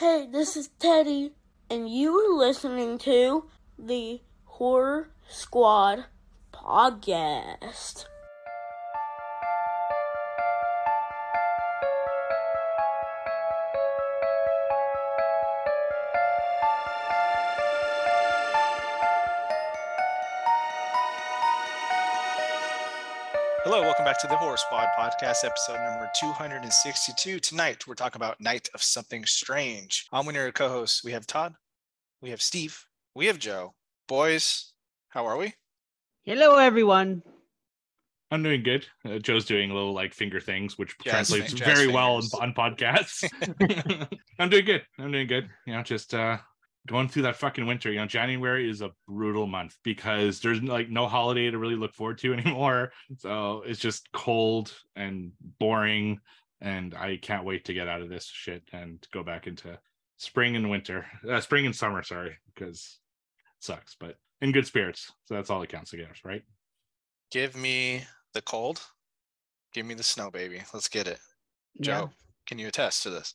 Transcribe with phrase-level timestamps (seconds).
[0.00, 1.32] Hey, this is Teddy,
[1.68, 3.44] and you are listening to
[3.78, 6.06] the Horror Squad
[6.54, 8.06] podcast.
[24.10, 27.38] Back to the Horror Squad podcast, episode number 262.
[27.38, 30.08] Tonight, we're talking about Night of Something Strange.
[30.10, 31.04] I'm one of your co hosts.
[31.04, 31.54] We have Todd,
[32.20, 33.72] we have Steve, we have Joe.
[34.08, 34.72] Boys,
[35.10, 35.54] how are we?
[36.24, 37.22] Hello, everyone.
[38.32, 38.84] I'm doing good.
[39.04, 42.24] Uh, Joe's doing little like finger things, which Jazz translates fin- jazz very well on,
[42.40, 43.22] on podcasts.
[44.40, 44.82] I'm doing good.
[44.98, 45.48] I'm doing good.
[45.68, 46.38] You know, just uh
[46.86, 47.90] going through that fucking winter.
[47.90, 51.94] You know, January is a brutal month because there's like no holiday to really look
[51.94, 52.92] forward to anymore.
[53.18, 56.20] So it's just cold and boring,
[56.60, 59.78] and I can't wait to get out of this shit and go back into
[60.16, 62.02] spring and winter, uh, spring and summer.
[62.02, 62.98] Sorry, because
[63.58, 65.12] it sucks, but in good spirits.
[65.26, 66.42] So that's all that counts, I guess, right?
[67.30, 68.82] Give me the cold.
[69.72, 70.62] Give me the snow, baby.
[70.74, 71.20] Let's get it.
[71.80, 72.10] Joe,
[72.46, 73.34] can you attest to this?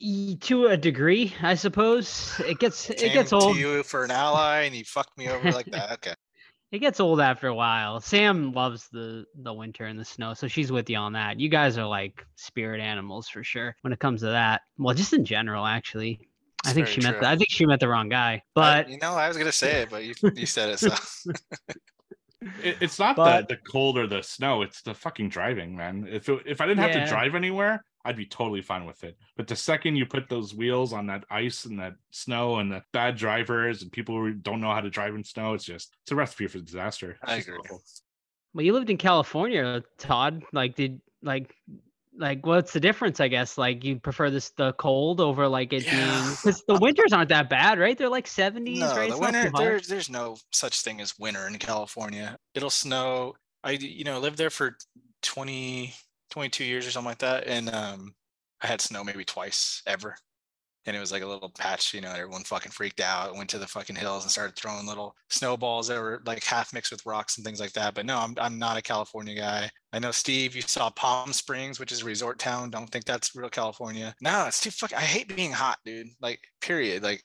[0.00, 2.40] Y- To a degree, I suppose.
[2.46, 3.56] It gets it Came gets to old.
[3.56, 5.92] you for an ally and you fucked me over like that.
[5.92, 6.14] Okay.
[6.72, 8.00] It gets old after a while.
[8.00, 11.38] Sam loves the the winter and the snow, so she's with you on that.
[11.38, 14.62] You guys are like spirit animals for sure when it comes to that.
[14.76, 16.18] Well, just in general, actually.
[16.64, 18.32] I think very she met the, I think she met the wrong guy.
[18.32, 20.78] I- But you know, I was gonna say it, but you you said it.
[20.80, 20.92] So
[22.62, 26.06] It, it's not But- the the cold or the snow; it's the fucking driving, man.
[26.10, 27.04] If it, if I didn't have Yeah.
[27.04, 29.16] to drive anywhere, I'd be totally fine with it.
[29.36, 32.82] But the second you put those wheels on that ice and that snow and the
[32.92, 36.12] bad drivers and people who don't know how to drive in snow, it's just it's
[36.12, 37.18] a recipe for disaster.
[37.22, 37.58] It's I agree.
[37.58, 37.82] awful.
[38.54, 40.44] well, you lived in California, Todd.
[40.52, 41.52] Like did like
[42.18, 43.20] like what's the difference?
[43.20, 47.12] I guess like you prefer this the cold over like it being because the winters
[47.12, 47.98] aren't that bad, right?
[47.98, 49.10] They're like seventies, no, right?
[49.10, 52.36] the It's winter there, there's no such thing as winter in California.
[52.54, 53.34] It'll snow.
[53.64, 54.76] I you know lived there for
[55.22, 55.92] 20,
[56.30, 58.14] 22 years or something like that, and um,
[58.62, 60.16] I had snow maybe twice ever,
[60.86, 61.92] and it was like a little patch.
[61.94, 63.36] You know, everyone fucking freaked out.
[63.36, 66.92] Went to the fucking hills and started throwing little snowballs that were like half mixed
[66.92, 67.94] with rocks and things like that.
[67.94, 69.70] But no, I'm I'm not a California guy.
[69.92, 72.70] I know Steve, you saw Palm Springs, which is a resort town.
[72.70, 74.14] Don't think that's real California.
[74.20, 74.98] No, it's too fucking.
[74.98, 76.08] I hate being hot, dude.
[76.20, 77.02] Like period.
[77.02, 77.22] Like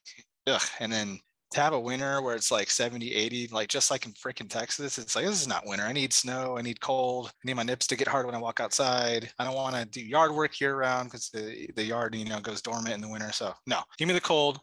[0.48, 0.62] ugh.
[0.80, 1.20] And then
[1.52, 4.98] to have a winter where it's like 70, 80, like just like in freaking Texas,
[4.98, 5.86] it's like this is not winter.
[5.86, 6.58] I need snow.
[6.58, 7.28] I need cold.
[7.28, 9.30] I need my nips to get hard when I walk outside.
[9.38, 12.40] I don't want to do yard work year round because the the yard, you know,
[12.40, 13.32] goes dormant in the winter.
[13.34, 14.60] So no, give me the cold.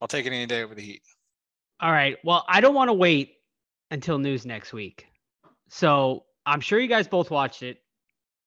[0.00, 1.02] I'll take it any day over the heat.
[1.80, 2.18] All right.
[2.24, 3.36] Well, I don't want to wait
[3.90, 5.06] until news next week.
[5.68, 7.78] So I'm sure you guys both watched it.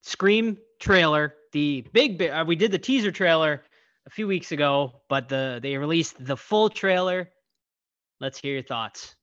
[0.02, 3.64] Scream trailer, the big, bi- uh, we did the teaser trailer
[4.06, 7.30] a few weeks ago, but the they released the full trailer.
[8.24, 9.18] Let's hear your thoughts.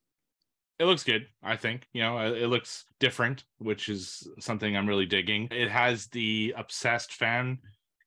[0.78, 1.86] It looks good, I think.
[1.94, 5.48] You know, it looks different, which is something I'm really digging.
[5.50, 7.60] It has the obsessed fan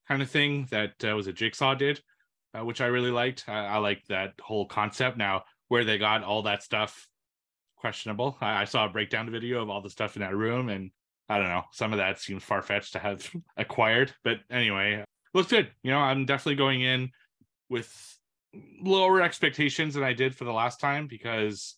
[0.07, 1.99] kind of thing that uh, was a Jigsaw did,
[2.53, 3.45] uh, which I really liked.
[3.47, 5.17] I, I like that whole concept.
[5.17, 7.07] Now, where they got all that stuff,
[7.75, 8.37] questionable.
[8.39, 10.91] I, I saw a breakdown video of all the stuff in that room, and
[11.27, 13.27] I don't know, some of that seems far fetched to have
[13.57, 14.13] acquired.
[14.23, 15.03] But anyway,
[15.33, 15.71] looks good.
[15.81, 17.09] You know, I'm definitely going in
[17.67, 17.91] with
[18.81, 21.75] lower expectations than I did for the last time because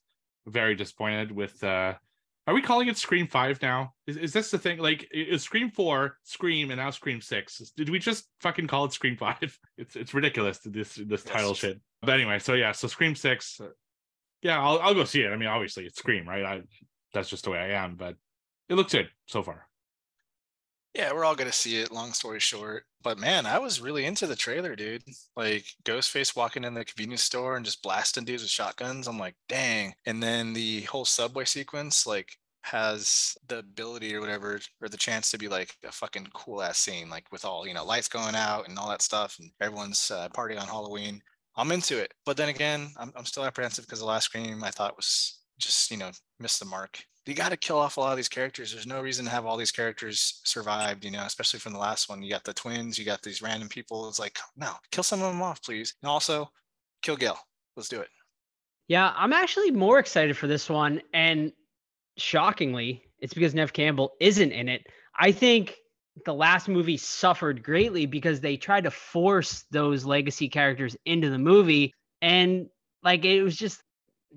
[0.47, 1.93] very disappointed with uh
[2.47, 3.93] are we calling it Scream 5 now?
[4.05, 4.77] Is, is this the thing?
[4.77, 7.71] Like, i- is Scream 4, Scream, and now Scream 6?
[7.75, 9.59] Did we just fucking call it Scream 5?
[9.79, 11.81] It's it's ridiculous, this this title shit.
[12.03, 13.61] But anyway, so yeah, so Scream 6.
[13.61, 13.69] uh,
[14.43, 15.31] Yeah, I'll, I'll go see it.
[15.31, 16.45] I mean, obviously, it's Scream, right?
[16.45, 16.61] I,
[17.13, 18.15] that's just the way I am, but
[18.69, 19.67] it looks good so far.
[20.95, 21.91] Yeah, we're all gonna see it.
[21.91, 25.03] Long story short, but man, I was really into the trailer, dude.
[25.35, 29.07] Like Ghostface walking in the convenience store and just blasting dudes with shotguns.
[29.07, 29.93] I'm like, dang.
[30.05, 35.29] And then the whole subway sequence, like, has the ability or whatever, or the chance
[35.31, 38.35] to be like a fucking cool ass scene, like with all you know lights going
[38.35, 41.21] out and all that stuff, and everyone's uh, partying on Halloween.
[41.57, 44.71] I'm into it, but then again, I'm I'm still apprehensive because the last Scream I
[44.71, 47.03] thought was just you know missed the mark.
[47.25, 48.71] You got to kill off a lot of these characters.
[48.71, 52.07] There's no reason to have all these characters survived, you know, especially from the last
[52.07, 52.21] one.
[52.21, 54.07] You got the twins, you got these random people.
[54.07, 55.95] It's like, no, kill some of them off, please.
[56.03, 56.51] And also,
[57.01, 57.37] kill Gil.
[57.75, 58.09] Let's do it.
[58.87, 61.01] Yeah, I'm actually more excited for this one.
[61.13, 61.51] And
[62.17, 64.85] shockingly, it's because Neve Campbell isn't in it.
[65.17, 65.75] I think
[66.25, 71.39] the last movie suffered greatly because they tried to force those legacy characters into the
[71.39, 71.93] movie.
[72.21, 72.67] And
[73.03, 73.81] like it was just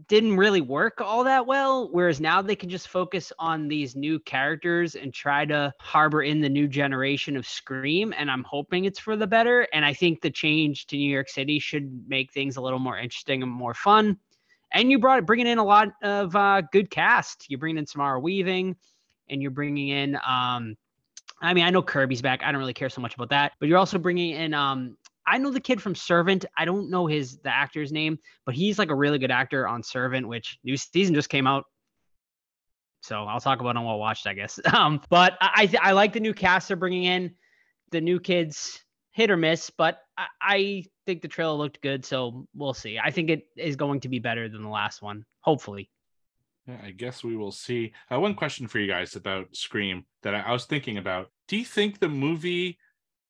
[0.07, 1.89] didn't really work all that well.
[1.91, 6.41] Whereas now they can just focus on these new characters and try to harbor in
[6.41, 8.15] the new generation of Scream.
[8.17, 9.67] And I'm hoping it's for the better.
[9.73, 12.99] And I think the change to New York City should make things a little more
[12.99, 14.19] interesting and more fun.
[14.73, 17.47] And you brought bringing in a lot of uh, good cast.
[17.49, 18.77] You're bringing in Samara Weaving,
[19.31, 20.17] and you're bringing in.
[20.17, 20.77] Um,
[21.41, 22.43] I mean, I know Kirby's back.
[22.45, 24.97] I don't really care so much about that, but you're also bringing in um,
[25.29, 26.45] I know the kid from Servant.
[26.57, 29.83] I don't know his the actor's name, but he's like a really good actor on
[29.83, 31.65] Servant, which new season just came out.
[33.03, 34.59] So I'll talk about on what watched, I guess.
[34.75, 37.35] Um, but I I, I like the new cast they're bringing in.
[37.91, 38.83] The new kids
[39.13, 42.99] hit or miss, but I, I think the trailer looked good, so we'll see.
[42.99, 45.91] I think it is going to be better than the last one, hopefully.
[46.67, 47.95] Yeah, I guess we will see.
[48.13, 51.31] Uh, one question for you guys about Scream that I, I was thinking about.
[51.49, 52.79] Do you think the movie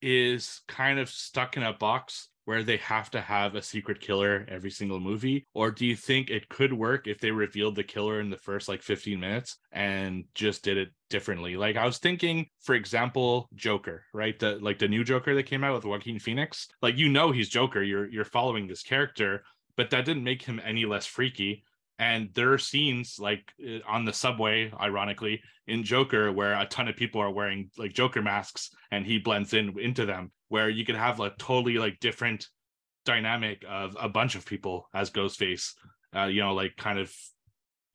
[0.03, 4.47] is kind of stuck in a box where they have to have a secret killer
[4.49, 5.47] every single movie?
[5.53, 8.71] Or do you think it could work if they revealed the killer in the first
[8.71, 11.57] like 15 minutes and just did it differently?
[11.57, 14.39] Like i was thinking for example joker right?
[14.39, 16.69] The like the new joker that came out with joaquin phoenix.
[16.81, 17.83] Like you know he's joker.
[17.83, 19.43] You're you're following this character
[19.77, 21.63] but that didn't make him any less freaky
[21.99, 26.89] and there are scenes like uh, on the subway ironically in joker where a ton
[26.89, 30.85] of people are wearing like joker masks and he blends in into them where you
[30.85, 32.47] could have like totally like different
[33.05, 35.73] dynamic of a bunch of people as ghostface
[36.17, 37.13] uh, you know like kind of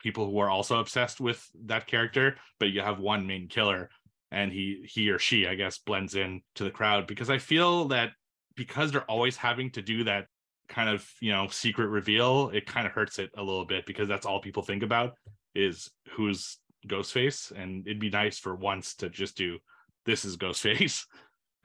[0.01, 3.89] people who are also obsessed with that character but you have one main killer
[4.31, 7.85] and he he or she i guess blends in to the crowd because i feel
[7.85, 8.11] that
[8.55, 10.25] because they're always having to do that
[10.69, 14.07] kind of you know secret reveal it kind of hurts it a little bit because
[14.07, 15.13] that's all people think about
[15.55, 16.57] is who's
[16.87, 19.57] ghostface and it'd be nice for once to just do
[20.05, 21.05] this is ghostface.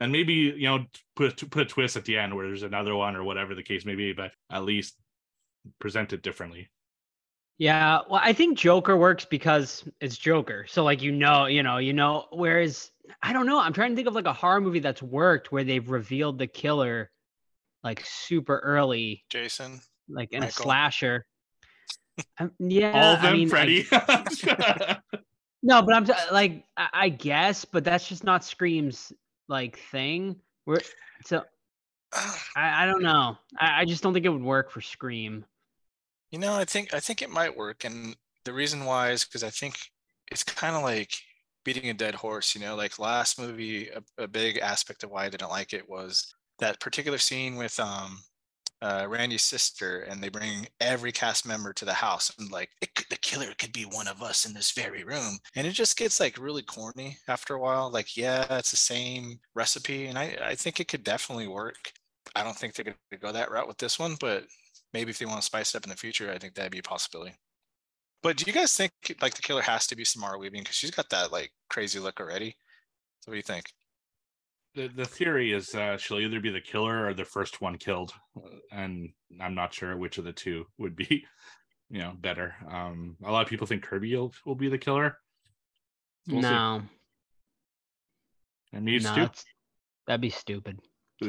[0.01, 0.85] And maybe you know
[1.17, 3.83] put put a twist at the end where there's another one or whatever the case
[3.83, 4.95] may be but at least
[5.77, 6.69] present it differently.
[7.57, 10.65] Yeah well i think joker works because it's joker.
[10.69, 12.91] So like you know you know you know whereas
[13.21, 15.65] i don't know i'm trying to think of like a horror movie that's worked where
[15.65, 17.11] they've revealed the killer
[17.83, 20.49] like super early, Jason, like in Michael.
[20.49, 21.25] a slasher.
[22.37, 23.87] Um, yeah, all of them, I mean, Freddy.
[23.93, 24.97] I,
[25.63, 29.13] no, but I'm t- like, I, I guess, but that's just not Scream's
[29.47, 30.35] like thing.
[30.65, 30.81] We're
[31.23, 31.43] so
[32.13, 33.37] I, I don't know.
[33.57, 35.45] I, I just don't think it would work for Scream.
[36.31, 38.15] You know, I think I think it might work, and
[38.45, 39.77] the reason why is because I think
[40.31, 41.13] it's kind of like
[41.63, 42.53] beating a dead horse.
[42.53, 45.89] You know, like last movie, a, a, big aspect of why I didn't like it
[45.89, 48.19] was that particular scene with um,
[48.81, 53.07] uh, Randy's sister, and they bring every cast member to the house, and like could,
[53.09, 56.19] the killer could be one of us in this very room, and it just gets
[56.19, 57.91] like really corny after a while.
[57.91, 61.91] Like, yeah, it's the same recipe, and I I think it could definitely work.
[62.35, 64.45] I don't think they're going to go that route with this one, but
[64.93, 66.79] maybe if they want to spice it up in the future, I think that'd be
[66.79, 67.33] a possibility.
[68.21, 68.91] But do you guys think
[69.21, 72.19] like the killer has to be Samara Weaving because she's got that like crazy look
[72.19, 72.55] already?
[73.21, 73.73] So what do you think?
[74.79, 78.13] The, the theory is uh, she'll either be the killer or the first one killed,
[78.71, 79.09] and
[79.41, 81.25] I'm not sure which of the two would be,
[81.89, 82.55] you know, better.
[82.71, 85.17] Um, a lot of people think Kirby will, will be the killer.
[86.27, 86.81] We'll no,
[88.71, 88.77] see.
[88.77, 89.29] I mean, no, Stu.
[90.07, 90.79] That'd be stupid.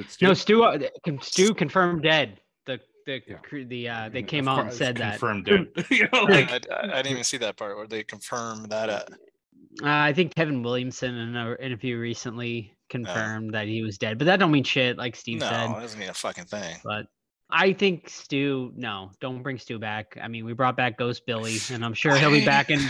[0.09, 0.27] Stu?
[0.27, 0.63] No, Stu.
[0.63, 0.79] Uh,
[1.21, 2.41] Stu confirmed dead.
[2.67, 3.65] The the yeah.
[3.65, 5.57] the uh, they came out and said confirmed that.
[5.57, 5.91] Confirmed dead.
[5.99, 8.91] you know, like, I, I, didn't even see that part where they confirmed that.
[8.91, 9.09] At...
[9.83, 14.25] Uh, I think Kevin Williamson in an interview recently confirmed that he was dead, but
[14.25, 15.67] that don't mean shit, like Steve no, said.
[15.69, 16.77] No, it doesn't mean a fucking thing.
[16.85, 17.07] But
[17.51, 20.19] I think Stu, no, don't bring Stu back.
[20.21, 22.81] I mean, we brought back Ghost Billy, and I'm sure he'll be back in.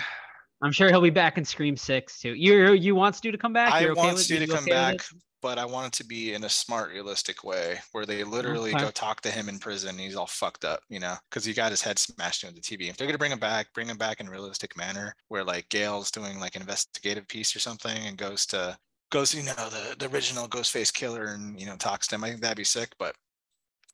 [0.62, 2.34] I'm sure he'll be back in Scream Six too.
[2.34, 3.80] You you want Stu to come back?
[3.80, 5.00] You're I okay want with, Stu to come okay back,
[5.42, 8.84] but I want it to be in a smart, realistic way where they literally okay.
[8.84, 9.98] go talk to him in prison.
[9.98, 12.88] he's all fucked up, you know, because he got his head smashed into the TV.
[12.88, 15.68] If they're gonna bring him back, bring him back in a realistic manner, where like
[15.68, 18.78] Gail's doing like an investigative piece or something, and goes to
[19.10, 22.24] goes, you know, the, the original Ghostface killer and, you know, talks to him.
[22.24, 23.14] I think that'd be sick, but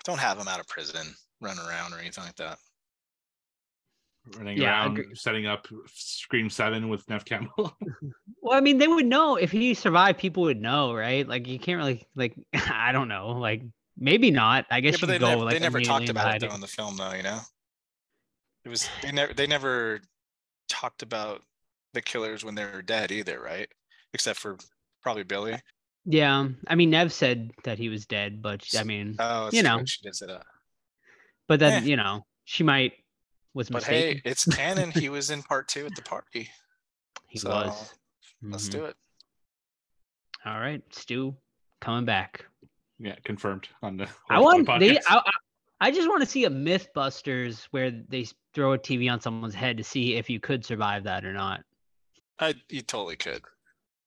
[0.04, 2.58] don't have him out of prison running around or anything like that.
[4.36, 7.76] Running yeah, around setting up Scream 7 with Neve Campbell.
[8.42, 11.26] well, I mean, they would know if he survived, people would know, right?
[11.26, 12.34] Like, you can't really, like,
[12.70, 13.28] I don't know.
[13.28, 13.62] Like,
[13.96, 14.66] maybe not.
[14.70, 16.60] I guess yeah, but they go, never, like, they never talked about it though in
[16.60, 17.38] the film, though, you know?
[18.64, 20.00] It was, they never, they never
[20.68, 21.42] talked about
[21.94, 23.68] the killers when they were dead either, right?
[24.12, 24.56] Except for
[25.02, 25.56] Probably Billy.
[26.04, 29.84] Yeah, I mean, Neve said that he was dead, but I mean, oh, you know,
[29.84, 30.44] she did say that.
[31.46, 31.86] But then, eh.
[31.86, 32.92] you know, she might
[33.56, 34.20] was but mistaken.
[34.22, 34.90] hey, it's canon.
[34.90, 36.48] he was in part two at the party.
[37.28, 37.92] He so, was.
[38.40, 38.78] Let's mm-hmm.
[38.78, 38.96] do it.
[40.44, 41.34] All right, Stu,
[41.80, 42.44] coming back.
[43.00, 44.08] Yeah, confirmed on the.
[44.30, 44.98] I want they.
[45.08, 45.20] I,
[45.80, 49.76] I just want to see a MythBusters where they throw a TV on someone's head
[49.78, 51.62] to see if you could survive that or not.
[52.38, 53.42] I you totally could.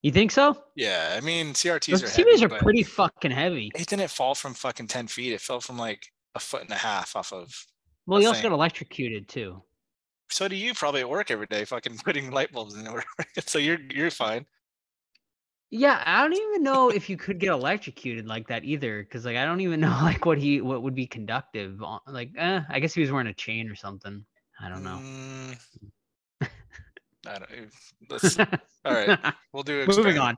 [0.02, 0.64] You think so?
[0.78, 3.70] Yeah, I mean CRTs Those are TVs heavy, are pretty fucking heavy.
[3.76, 5.34] It didn't fall from fucking ten feet.
[5.34, 7.54] It fell from like a foot and a half off of.
[8.10, 9.62] Well, you also got electrocuted too.
[10.30, 13.04] So do you probably at work every day, fucking putting light bulbs in there.
[13.46, 14.46] so you're you're fine.
[15.72, 19.38] Yeah, I don't even know if you could get electrocuted like that either, because like
[19.38, 21.82] I don't even know like what he what would be conductive.
[21.84, 24.26] on- Like, eh, I guess he was wearing a chain or something.
[24.62, 25.00] I don't know.
[25.02, 26.50] Mm,
[27.28, 27.52] I don't.
[27.52, 27.66] eh,
[28.10, 28.48] Let's, all
[28.94, 29.20] right,
[29.54, 29.86] we'll do.
[29.88, 30.38] Moving on.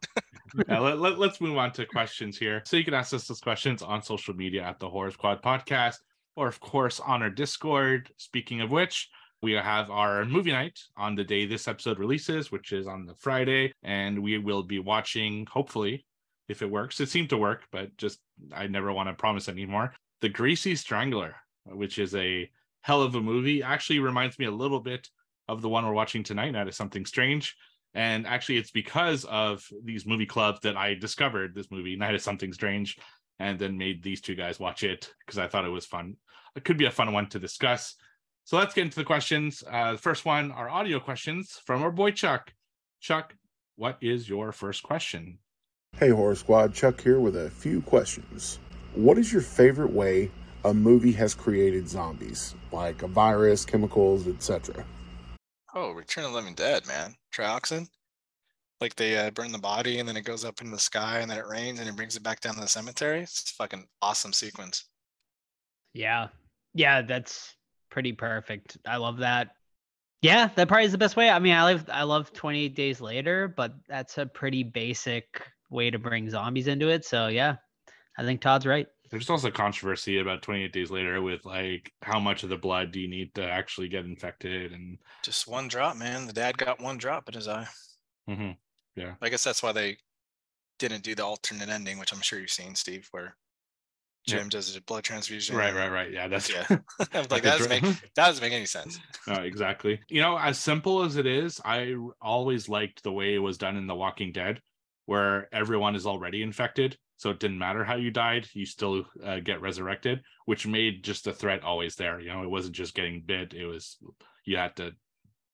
[0.67, 2.61] Yeah, let, let, us move on to questions here.
[2.65, 5.99] So you can ask us those questions on social media at the Horror Squad Podcast,
[6.35, 8.11] or of course on our Discord.
[8.17, 9.09] Speaking of which,
[9.41, 13.15] we have our movie night on the day this episode releases, which is on the
[13.15, 16.05] Friday, and we will be watching, hopefully,
[16.47, 17.00] if it works.
[17.00, 18.19] It seemed to work, but just
[18.53, 19.93] I never want to promise anymore.
[20.21, 21.35] The Greasy Strangler,
[21.65, 22.50] which is a
[22.81, 23.63] hell of a movie.
[23.63, 25.09] Actually reminds me a little bit
[25.47, 27.55] of the one we're watching tonight, Night of Something Strange.
[27.93, 32.21] And actually, it's because of these movie clubs that I discovered this movie, Night of
[32.21, 32.97] Something Strange,
[33.41, 36.15] and then made these two guys watch it because I thought it was fun.
[36.55, 37.95] It could be a fun one to discuss.
[38.43, 39.63] So let's get into the questions.
[39.69, 42.53] Uh, the first one are audio questions from our boy Chuck.
[43.00, 43.36] Chuck,
[43.77, 45.39] what is your first question?
[45.98, 48.60] Hey, Horror Squad, Chuck here with a few questions.
[48.93, 50.29] What is your favorite way
[50.63, 54.86] a movie has created zombies, like a virus, chemicals, etc.?
[55.74, 57.15] Oh, Return of the Living Dead, man.
[57.33, 57.88] Trioxin.
[58.81, 61.29] Like they uh, burn the body and then it goes up into the sky and
[61.29, 63.21] then it rains and it brings it back down to the cemetery.
[63.21, 64.85] It's a fucking awesome sequence.
[65.93, 66.29] Yeah.
[66.73, 67.55] Yeah, that's
[67.89, 68.77] pretty perfect.
[68.88, 69.55] I love that.
[70.21, 71.29] Yeah, that probably is the best way.
[71.29, 75.89] I mean, I love I love 28 Days Later, but that's a pretty basic way
[75.89, 77.05] to bring zombies into it.
[77.05, 77.55] So yeah,
[78.17, 78.88] I think Todd's right.
[79.09, 83.00] There's also controversy about 28 days later with like how much of the blood do
[83.00, 86.27] you need to actually get infected and Just one drop, man.
[86.27, 87.67] The dad got one drop in his eye.
[88.98, 89.17] Mhm.
[89.21, 89.98] I guess that's why they
[90.79, 93.36] didn't do the alternate ending, which I'm sure you've seen, Steve, where.
[94.27, 95.55] Jim does a blood transfusion.
[95.55, 96.63] right right right yeah that's Yeah.
[96.69, 96.77] I'm
[97.31, 99.00] like, the that doesn't, make, that doesn't make any sense.
[99.27, 100.00] Uh, exactly.
[100.10, 103.77] You know, as simple as it is, I always liked the way it was done
[103.77, 104.62] in The Walking Dead,
[105.07, 106.98] where everyone is already infected.
[107.17, 111.25] So it didn't matter how you died, you still uh, get resurrected, which made just
[111.25, 112.19] the threat always there.
[112.19, 113.98] You know, it wasn't just getting bit, it was
[114.45, 114.91] you had to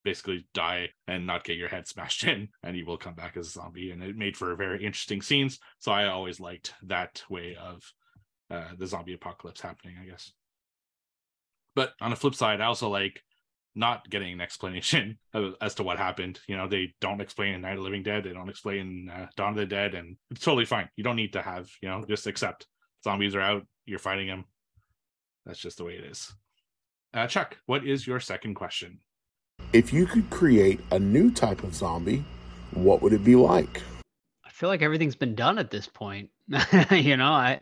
[0.08, 3.48] basically die and not get your head smashed in, and you will come back as
[3.48, 3.92] a zombie.
[3.92, 5.60] And it made for very interesting scenes.
[5.80, 7.84] So I always liked that way of
[8.50, 10.32] uh, the zombie apocalypse happening, I guess.
[11.76, 13.22] But on the flip side, I also like
[13.76, 15.18] not getting an explanation
[15.60, 16.40] as to what happened.
[16.48, 19.52] You know, they don't explain in Night of Living Dead, they don't explain uh, Dawn
[19.52, 20.88] of the Dead, and it's totally fine.
[20.96, 22.66] You don't need to have, you know, just accept
[23.04, 24.46] zombies are out, you're fighting them.
[25.46, 26.34] That's just the way it is.
[27.14, 29.00] Uh, Chuck, what is your second question?
[29.74, 32.24] If you could create a new type of zombie,
[32.72, 33.82] what would it be like?
[34.46, 36.30] I feel like everything's been done at this point.
[36.92, 37.62] you know, I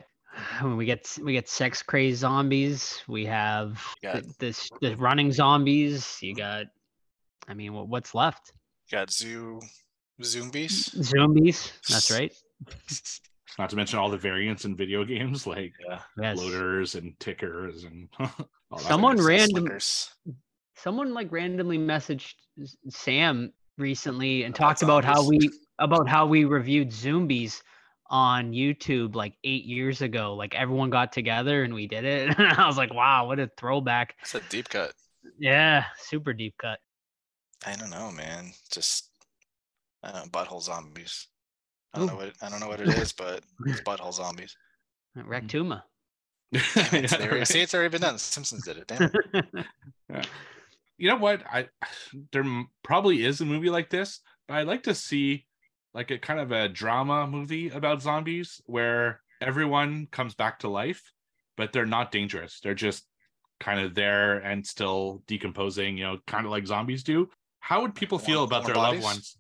[0.62, 4.96] when we get we get sex crazed zombies, we have You th- got, this the
[4.98, 6.18] running zombies.
[6.22, 6.68] You got,
[7.48, 8.52] I mean, what, what's left?
[8.92, 9.60] you got zoo
[10.24, 10.92] zombies.
[11.04, 11.74] Zombies.
[11.90, 12.34] That's right.
[13.58, 16.00] Not to mention all the variants in video games like Yeah.
[16.22, 16.38] Yes.
[16.38, 18.30] loaders and tickers and all
[18.78, 19.26] that Someone kind of.
[19.26, 20.10] Random- Slickers.
[20.76, 22.36] Someone like randomly messaged
[22.90, 27.62] Sam recently and About talked about how we about how we reviewed zombies
[28.10, 30.36] on YouTube like eight years ago.
[30.36, 32.30] Like everyone got together and we did it.
[32.40, 34.16] And I was like, wow, what a throwback.
[34.22, 34.94] It's a deep cut.
[35.40, 36.80] Yeah, super deep cut.
[37.66, 38.52] I don't know, man.
[38.72, 39.10] Just
[40.04, 41.28] I don't know, butthole zombies.
[41.94, 42.18] I don't know Ooh.
[42.18, 44.56] what I don't know what it is, but it's butthole zombies.
[45.18, 45.84] Rectuma.
[46.54, 48.14] Damn it, they already- see, it's already been done.
[48.14, 48.88] The Simpsons did it.
[48.88, 49.12] Damn
[50.14, 50.28] it.
[50.98, 51.44] You know what?
[51.46, 51.70] I
[52.32, 52.44] there
[52.84, 55.46] probably is a movie like this but i'd like to see
[55.94, 61.12] like a kind of a drama movie about zombies where everyone comes back to life
[61.58, 62.60] but they're not dangerous.
[62.60, 63.08] They're just
[63.62, 67.30] kind of there and still decomposing you know kind of like zombies do.
[67.60, 69.02] How would people feel about their bodies?
[69.02, 69.38] loved ones?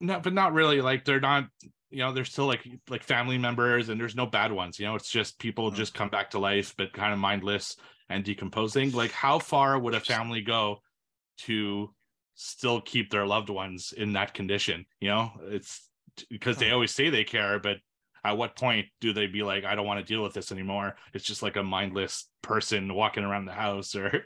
[0.00, 1.48] No but not really like they're not
[1.90, 4.94] you know they're still like like family members and there's no bad ones you know?
[4.94, 5.74] It's just people Mhm.
[5.74, 7.76] just come back to life but kind of mindless
[8.10, 10.80] and decomposing like how far would a family go
[11.38, 11.88] to
[12.34, 14.84] still keep their loved ones in that condition?
[15.00, 15.88] You know it's
[16.28, 17.76] because they always say they care but
[18.24, 20.96] at what point do they be like i don't want to deal with this anymore.
[21.14, 24.24] It's just like a mindless person walking around the house or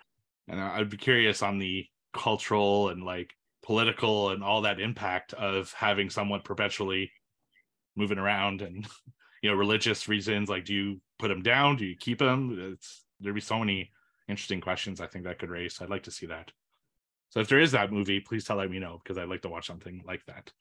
[0.48, 5.72] and i'd be curious on the cultural and like political and all that impact of
[5.72, 7.10] having someone perpetually
[7.96, 8.86] moving around and
[9.42, 11.76] you know religious reasons like do you put them down?
[11.76, 13.90] Do you keep them it's there'd be so many
[14.28, 15.81] interesting questions I think that could raise.
[15.81, 16.52] I'd like to see that.
[17.31, 19.49] So if there is that movie, please tell let me know because I'd like to
[19.49, 20.52] watch something like that.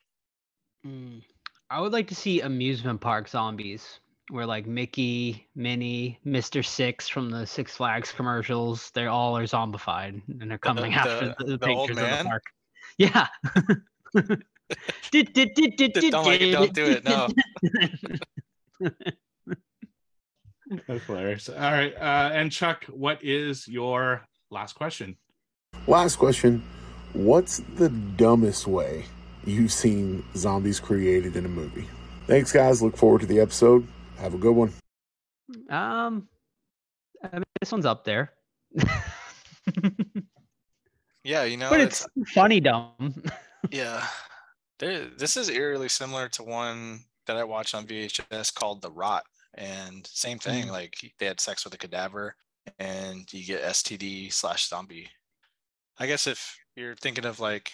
[0.86, 1.22] Mm.
[1.70, 6.66] I would like to see amusement park zombies where like Mickey, Minnie, Mr.
[6.66, 11.36] Six from the Six Flags commercials, they all are zombified and they're coming the- after
[11.40, 12.44] the, the the old pictures of the park.
[12.98, 13.28] Yeah.
[15.12, 17.28] Did- did- did- did- Don't like it, don't do it, no.
[20.88, 21.50] That's hilarious.
[21.50, 21.94] All right.
[21.96, 25.18] Uh, and Chuck, what is your last question?
[25.88, 26.64] Last question
[27.14, 29.06] What's the dumbest way
[29.46, 31.88] you've seen zombies created in a movie?
[32.28, 32.82] Thanks, guys.
[32.82, 33.88] Look forward to the episode.
[34.18, 34.74] Have a good one.
[35.70, 36.28] Um,
[37.24, 38.32] I mean, this one's up there,
[41.24, 43.24] Yeah, you know, but it's funny dumb.
[43.72, 44.06] yeah.
[44.80, 49.24] There, this is eerily similar to one that I watched on VHS called The Rot,
[49.56, 50.68] and same thing.
[50.68, 50.72] Mm.
[50.72, 52.36] Like they had sex with a cadaver,
[52.80, 55.10] and you get STD slash zombie.
[56.00, 57.74] I guess if you're thinking of like,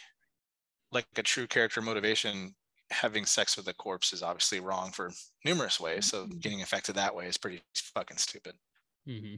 [0.92, 2.56] like a true character motivation,
[2.92, 5.12] having sex with a corpse is obviously wrong for
[5.46, 6.08] numerous ways.
[6.08, 8.56] So getting affected that way is pretty fucking stupid.
[9.06, 9.36] hmm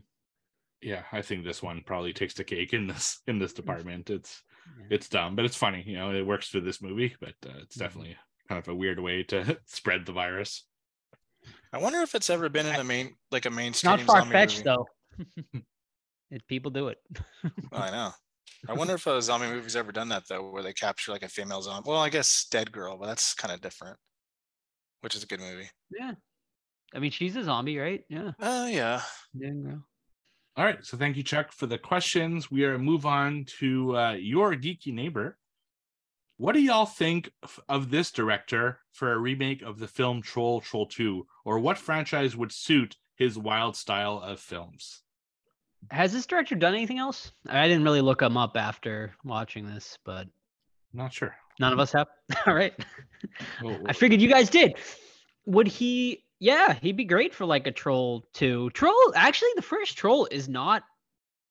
[0.81, 4.09] Yeah, I think this one probably takes the cake in this in this department.
[4.09, 4.91] It's Yeah.
[4.91, 5.83] it's dumb, but it's funny.
[5.87, 7.79] You know, it works for this movie, but uh, it's Mhm.
[7.79, 8.17] definitely
[8.49, 10.67] kind of a weird way to spread the virus.
[11.73, 13.91] I wonder if it's ever been in a main like a mainstream.
[13.91, 14.85] Not far zombie fetched movie.
[15.53, 15.59] though.
[16.31, 16.97] if people do it.
[17.71, 18.11] I know.
[18.67, 21.29] I wonder if a zombie movie's ever done that though, where they capture like a
[21.29, 21.89] female zombie.
[21.89, 23.97] Well, I guess Dead Girl, but that's kind of different.
[25.01, 25.69] Which is a good movie.
[25.97, 26.11] yeah.
[26.93, 28.03] I mean, she's a zombie, right?
[28.09, 28.31] Yeah.
[28.39, 29.01] Uh yeah.
[29.33, 29.83] Yeah, girl.
[30.57, 32.51] All right, so thank you, Chuck, for the questions.
[32.51, 35.37] We are move on to uh, your geeky neighbor.
[36.41, 37.29] What do y'all think
[37.69, 41.23] of this director for a remake of the film Troll Troll 2?
[41.45, 45.03] Or what franchise would suit his wild style of films?
[45.91, 47.31] Has this director done anything else?
[47.47, 50.25] I didn't really look him up after watching this, but
[50.93, 51.35] Not sure.
[51.59, 52.07] none of us have.
[52.47, 52.73] All right.
[53.61, 53.93] Well, oh, I oh.
[53.93, 54.77] figured you guys did.
[55.45, 56.23] Would he?
[56.39, 58.71] Yeah, he'd be great for like a troll too.
[58.71, 60.81] Troll, actually, the first troll is not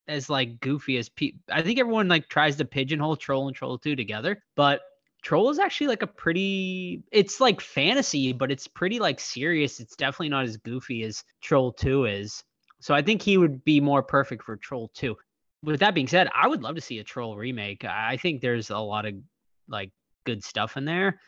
[0.08, 1.32] as like goofy as pe.
[1.48, 4.80] I think everyone like tries to pigeonhole troll and troll two together, but
[5.22, 7.02] troll is actually like a pretty.
[7.12, 9.80] It's like fantasy, but it's pretty like serious.
[9.80, 12.42] It's definitely not as goofy as troll two is.
[12.80, 15.16] So I think he would be more perfect for troll two.
[15.62, 17.84] With that being said, I would love to see a troll remake.
[17.84, 19.14] I think there's a lot of
[19.68, 19.90] like
[20.24, 21.20] good stuff in there.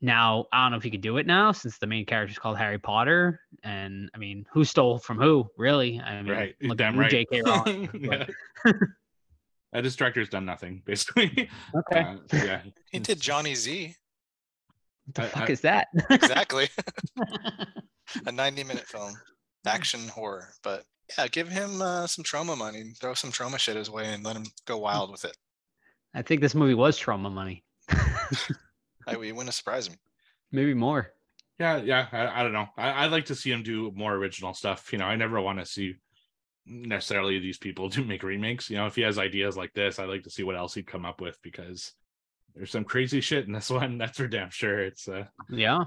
[0.00, 2.38] Now, I don't know if you could do it now since the main character is
[2.38, 3.40] called Harry Potter.
[3.62, 6.00] And I mean, who stole from who, really?
[6.00, 7.10] I mean, right, look at damn you, right.
[7.10, 7.42] J.K.
[7.42, 8.26] Rowling.
[9.74, 9.78] yeah.
[9.78, 11.50] Uh, this director's done nothing, basically.
[11.74, 12.00] Okay.
[12.04, 12.62] Uh, so yeah.
[12.90, 13.94] He did Johnny Z.
[15.06, 15.88] what the I- fuck I- is that?
[16.10, 16.68] Exactly.
[18.26, 19.14] a 90 minute film.
[19.66, 20.48] Action horror.
[20.62, 20.84] But
[21.18, 22.92] yeah, give him uh, some Troma money.
[23.00, 25.36] Throw some Troma shit his way and let him go wild with it.
[26.14, 27.64] I think this movie was Troma money.
[27.90, 29.96] I, it wouldn't surprise me.
[30.52, 31.10] Maybe more.
[31.58, 32.06] Yeah, yeah.
[32.12, 32.66] I, I don't know.
[32.76, 34.92] I, I'd like to see him do more original stuff.
[34.92, 35.94] You know, I never want to see
[36.66, 38.70] necessarily these people to make remakes.
[38.70, 40.86] You know, if he has ideas like this, I'd like to see what else he'd
[40.86, 41.92] come up with because
[42.54, 43.98] there's some crazy shit in this one.
[43.98, 44.80] That's for damn sure.
[44.80, 45.84] It's a Yeah.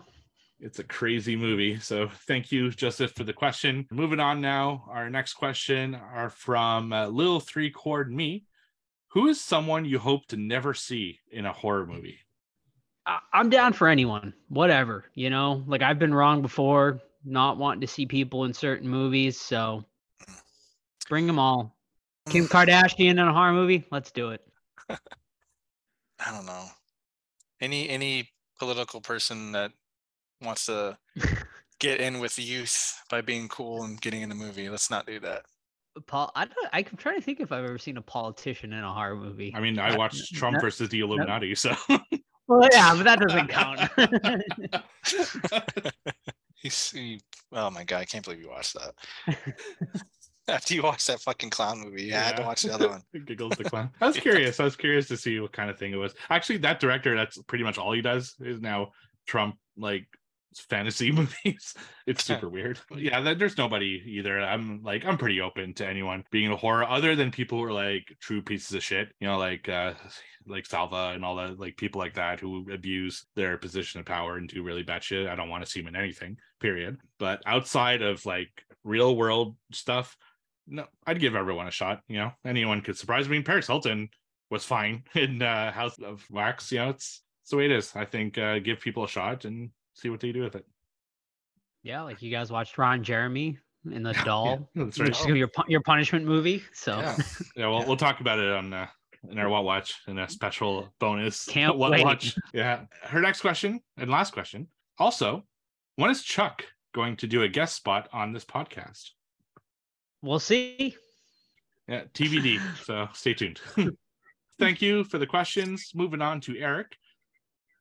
[0.60, 1.80] it's a crazy movie.
[1.80, 3.86] So thank you, Joseph, for the question.
[3.92, 4.86] Moving on now.
[4.90, 8.46] Our next question are from uh, Lil Three Chord Me.
[9.12, 12.20] Who is someone you hope to never see in a horror movie?
[13.32, 15.06] I'm down for anyone, whatever.
[15.16, 19.40] You know, like I've been wrong before, not wanting to see people in certain movies.
[19.40, 19.86] So
[21.08, 21.76] bring them all.
[22.30, 23.86] Kim Kardashian in a horror movie?
[23.92, 24.42] Let's do it.
[24.90, 26.66] I don't know.
[27.62, 29.72] Any any political person that
[30.42, 30.98] wants to
[31.80, 35.20] get in with youth by being cool and getting in the movie, let's not do
[35.22, 35.44] that.
[36.06, 36.70] Paul, I don't.
[36.74, 39.52] I'm trying to think if I've ever seen a politician in a horror movie.
[39.56, 41.76] I mean, I watched Trump no- versus the Illuminati, so
[42.48, 43.82] Well, yeah, but that doesn't count.
[46.56, 48.94] He's he, oh my god, I can't believe you watched that.
[50.54, 53.04] After you watch that fucking clown movie, you had to watch the other one.
[53.26, 53.90] Giggles the clown.
[54.02, 54.22] I was Yeah.
[54.22, 54.60] curious.
[54.60, 56.14] I was curious to see what kind of thing it was.
[56.30, 58.92] Actually, that director, that's pretty much all he does is now
[59.26, 60.06] Trump like
[60.70, 61.74] fantasy movies.
[62.08, 62.80] It's super weird.
[62.96, 64.40] Yeah, that, there's nobody either.
[64.42, 67.66] I'm like, I'm pretty open to anyone being in a horror other than people who
[67.66, 69.94] are like true pieces of shit, you know, like uh
[70.50, 74.38] like Salva and all that, like people like that who abuse their position of power
[74.38, 75.28] and do really bad shit.
[75.28, 76.98] I don't want to see them in anything, period.
[77.20, 78.50] But outside of like
[78.86, 80.16] real world stuff,
[80.68, 82.02] no, I'd give everyone a shot.
[82.08, 83.42] You know, anyone could surprise me.
[83.42, 84.10] Paris Hilton
[84.50, 86.72] was fine in uh, House of Wax.
[86.72, 87.94] You know, it's, it's the way it is.
[87.96, 90.66] I think uh, give people a shot and see what they do with it.
[91.84, 93.58] yeah, like you guys watched Ron Jeremy.
[93.92, 94.70] in the doll.
[94.76, 95.20] That's Which right.
[95.20, 96.64] is your your punishment movie.
[96.74, 97.18] So Yeah.
[97.56, 97.88] Yeah, we'll Yeah.
[97.88, 98.88] we'll talk about it on uh,
[99.30, 101.46] in our What Watch in a special bonus.
[101.46, 102.04] Can't What wait.
[102.04, 102.36] Watch.
[102.54, 102.86] Yeah.
[103.04, 104.68] Her next question and last question.
[105.00, 105.46] Also,
[105.96, 109.12] when is Chuck going to do a guest spot on this podcast?
[110.22, 110.96] We'll see.
[111.88, 112.60] Yeah, TBD.
[112.84, 113.60] so stay tuned.
[114.60, 115.92] Thank you for the questions.
[115.96, 116.96] Moving on to Eric.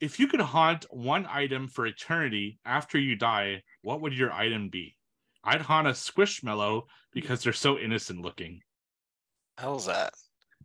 [0.01, 4.69] If you could haunt one item for eternity after you die, what would your item
[4.69, 4.95] be?
[5.43, 8.61] I'd haunt a squishmallow because they're so innocent looking.
[9.59, 10.13] Hell's that?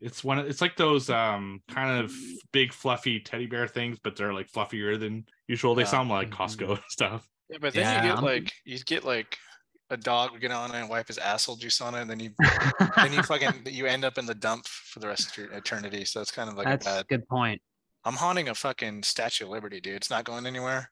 [0.02, 0.40] It's one.
[0.40, 2.12] Of, it's like those um kind of
[2.52, 5.76] big fluffy teddy bear things, but they're like fluffier than usual.
[5.76, 5.88] They Yeah.
[5.90, 7.26] sound like Costco and stuff.
[7.50, 9.38] Yeah, but then Yeah, you get I'm- like you get like
[9.92, 12.20] a dog would get on it and wipe his asshole juice on it, and then
[12.20, 12.32] you
[12.96, 16.06] then you fucking you end up in the dump for the rest of your eternity.
[16.06, 17.08] So it's kind of like That's a a bad.
[17.10, 17.62] good point.
[18.06, 19.96] I'm haunting a fucking Statue of Liberty, dude.
[19.96, 20.90] It's not going anywhere.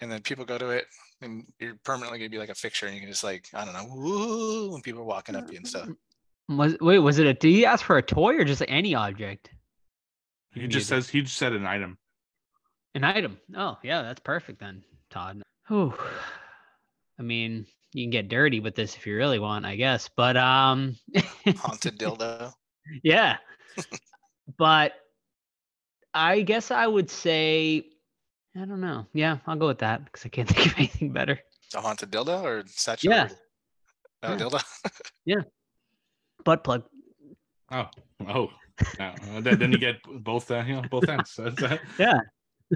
[0.00, 0.86] And then people go to it,
[1.20, 3.74] and you're permanently gonna be like a fixture, and you can just like I don't
[3.74, 5.88] know, woo, when people are walking up you and stuff.
[6.48, 7.34] Was wait, was it a?
[7.34, 9.50] Did he ask for a toy or just any object?
[10.52, 11.96] He just says he just said an item.
[12.94, 13.38] An item.
[13.56, 15.42] Oh, yeah, that's perfect then, Todd.
[15.68, 15.94] Whew.
[17.20, 20.08] I mean, you can get dirty with this if you really want, I guess.
[20.14, 20.96] But um
[21.58, 22.52] Haunted dildo.
[23.02, 23.36] yeah.
[24.58, 24.92] but
[26.14, 27.86] I guess I would say
[28.56, 29.06] I don't know.
[29.12, 31.38] Yeah, I'll go with that because I can't think of anything better.
[31.74, 33.22] A haunted dildo or Statue of Yeah.
[33.22, 33.40] Liberty?
[34.22, 34.32] Oh,
[35.24, 35.36] Yeah.
[35.36, 35.44] dildo.
[36.44, 36.84] Butt plug.
[37.70, 37.86] Oh,
[38.26, 38.50] oh.
[38.98, 41.38] No, then, then you get both, uh, you know, both ends.
[41.38, 42.18] Uh, Yeah.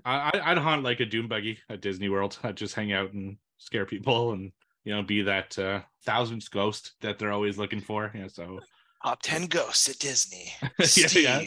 [0.04, 2.38] I, I- I'd haunt like a doom buggy at Disney World.
[2.42, 4.52] I'd just hang out and scare people, and
[4.84, 8.10] you know, be that uh, thousandth ghost that they're always looking for.
[8.14, 8.60] Yeah, so
[9.02, 10.52] Top ten ghosts at Disney.
[10.78, 11.22] Yeah, Steve.
[11.24, 11.44] yeah.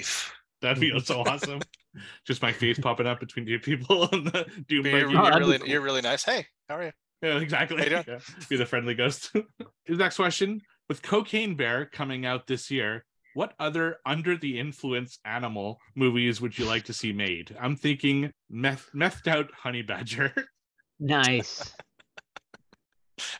[0.62, 1.62] that'd be so awesome.
[2.26, 5.67] Just my face popping up between two people and the doom You're, you're really, cool.
[5.67, 6.23] you're really nice.
[6.23, 6.91] Hey, how are you?
[7.23, 7.84] Yeah, exactly.
[7.84, 8.04] You doing?
[8.08, 8.19] Yeah,
[8.50, 9.32] Be the friendly ghost.
[9.86, 15.17] His next question: With Cocaine Bear coming out this year, what other under the influence
[15.26, 17.56] animal movies would you like to see made?
[17.60, 20.32] I'm thinking meth methed out honey badger.
[21.00, 21.73] Nice.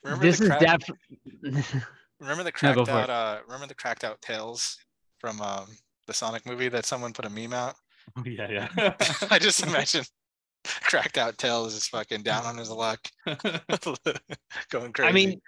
[0.04, 1.64] Remember this the is crack- definitely
[2.20, 4.78] Remember the cracked for out uh remember the cracked out tails
[5.20, 5.68] from um
[6.08, 7.76] the Sonic movie that someone put a meme out?
[8.18, 8.94] Oh, yeah, yeah.
[9.30, 10.04] I just imagine
[10.64, 13.00] cracked out tails is fucking down on his luck.
[14.70, 15.10] Going crazy.
[15.10, 15.42] I mean,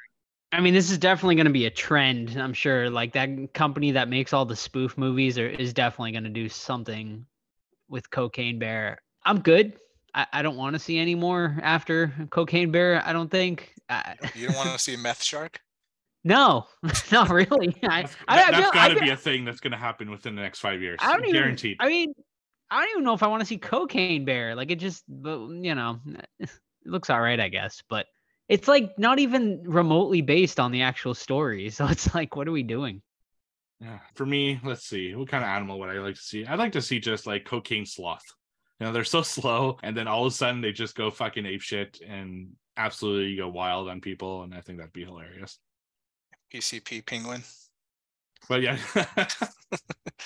[0.52, 2.36] I mean, this is definitely going to be a trend.
[2.38, 2.90] I'm sure.
[2.90, 6.50] Like that company that makes all the spoof movies are, is definitely going to do
[6.50, 7.26] something
[7.88, 9.00] with Cocaine Bear.
[9.26, 9.74] I'm good.
[10.14, 13.02] I, I don't want to see any more after Cocaine Bear.
[13.06, 13.74] I don't think.
[13.90, 15.60] I, you don't want to see Meth Shark?
[16.24, 16.68] no,
[17.12, 17.76] not really.
[17.84, 19.78] I, That's, I, that, I has I got to be a thing that's going to
[19.78, 21.00] happen within the next five years.
[21.02, 21.42] I don't even.
[21.42, 21.78] Guaranteed.
[21.80, 22.14] I mean,
[22.70, 24.56] I don't even know if I want to see Cocaine Bear.
[24.56, 26.00] Like it just, you know,
[26.40, 26.50] it
[26.86, 27.82] looks all right, I guess.
[27.90, 28.06] But
[28.48, 31.70] it's like not even remotely based on the actual story.
[31.70, 33.02] So it's like, what are we doing?
[33.80, 34.00] Yeah.
[34.16, 35.16] For me, let's see.
[35.16, 36.46] What kind of animal would I like to see?
[36.46, 38.26] I'd like to see just like cocaine sloth.
[38.80, 41.46] You know, they're so slow, and then all of a sudden they just go fucking
[41.46, 45.60] ape shit and absolutely go wild on people, and I think that'd be hilarious.
[46.54, 47.44] PCP penguin.
[48.48, 48.78] But yeah,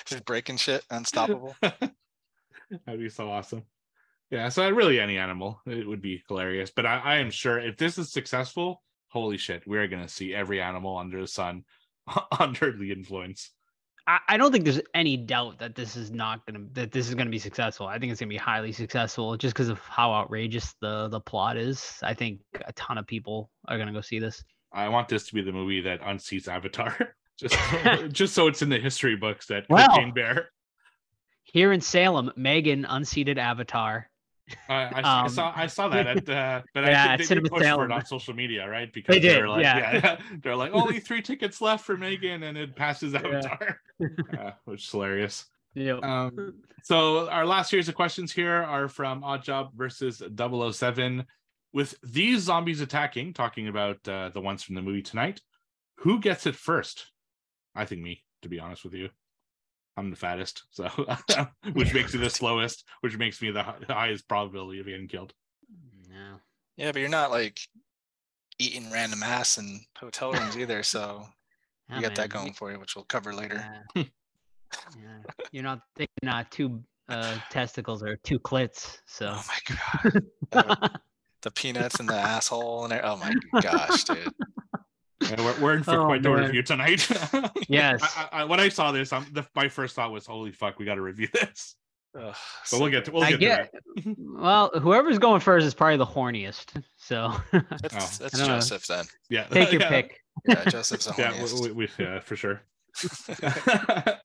[0.05, 1.55] Just breaking shit, unstoppable.
[1.61, 3.63] that'd be so awesome.
[4.29, 6.71] Yeah, so really any animal, it would be hilarious.
[6.73, 10.61] But I, I am sure if this is successful, holy shit, we're gonna see every
[10.61, 11.65] animal under the sun
[12.39, 13.51] under the influence.
[14.05, 17.15] I, I don't think there's any doubt that this is not gonna that this is
[17.15, 17.87] gonna be successful.
[17.87, 21.57] I think it's gonna be highly successful just because of how outrageous the the plot
[21.57, 21.97] is.
[22.03, 24.43] I think a ton of people are gonna go see this.
[24.71, 27.15] I want this to be the movie that unseats Avatar.
[27.35, 27.57] Just,
[28.11, 30.49] just so it's in the history books that Well, Bear.
[31.41, 34.07] Here in Salem, Megan unseated Avatar.
[34.69, 37.25] I, I, I Um, saw I saw that at uh, but Yeah, I think they
[37.25, 38.91] Cinema did push for it on social media, right?
[38.91, 40.17] Because They did, are like, yeah.
[40.41, 43.19] they're like only three tickets left for Megan, and it passes Yeah.
[43.19, 43.79] Avatar,
[44.37, 45.45] uh, which is hilarious.
[45.75, 45.97] Yeah.
[46.03, 51.25] Um, so our last series of questions here are from Odd Job versus 007.
[51.71, 55.41] With these zombies attacking, talking about uh, the ones from the movie tonight,
[55.97, 57.07] who gets it first?
[57.73, 59.09] I think me, to be honest with you.
[59.95, 60.89] I'm the fattest, so
[61.73, 65.33] which makes me the slowest, which makes me the highest probability of getting killed.
[66.09, 66.37] Yeah.
[66.77, 67.59] yeah, but you're not like
[68.59, 71.25] eating random ass in hotel rooms either, so
[71.89, 73.63] Yeah, you got that going for you, which we'll cover later.
[73.95, 74.03] Yeah.
[74.97, 75.33] yeah.
[75.51, 78.99] You're not thinking uh, two uh, testicles or two clits.
[79.05, 80.11] So Oh my
[80.51, 80.99] god.
[81.41, 84.33] The peanuts and the asshole and oh my gosh, dude.
[85.21, 87.07] Yeah, we're, we're in for Oh, quite the review tonight.
[87.69, 88.01] Yes.
[88.17, 90.85] I, I, when I saw this, um, the, my first thought was, "Holy fuck, we
[90.85, 91.75] got to review this."
[92.19, 92.35] Ugh,
[92.71, 93.71] But we'll get to we'll get, get.
[93.73, 94.15] to that.
[94.19, 96.83] Well, whoever's going first is probably the horniest.
[96.97, 98.23] So That's, Oh.
[98.23, 98.45] that's I know.
[98.55, 99.05] Joseph then.
[99.29, 99.45] Yeah.
[99.45, 99.89] take your yeah.
[99.89, 100.19] pick.
[100.45, 101.61] Yeah, Joseph's the Yeah, horniest.
[101.61, 102.61] we, we, we- yeah, for sure.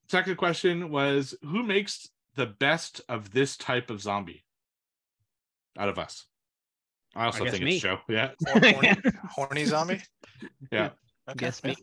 [0.08, 4.44] Second question was who makes the best of this type of zombie
[5.78, 6.26] out of us?
[7.18, 7.74] I also guess think me.
[7.74, 7.98] it's Joe.
[8.08, 8.30] Yeah.
[8.48, 8.96] Horny,
[9.30, 10.02] horny zombie.
[10.70, 10.90] Yeah.
[11.28, 11.36] Okay.
[11.38, 11.76] Guess me.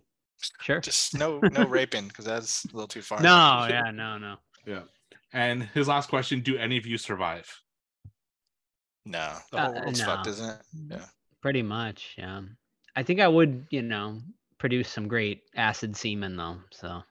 [0.62, 0.80] Sure.
[0.80, 3.21] Just no no raping because that's a little too far.
[3.21, 4.36] No, yeah, no, no.
[4.65, 4.82] Yeah.
[5.34, 7.48] And his last question, do any of you survive?
[9.06, 10.06] No, the Uh, whole world's no.
[10.06, 10.62] fucked, isn't it?
[10.91, 11.06] Yeah.
[11.41, 12.41] Pretty much, yeah.
[12.95, 14.19] I think I would, you know,
[14.58, 16.58] produce some great acid semen though.
[16.71, 17.04] So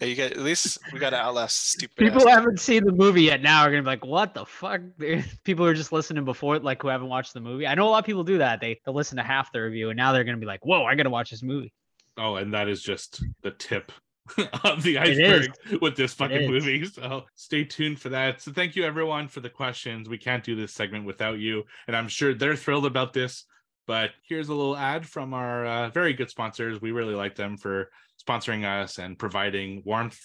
[0.00, 1.96] Yeah, you get at least we got to outlast stupid.
[1.96, 4.82] people who haven't seen the movie yet now are gonna be like, "What the fuck?"
[5.44, 7.66] People are just listening before, like who haven't watched the movie.
[7.66, 8.60] I know a lot of people do that.
[8.60, 10.94] They they listen to half the review, and now they're gonna be like, "Whoa, I
[10.94, 11.72] gotta watch this movie."
[12.18, 13.90] Oh, and that is just the tip
[14.64, 16.84] of the iceberg with this fucking movie.
[16.84, 18.42] So stay tuned for that.
[18.42, 20.08] So thank you everyone for the questions.
[20.08, 23.44] We can't do this segment without you, and I'm sure they're thrilled about this.
[23.88, 26.78] But here's a little ad from our uh, very good sponsors.
[26.82, 27.90] We really like them for
[28.22, 30.20] sponsoring us and providing warmth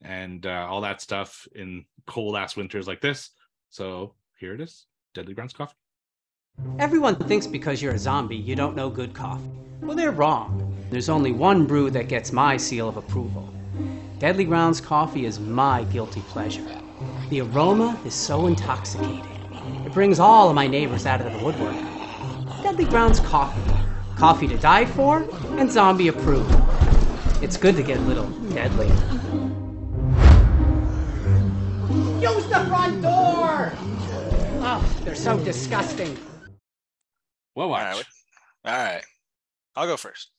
[0.00, 3.28] and uh, all that stuff in cold ass winters like this.
[3.68, 5.74] So here it is, Deadly Grounds Coffee.
[6.78, 9.50] Everyone thinks because you're a zombie, you don't know good coffee.
[9.82, 10.74] Well, they're wrong.
[10.88, 13.52] There's only one brew that gets my seal of approval.
[14.18, 16.64] Deadly Grounds coffee is my guilty pleasure.
[17.28, 19.28] The aroma is so intoxicating.
[19.84, 21.93] It brings all of my neighbors out of the woodwork.
[22.64, 23.60] Deadly Grounds coffee.
[24.16, 26.50] Coffee to die for and zombie approved.
[27.42, 28.86] It's good to get a little deadly.
[32.22, 33.74] Use the front door!
[34.66, 36.16] Oh, they're so disgusting.
[37.54, 37.96] Well, watch.
[37.96, 38.04] right.
[38.64, 39.04] All right.
[39.76, 40.30] I'll go first.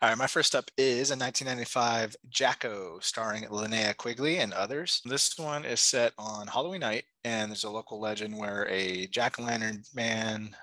[0.00, 0.16] All right.
[0.16, 5.02] My first up is a 1995 Jack-O starring Linnea Quigley and others.
[5.04, 9.40] This one is set on Halloween night, and there's a local legend where a jack
[9.40, 10.54] o' lantern man,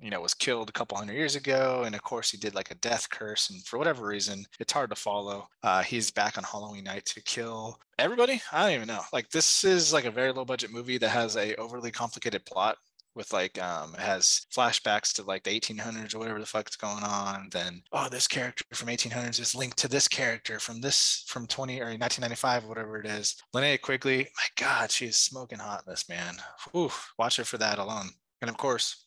[0.00, 1.82] you know, was killed a couple hundred years ago.
[1.84, 3.50] And of course, he did like a death curse.
[3.50, 5.48] And for whatever reason, it's hard to follow.
[5.62, 8.40] Uh, he's back on Halloween night to kill everybody.
[8.52, 9.02] I don't even know.
[9.12, 12.76] Like, this is like a very low budget movie that has a overly complicated plot
[13.14, 17.02] with like um it has flashbacks to like the 1800s or whatever the fuck's going
[17.02, 21.46] on then oh this character from 1800s is linked to this character from this from
[21.46, 26.08] 20 or 1995 whatever it is linnea quigley my god she's smoking hot in this
[26.08, 26.34] man
[26.76, 28.08] Ooh, watch her for that alone
[28.40, 29.03] and of course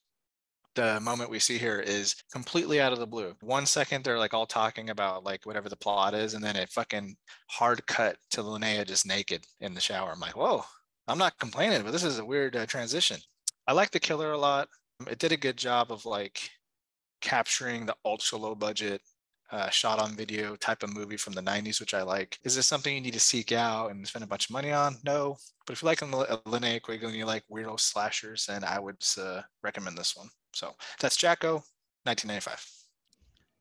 [0.77, 3.35] the moment we see here is completely out of the blue.
[3.41, 6.69] One second they're like all talking about like whatever the plot is, and then it
[6.69, 7.17] fucking
[7.49, 10.11] hard cut to Linnea just naked in the shower.
[10.11, 10.63] I'm like, whoa,
[11.07, 13.17] I'm not complaining, but this is a weird uh, transition.
[13.67, 14.69] I like the killer a lot.
[15.09, 16.39] It did a good job of like
[17.21, 19.01] capturing the ultra low budget
[19.51, 22.37] uh, shot on video type of movie from the 90s, which I like.
[22.43, 24.97] Is this something you need to seek out and spend a bunch of money on?
[25.03, 25.37] No.
[25.65, 26.11] But if you like Lin-
[26.45, 30.27] Linnea Quigley and you like weirdo slashers, then I would uh, recommend this one.
[30.57, 31.53] So that's Jack-O,
[32.05, 32.65] 1995.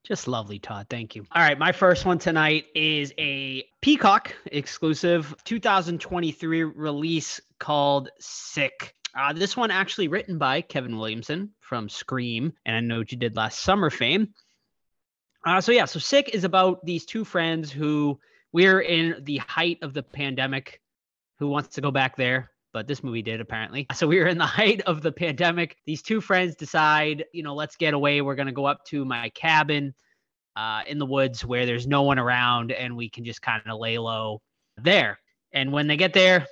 [0.03, 0.87] Just lovely, Todd.
[0.89, 1.27] Thank you.
[1.31, 8.95] All right, my first one tonight is a Peacock exclusive 2023 release called Sick.
[9.15, 13.19] Uh, this one actually written by Kevin Williamson from Scream, and I know what you
[13.19, 14.33] did last summer fame.
[15.45, 18.19] Uh, so yeah, so Sick is about these two friends who
[18.53, 20.81] we're in the height of the pandemic.
[21.41, 22.53] Who wants to go back there?
[22.77, 23.87] But this movie did apparently.
[23.95, 25.79] So we were in the height of the pandemic.
[25.87, 28.21] These two friends decide, you know, let's get away.
[28.21, 29.95] We're gonna go up to my cabin
[30.57, 33.81] uh, in the woods where there's no one around, and we can just kind of
[33.81, 34.43] lay low
[34.77, 35.19] there.
[35.55, 36.47] And when they get there,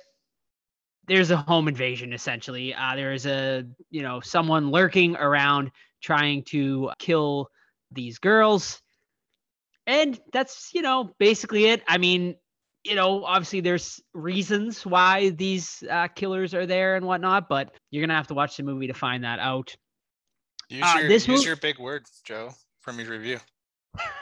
[1.07, 2.73] there's a home invasion essentially.
[2.73, 5.69] Uh, there is a you know someone lurking around
[6.01, 7.49] trying to kill
[7.91, 8.81] these girls,
[9.85, 11.83] and that's you know basically it.
[11.87, 12.35] I mean,
[12.85, 18.05] you know, obviously there's reasons why these uh, killers are there and whatnot, but you're
[18.05, 19.75] gonna have to watch the movie to find that out.
[20.69, 23.39] Use, Uh, your, this use mov- your big word, Joe, from your review.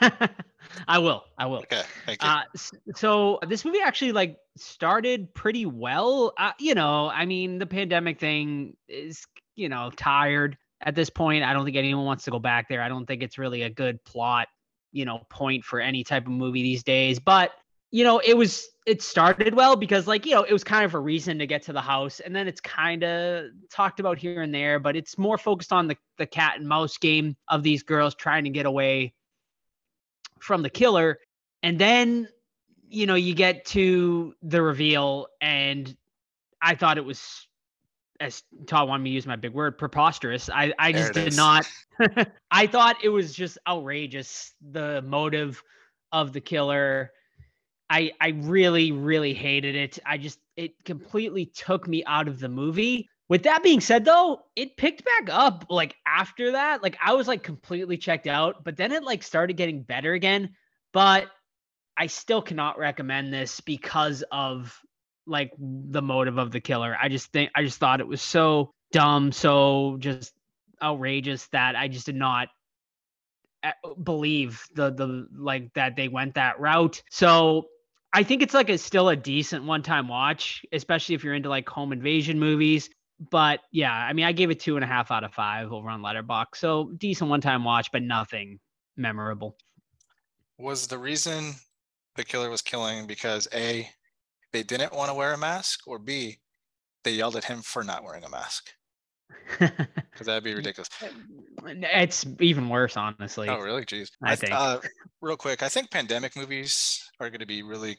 [0.88, 1.24] I will.
[1.36, 1.58] I will.
[1.58, 2.28] Okay, thank you.
[2.28, 2.42] Uh,
[2.94, 6.32] so this movie actually like started pretty well.
[6.38, 11.44] Uh, you know, I mean, the pandemic thing is, you know, tired at this point.
[11.44, 12.80] I don't think anyone wants to go back there.
[12.80, 14.48] I don't think it's really a good plot,
[14.92, 17.18] you know, point for any type of movie these days.
[17.18, 17.50] But
[17.94, 20.94] you know, it was it started well because like you know it was kind of
[20.94, 24.42] a reason to get to the house, and then it's kind of talked about here
[24.42, 27.84] and there, but it's more focused on the the cat and mouse game of these
[27.84, 29.14] girls trying to get away
[30.44, 31.18] from the killer
[31.62, 32.28] and then
[32.88, 35.96] you know you get to the reveal and
[36.60, 37.48] i thought it was
[38.20, 41.28] as todd wanted me to use my big word preposterous i i There just did
[41.28, 41.36] is.
[41.36, 41.66] not
[42.50, 45.62] i thought it was just outrageous the motive
[46.12, 47.10] of the killer
[47.90, 49.98] I I really really hated it.
[50.04, 53.08] I just it completely took me out of the movie.
[53.28, 56.82] With that being said though, it picked back up like after that.
[56.82, 60.50] Like I was like completely checked out, but then it like started getting better again.
[60.92, 61.28] But
[61.96, 64.78] I still cannot recommend this because of
[65.26, 66.96] like the motive of the killer.
[67.00, 70.32] I just think I just thought it was so dumb, so just
[70.82, 72.48] outrageous that I just did not
[73.62, 77.02] uh, believe the the like that they went that route.
[77.10, 77.66] So
[78.14, 81.48] I think it's like a still a decent one time watch, especially if you're into
[81.48, 82.88] like home invasion movies.
[83.30, 85.90] But yeah, I mean, I gave it two and a half out of five over
[85.90, 88.60] on Letterbox, So decent one time watch, but nothing
[88.96, 89.56] memorable.
[90.58, 91.54] Was the reason
[92.14, 93.90] the killer was killing because A,
[94.52, 96.38] they didn't want to wear a mask, or B,
[97.02, 98.70] they yelled at him for not wearing a mask?
[99.58, 99.86] Because
[100.26, 100.88] that'd be ridiculous.
[101.64, 103.48] it's even worse, honestly.
[103.48, 103.84] Oh, really?
[103.84, 104.10] Jeez.
[104.22, 104.52] I think.
[104.52, 104.80] Uh,
[105.20, 107.96] real quick, I think pandemic movies are going to be really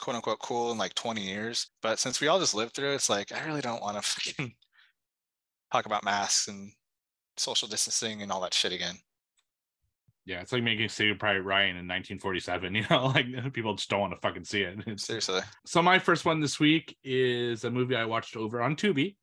[0.00, 1.68] quote unquote cool in like 20 years.
[1.82, 4.02] But since we all just lived through it, it's like, I really don't want to
[4.10, 4.54] fucking
[5.72, 6.72] talk about masks and
[7.36, 8.96] social distancing and all that shit again.
[10.26, 12.74] Yeah, it's like making Saving Private Ryan in 1947.
[12.80, 15.00] You know, like people just don't want to fucking see it.
[15.00, 15.40] Seriously.
[15.66, 19.16] So my first one this week is a movie I watched over on Tubi,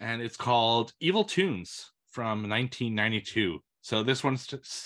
[0.00, 3.60] and it's called Evil Toons from 1992.
[3.82, 4.38] So this one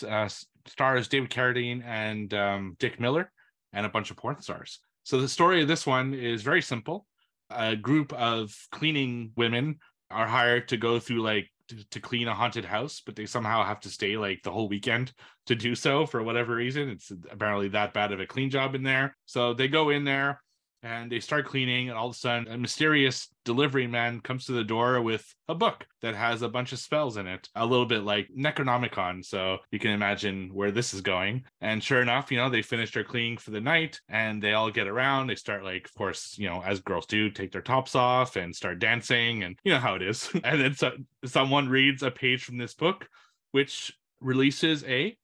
[0.09, 0.29] uh,
[0.66, 3.31] stars David Carradine and um, Dick Miller,
[3.72, 4.81] and a bunch of porn stars.
[5.05, 7.07] So the story of this one is very simple.
[7.51, 9.79] A group of cleaning women
[10.11, 13.64] are hired to go through like to, to clean a haunted house, but they somehow
[13.64, 15.12] have to stay like the whole weekend
[15.46, 16.88] to do so for whatever reason.
[16.88, 19.16] It's apparently that bad of a clean job in there.
[19.27, 20.40] So they go in there
[20.83, 24.53] and they start cleaning, and all of a sudden, a mysterious delivery man comes to
[24.53, 27.87] the door with a book that has a bunch of spells in it, a little
[27.87, 29.25] bit like Necronomicon.
[29.25, 31.45] So you can imagine where this is going.
[31.61, 34.71] And sure enough, you know, they finish their cleaning for the night and they all
[34.71, 35.29] get around.
[35.29, 38.55] They start, like, of course, you know, as girls do, take their tops off and
[38.55, 40.29] start dancing, and you know how it is.
[40.45, 40.92] and then so,
[41.25, 43.09] someone reads a page from this book,
[43.53, 45.16] which releases a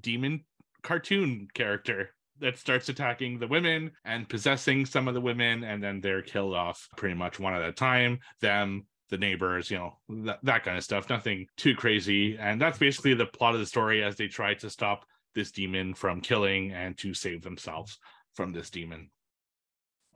[0.00, 0.44] demon
[0.82, 6.00] cartoon character that starts attacking the women and possessing some of the women and then
[6.00, 9.92] they're killed off pretty much one at a time them the neighbors you know
[10.24, 12.38] that, that kind of stuff nothing too crazy.
[12.38, 15.94] And that's basically the plot of the story as they try to stop this demon
[15.94, 17.98] from killing and to save themselves
[18.34, 19.10] from this demon.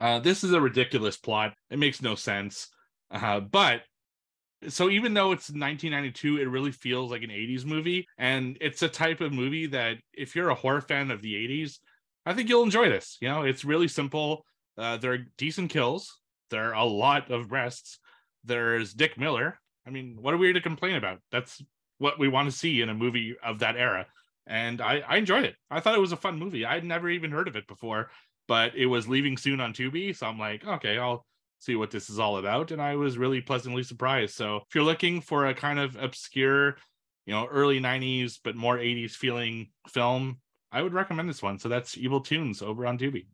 [0.00, 1.54] Uh, this is a ridiculous plot.
[1.70, 2.68] It makes no sense.
[3.10, 3.82] Uh, but
[4.68, 8.06] so even though it's 1992 it really feels like an 80s movie.
[8.16, 11.78] And it's a type of movie that if you're a horror fan of the 80s
[12.26, 13.18] i think you'll enjoy this.
[13.20, 14.44] You know it's really simple.
[14.76, 16.20] Uh, there are decent kills.
[16.50, 17.98] There are a lot of breasts
[18.44, 19.58] there's dick miller.
[19.86, 21.18] I mean what are we to complain about?
[21.32, 21.62] That's
[21.98, 24.06] what we want to see in a movie of that era.
[24.46, 25.54] And I, I enjoyed it.
[25.70, 26.66] I thought it was a fun movie.
[26.66, 28.10] I'd never even heard of it before
[28.46, 30.14] but it was leaving soon on tubi.
[30.14, 31.24] So i'm like okay i'll
[31.60, 32.70] see what this is all about.
[32.70, 34.34] And i was really pleasantly surprised.
[34.34, 36.76] So if you're looking for a kind of obscure
[37.26, 40.38] you know early 90s but more 80s feeling film
[40.74, 43.24] i would recommend this one so that's evil toons over on tubi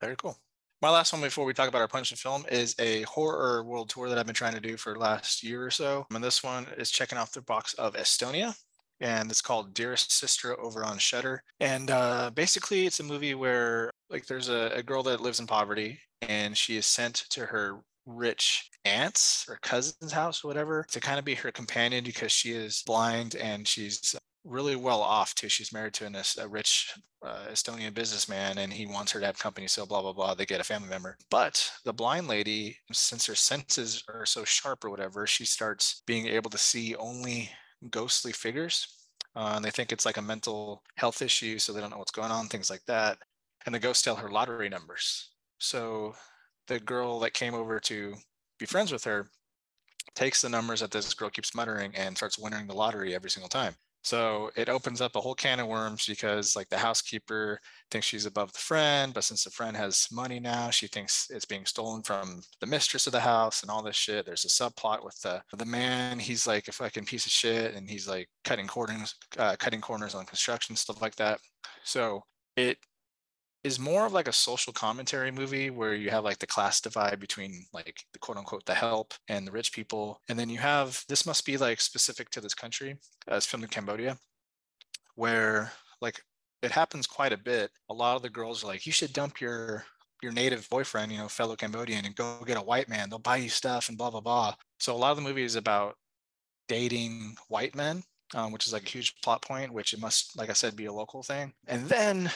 [0.00, 0.36] Very cool.
[0.80, 3.88] My last one before we talk about our punch and film is a horror world
[3.88, 6.06] tour that I've been trying to do for last year or so.
[6.14, 8.54] And this one is checking off the box of Estonia.
[9.00, 11.42] And it's called Dearest Sister over on Shudder.
[11.58, 15.48] And uh, basically, it's a movie where like there's a, a girl that lives in
[15.48, 21.00] poverty, and she is sent to her rich aunt's or cousin's house or whatever to
[21.00, 25.48] kind of be her companion because she is blind and she's really well off too.
[25.48, 29.38] She's married to an, a rich uh, Estonian businessman and he wants her to have
[29.38, 29.66] company.
[29.66, 30.34] So blah, blah, blah.
[30.34, 31.16] They get a family member.
[31.30, 36.26] But the blind lady, since her senses are so sharp or whatever, she starts being
[36.26, 37.50] able to see only
[37.90, 38.86] ghostly figures.
[39.36, 41.58] Uh, and they think it's like a mental health issue.
[41.58, 43.18] So they don't know what's going on, things like that.
[43.66, 45.30] And the ghosts tell her lottery numbers.
[45.58, 46.14] So
[46.68, 48.14] the girl that came over to
[48.58, 49.28] be friends with her
[50.14, 53.48] takes the numbers that this girl keeps muttering and starts winning the lottery every single
[53.48, 53.74] time.
[54.02, 58.26] So it opens up a whole can of worms because like the housekeeper thinks she's
[58.26, 62.02] above the friend, but since the friend has money now, she thinks it's being stolen
[62.02, 64.24] from the mistress of the house and all this shit.
[64.24, 66.18] There's a subplot with the the man.
[66.18, 70.14] He's like a fucking piece of shit, and he's like cutting corners, uh, cutting corners
[70.14, 71.40] on construction stuff like that.
[71.84, 72.22] So
[72.56, 72.78] it
[73.64, 77.18] is more of like a social commentary movie where you have like the class divide
[77.18, 81.02] between like the quote unquote the help and the rich people and then you have
[81.08, 82.96] this must be like specific to this country
[83.30, 84.16] uh, it's filmed in cambodia
[85.16, 86.22] where like
[86.62, 87.70] it happens quite a bit.
[87.90, 89.84] A lot of the girls are like you should dump your
[90.22, 93.10] your native boyfriend you know fellow cambodian and go get a white man.
[93.10, 94.54] They'll buy you stuff and blah blah blah.
[94.78, 95.96] So a lot of the movie is about
[96.68, 98.02] dating white men
[98.34, 100.86] um, which is like a huge plot point which it must like i said be
[100.86, 101.52] a local thing.
[101.66, 102.30] And then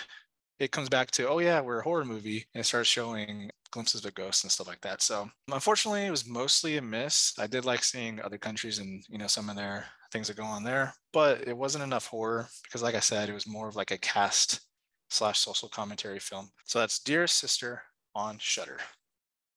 [0.58, 4.04] it comes back to, oh yeah, we're a horror movie, and it starts showing glimpses
[4.04, 5.00] of ghosts and stuff like that.
[5.02, 7.32] So unfortunately, it was mostly a miss.
[7.38, 10.44] I did like seeing other countries and you know some of their things that go
[10.44, 13.76] on there, but it wasn't enough horror because, like I said, it was more of
[13.76, 14.60] like a cast
[15.10, 16.50] slash social commentary film.
[16.64, 17.82] So that's Dear Sister
[18.14, 18.78] on Shudder.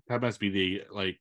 [0.07, 1.19] That must be the like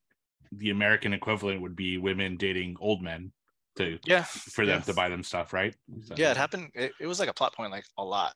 [0.51, 3.31] the American equivalent would be women dating old men
[3.77, 4.85] to Yeah, for them yeah.
[4.85, 5.75] to buy them stuff, right?
[6.05, 6.71] So- yeah, it happened.
[6.75, 8.33] It, it was like a plot point, like a lot.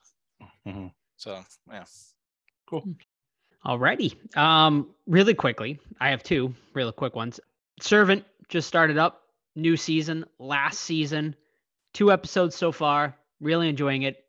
[0.67, 0.91] Mhm.
[1.19, 1.83] So yeah,
[2.69, 2.85] Cool.
[3.65, 4.37] Alrighty.
[4.37, 7.41] Um, really quickly, I have two really quick ones.
[7.81, 9.23] Servant just started up,
[9.55, 11.35] new season, last season,
[11.93, 13.17] two episodes so far.
[13.41, 14.23] Really enjoying it.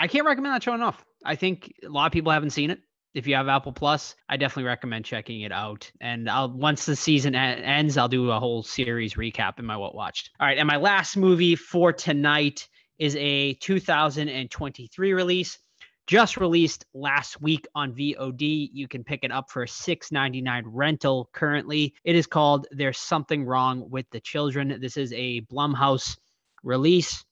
[0.00, 1.04] I can't recommend that show enough.
[1.24, 2.80] I think a lot of people haven't seen it.
[3.14, 5.88] If you have Apple Plus, I definitely recommend checking it out.
[6.00, 9.94] And I'll once the season ends, I'll do a whole series recap in my what
[9.94, 10.30] watched.
[10.40, 12.68] All right, and my last movie for tonight
[12.98, 15.58] is a 2023 release
[16.06, 18.70] just released last week on VOD.
[18.72, 21.94] You can pick it up for a $6.99 rental currently.
[22.04, 24.78] It is called There's Something Wrong with the Children.
[24.80, 26.16] This is a Blumhouse
[26.62, 27.24] release.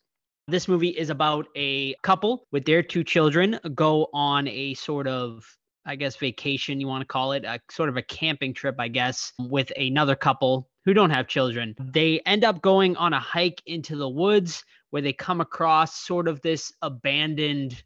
[0.49, 5.45] This movie is about a couple with their two children go on a sort of
[5.85, 8.87] I guess vacation you want to call it, a sort of a camping trip, I
[8.87, 11.75] guess, with another couple who don't have children.
[11.79, 16.29] They end up going on a hike into the woods where they come across sort
[16.29, 17.83] of this abandoned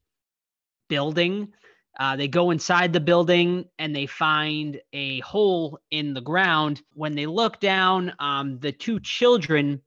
[0.89, 1.53] building.
[1.99, 6.83] Uh, they go inside the building and they find a hole in the ground.
[6.93, 9.81] When they look down, um, the two children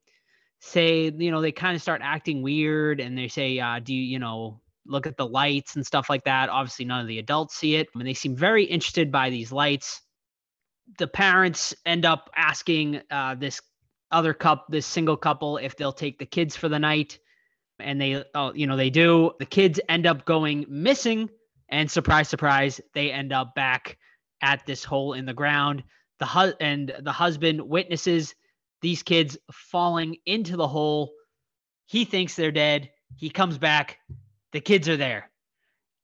[0.59, 4.01] say, you know, they kind of start acting weird and they say, uh, Do you,
[4.01, 6.49] you know, look at the lights and stuff like that?
[6.49, 7.87] Obviously, none of the adults see it.
[7.93, 10.01] I mean, they seem very interested by these lights.
[10.97, 13.61] The parents end up asking uh, this
[14.11, 17.19] other couple, this single couple, if they'll take the kids for the night
[17.79, 19.31] and they oh you know they do.
[19.39, 21.29] The kids end up going missing
[21.69, 23.97] and surprise surprise they end up back
[24.41, 25.83] at this hole in the ground.
[26.19, 28.35] The hu- and the husband witnesses
[28.81, 31.11] these kids falling into the hole.
[31.85, 32.89] He thinks they're dead.
[33.17, 33.97] He comes back.
[34.53, 35.29] The kids are there.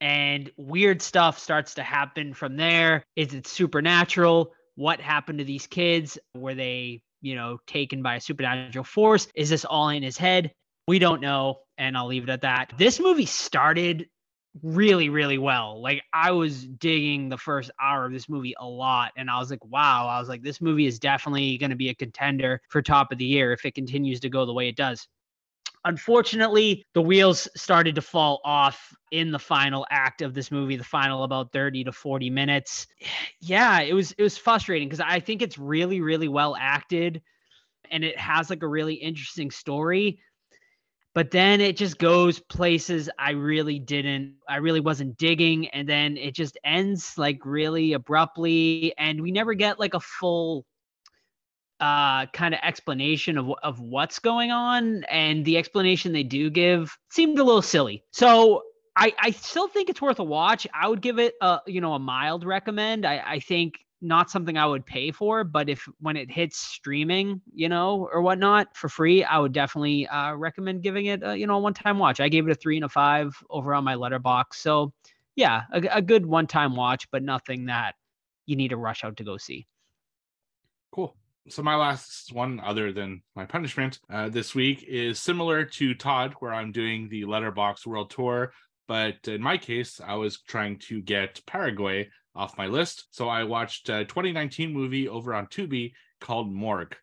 [0.01, 3.03] And weird stuff starts to happen from there.
[3.15, 4.51] Is it supernatural?
[4.76, 6.17] What happened to these kids?
[6.36, 9.28] Were they you know taken by a supernatural force?
[9.36, 10.51] Is this all in his head
[10.88, 12.73] we don't know and i'll leave it at that.
[12.77, 14.07] This movie started
[14.63, 15.81] really really well.
[15.81, 19.49] Like i was digging the first hour of this movie a lot and i was
[19.49, 20.07] like wow.
[20.07, 23.17] I was like this movie is definitely going to be a contender for top of
[23.17, 25.07] the year if it continues to go the way it does.
[25.83, 30.83] Unfortunately the wheels started to fall off in the final act of this movie the
[30.83, 32.88] final about 30 to 40 minutes.
[33.41, 37.21] Yeah it was it was frustrating because i think it's really really well acted
[37.91, 40.19] and it has like a really interesting story
[41.16, 45.70] but then it just goes places I really didn't, I really wasn't digging.
[45.70, 48.93] And then it just ends like really abruptly.
[48.97, 50.66] And we never get like a full
[51.80, 55.05] uh kind of explanation of, of what's going on.
[55.05, 58.03] And the explanation they do give seemed a little silly.
[58.11, 58.63] So
[58.97, 60.68] I, I still think it's worth a watch.
[60.74, 63.05] I would give it a you know a mild recommend.
[63.05, 67.41] I, I think not something I would pay for, but if when it hits streaming,
[67.53, 71.47] you know, or whatnot for free, I would definitely uh, recommend giving it, a, you
[71.47, 72.19] know, a one-time watch.
[72.19, 74.59] I gave it a three and a five over on my letterbox.
[74.59, 74.93] So,
[75.35, 77.95] yeah, a, a good one-time watch, but nothing that
[78.45, 79.65] you need to rush out to go see.
[80.91, 81.15] Cool.
[81.47, 86.33] So my last one, other than my punishment, uh, this week is similar to Todd,
[86.39, 88.51] where I'm doing the Letterbox World Tour.
[88.87, 93.07] But in my case, I was trying to get Paraguay off my list.
[93.11, 96.95] So I watched a 2019 movie over on Tubi called Morgue.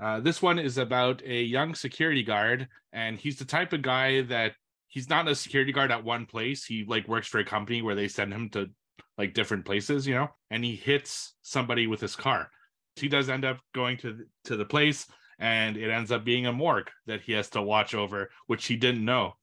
[0.00, 4.22] Uh, this one is about a young security guard, and he's the type of guy
[4.22, 4.54] that
[4.88, 6.64] he's not a security guard at one place.
[6.64, 8.70] He like works for a company where they send him to
[9.18, 12.48] like different places, you know, and he hits somebody with his car.
[12.96, 15.06] He does end up going to to the place,
[15.38, 18.76] and it ends up being a morgue that he has to watch over, which he
[18.76, 19.34] didn't know.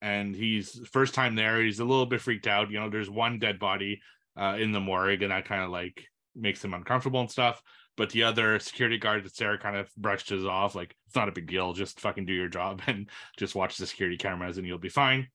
[0.00, 1.60] And he's first time there.
[1.60, 2.70] He's a little bit freaked out.
[2.70, 4.00] You know, there's one dead body
[4.38, 7.62] uh, in the morgue, and that kind of like makes him uncomfortable and stuff.
[7.96, 11.28] But the other security guard that Sarah kind of brushed his off, like it's not
[11.28, 11.72] a big deal.
[11.72, 15.28] Just fucking do your job and just watch the security cameras, and you'll be fine.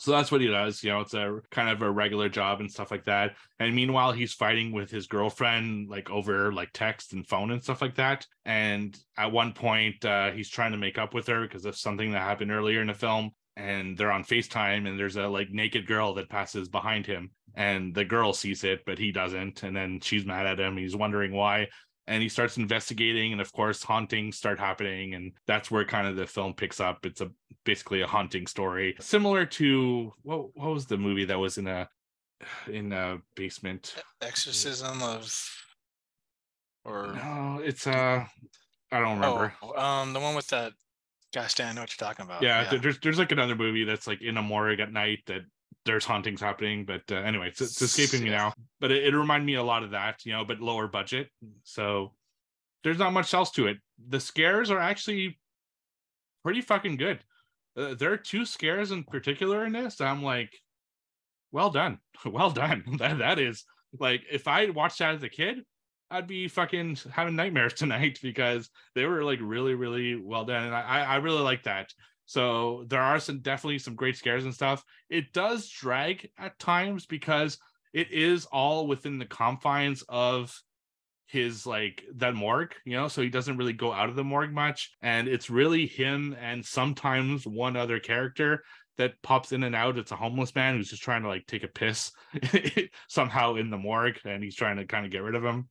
[0.00, 0.82] So that's what he does.
[0.82, 3.36] You know, it's a kind of a regular job and stuff like that.
[3.60, 7.80] And meanwhile, he's fighting with his girlfriend, like over like text and phone and stuff
[7.80, 8.26] like that.
[8.44, 12.10] And at one point, uh, he's trying to make up with her because of something
[12.10, 13.30] that happened earlier in the film.
[13.56, 17.94] And they're on FaceTime, and there's a like naked girl that passes behind him, and
[17.94, 19.62] the girl sees it, but he doesn't.
[19.62, 20.76] And then she's mad at him.
[20.76, 21.68] He's wondering why.
[22.06, 26.16] And he starts investigating, and of course, hauntings start happening, and that's where kind of
[26.16, 27.06] the film picks up.
[27.06, 27.30] It's a
[27.64, 31.88] basically a haunting story, similar to what what was the movie that was in a
[32.70, 33.94] in a basement?
[34.20, 35.34] Exorcism of,
[36.84, 38.24] or No, it's uh,
[38.92, 39.54] I don't remember.
[39.62, 40.72] oh, um, the one with that.
[41.34, 42.42] Gosh, Dan, I know what you're talking about.
[42.42, 45.40] yeah, th- there's there's like another movie that's like in a morgue at night that
[45.84, 46.84] there's hauntings happening.
[46.84, 48.52] But uh, anyway, it's, it's escaping me now.
[48.80, 51.28] But it, it reminded me a lot of that, you know, but lower budget.
[51.62, 52.12] So
[52.82, 53.78] there's not much else to it.
[54.08, 55.38] The scares are actually
[56.44, 57.20] pretty fucking good.
[57.76, 60.00] Uh, there are two scares in particular in this.
[60.00, 60.52] I'm like,
[61.50, 62.84] well done, well done.
[62.98, 63.64] that that is
[63.98, 65.64] like if I watched that as a kid,
[66.10, 70.74] I'd be fucking having nightmares tonight because they were like really, really well done, and
[70.74, 71.92] I I really like that.
[72.26, 74.84] So there are some definitely some great scares and stuff.
[75.10, 77.58] It does drag at times because
[77.92, 80.58] it is all within the confines of
[81.26, 84.52] his like that morgue, you know, so he doesn't really go out of the morgue
[84.52, 84.90] much.
[85.02, 88.64] And it's really him and sometimes one other character
[88.96, 89.98] that pops in and out.
[89.98, 92.12] It's a homeless man who's just trying to like take a piss
[93.08, 95.68] somehow in the morgue and he's trying to kind of get rid of him.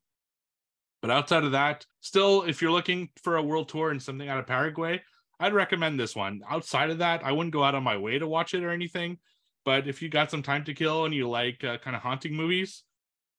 [1.01, 4.39] But outside of that, still, if you're looking for a world tour and something out
[4.39, 5.01] of Paraguay,
[5.39, 6.41] I'd recommend this one.
[6.49, 9.17] Outside of that, I wouldn't go out on my way to watch it or anything.
[9.65, 12.33] But if you got some time to kill and you like uh, kind of haunting
[12.35, 12.83] movies,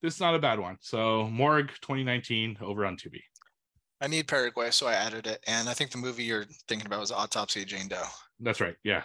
[0.02, 0.76] this is not a bad one.
[0.80, 3.20] So Morgue 2019 over on Tubi.
[4.00, 5.42] I need Paraguay, so I added it.
[5.46, 8.02] And I think the movie you're thinking about was Autopsy of Jane Doe.
[8.40, 8.76] That's right.
[8.84, 9.02] Yeah.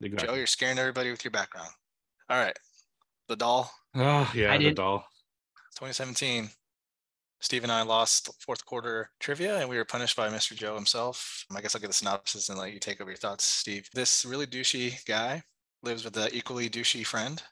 [0.00, 0.28] Exactly.
[0.28, 1.68] Joe, you're scaring everybody with your background.
[2.30, 2.56] All right.
[3.28, 4.98] The Doll, Oh, yeah, I the didn't- doll.
[5.76, 6.48] 2017.
[7.40, 10.56] Steve and I lost fourth quarter trivia and we were punished by Mr.
[10.56, 11.44] Joe himself.
[11.54, 13.88] I guess I'll get the synopsis and let you take over your thoughts, Steve.
[13.94, 15.42] This really douchey guy
[15.82, 17.42] lives with an equally douchey friend.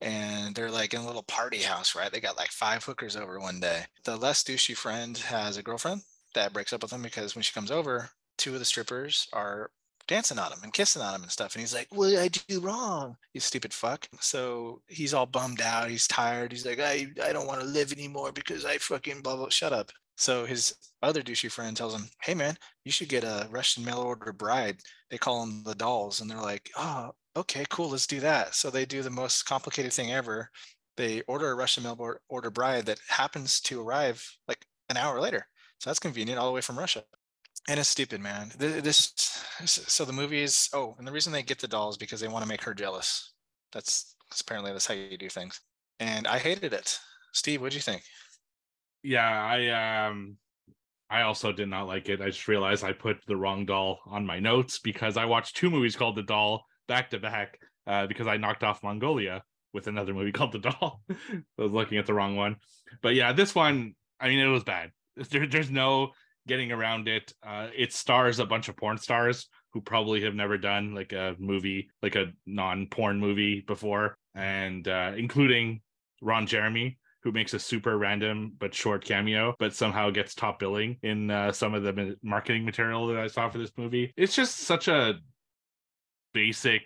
[0.00, 2.10] And they're like in a little party house, right?
[2.10, 3.82] They got like five hookers over one day.
[4.04, 6.02] The less douchey friend has a girlfriend
[6.34, 9.70] that breaks up with him because when she comes over, two of the strippers are
[10.06, 11.54] dancing on him and kissing on him and stuff.
[11.54, 13.16] And he's like, What did I do wrong?
[13.34, 14.08] You stupid fuck.
[14.20, 15.90] So he's all bummed out.
[15.90, 16.52] He's tired.
[16.52, 19.48] He's like, I, I don't want to live anymore because I fucking blah blah.
[19.48, 19.90] Shut up.
[20.16, 23.98] So his other douchey friend tells him, Hey man, you should get a Russian mail
[23.98, 24.78] order bride.
[25.10, 26.20] They call them the dolls.
[26.20, 28.54] And they're like, Oh, okay, cool, let's do that.
[28.54, 30.50] So they do the most complicated thing ever.
[30.96, 31.98] They order a Russian mail
[32.28, 35.46] order bride that happens to arrive like an hour later.
[35.78, 37.02] So that's convenient all the way from Russia
[37.68, 38.50] and it's stupid, man.
[38.58, 39.12] Th- This,
[39.64, 40.68] so the movie is.
[40.72, 43.34] Oh, and the reason they get the dolls because they want to make her jealous.
[43.72, 45.60] That's apparently that's how you do things.
[46.00, 46.98] And I hated it.
[47.32, 48.02] Steve, what'd you think?
[49.02, 50.36] Yeah, I um
[51.10, 52.20] I also did not like it.
[52.20, 55.68] I just realized I put the wrong doll on my notes because I watched two
[55.70, 59.42] movies called The Doll back to back uh, because I knocked off Mongolia
[59.74, 61.02] with another movie called The Doll.
[61.10, 62.56] I was looking at the wrong one.
[63.02, 64.90] But yeah, this one, I mean, it was bad.
[65.16, 66.12] There, there's no
[66.46, 67.32] getting around it.
[67.42, 71.34] Uh, it stars a bunch of porn stars who probably have never done like a
[71.38, 75.80] movie, like a non-porn movie before, and uh, including
[76.20, 80.98] Ron Jeremy, who makes a super random but short cameo, but somehow gets top billing
[81.02, 84.12] in uh, some of the marketing material that I saw for this movie.
[84.16, 85.14] It's just such a
[86.34, 86.82] basic,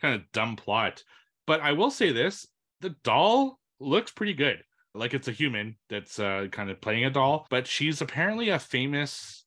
[0.00, 1.02] kind of dumb plot.
[1.46, 2.46] But I will say this
[2.80, 4.62] the doll looks pretty good.
[4.96, 8.58] Like it's a human that's uh, kind of playing a doll, but she's apparently a
[8.58, 9.44] famous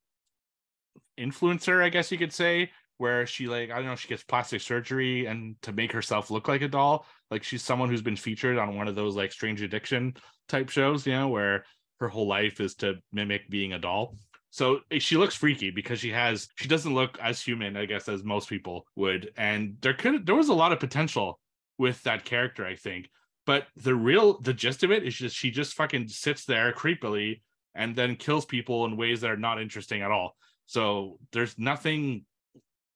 [1.20, 4.62] influencer, I guess you could say, where she like I don't know, she gets plastic
[4.62, 7.06] surgery and to make herself look like a doll.
[7.32, 10.16] Like she's someone who's been featured on one of those like strange addiction
[10.48, 11.66] type shows, you know, where
[12.00, 14.16] her whole life is to mimic being a doll.
[14.52, 18.10] So eh, she looks freaky because she has she doesn't look as human, I guess,
[18.10, 19.32] as most people would.
[19.38, 21.40] And there could there was a lot of potential
[21.78, 23.10] with that character, I think.
[23.50, 27.42] But the real the gist of it is just she just fucking sits there creepily
[27.74, 30.36] and then kills people in ways that are not interesting at all.
[30.68, 32.26] So there's nothing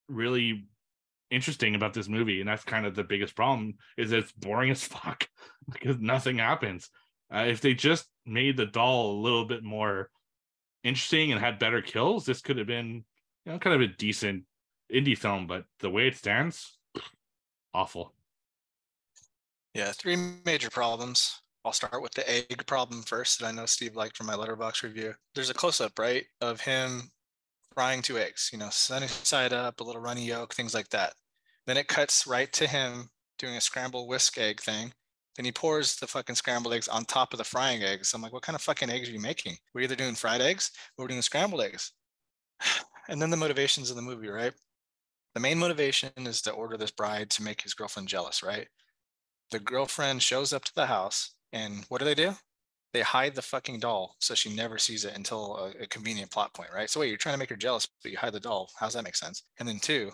[0.07, 0.67] really
[1.31, 3.73] interesting about this movie, and that's kind of the biggest problem.
[3.97, 5.27] Is it's boring as fuck
[5.71, 6.87] because nothing happens.
[7.33, 10.11] Uh, if they just made the doll a little bit more
[10.83, 13.03] interesting and had better kills, this could have been
[13.47, 14.43] you know kind of a decent
[14.93, 15.47] indie film.
[15.47, 16.77] But the way it stands,
[17.73, 18.13] awful.
[19.73, 20.15] Yeah, three
[20.45, 21.41] major problems.
[21.65, 24.83] I'll start with the egg problem first that I know Steve liked from my letterbox
[24.83, 25.13] review.
[25.33, 27.11] There's a close up, right, of him
[27.73, 31.13] frying two eggs, you know, sunny side up, a little runny yolk, things like that.
[31.65, 33.09] Then it cuts right to him
[33.39, 34.93] doing a scrambled whisk egg thing.
[35.35, 38.13] Then he pours the fucking scrambled eggs on top of the frying eggs.
[38.13, 39.57] I'm like, what kind of fucking eggs are you making?
[39.73, 41.91] We're either doing fried eggs or we're doing scrambled eggs.
[43.09, 44.53] And then the motivations of the movie, right?
[45.33, 48.69] The main motivation is to order this bride to make his girlfriend jealous, right?
[49.53, 52.35] The girlfriend shows up to the house and what do they do
[52.93, 56.53] they hide the fucking doll so she never sees it until a, a convenient plot
[56.53, 56.89] point, right?
[56.89, 58.69] So wait, you're trying to make her jealous, but you hide the doll.
[58.79, 59.43] How's that make sense?
[59.59, 60.11] And then two,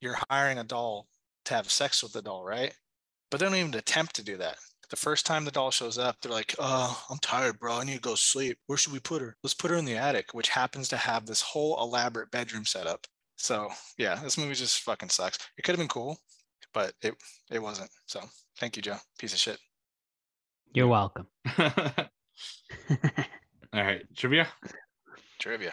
[0.00, 1.08] you're hiring a doll
[1.46, 2.74] to have sex with the doll, right?
[3.30, 4.58] But they don't even attempt to do that.
[4.90, 7.78] The first time the doll shows up, they're like, "Oh, I'm tired, bro.
[7.78, 8.58] I need to go sleep.
[8.66, 9.36] Where should we put her?
[9.42, 13.06] Let's put her in the attic," which happens to have this whole elaborate bedroom setup.
[13.36, 15.38] So yeah, this movie just fucking sucks.
[15.58, 16.18] It could have been cool,
[16.76, 17.14] but it
[17.50, 17.88] it wasn't.
[18.04, 18.20] So
[18.60, 18.98] thank you, Joe.
[19.18, 19.58] Piece of shit.
[20.74, 21.26] You're welcome.
[21.58, 21.72] All
[23.72, 24.46] right, trivia.
[25.38, 25.72] Trivia.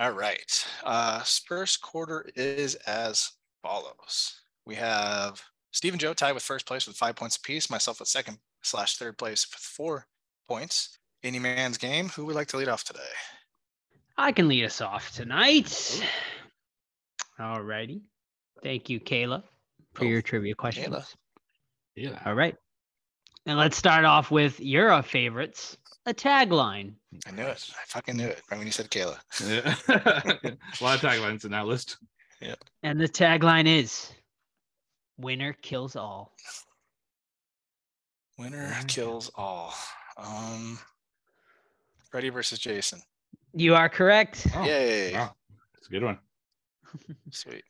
[0.00, 0.66] All right.
[0.82, 3.30] Uh, first quarter is as
[3.62, 4.40] follows.
[4.66, 5.40] We have
[5.70, 7.70] Steve and Joe tied with first place with five points apiece.
[7.70, 10.04] Myself with second slash third place with four
[10.48, 10.98] points.
[11.22, 12.08] Any man's game.
[12.08, 13.00] Who would like to lead off today?
[14.16, 16.02] I can lead us off tonight.
[17.38, 18.02] All righty.
[18.64, 19.44] Thank you, Kayla,
[19.94, 21.16] for Oh, your trivia questions.
[21.96, 22.20] Yeah.
[22.24, 22.56] All right.
[23.46, 25.76] And let's start off with your favorites,
[26.06, 26.92] a tagline.
[27.26, 27.70] I knew it.
[27.72, 28.42] I fucking knew it.
[28.50, 29.18] Right when you said Kayla.
[29.46, 29.74] Yeah.
[30.80, 31.96] a lot of taglines in that list.
[32.40, 32.54] Yeah.
[32.82, 34.12] And the tagline is
[35.16, 36.32] Winner kills all.
[38.38, 39.74] Winner kills all.
[40.16, 40.78] Um,
[42.10, 43.00] Freddy versus Jason.
[43.54, 44.46] You are correct.
[44.54, 45.12] Oh, Yay!
[45.14, 45.34] Wow.
[45.78, 46.18] It's a good one.
[47.30, 47.64] Sweet.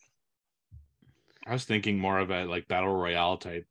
[1.49, 3.66] I was thinking more of a like battle royale type,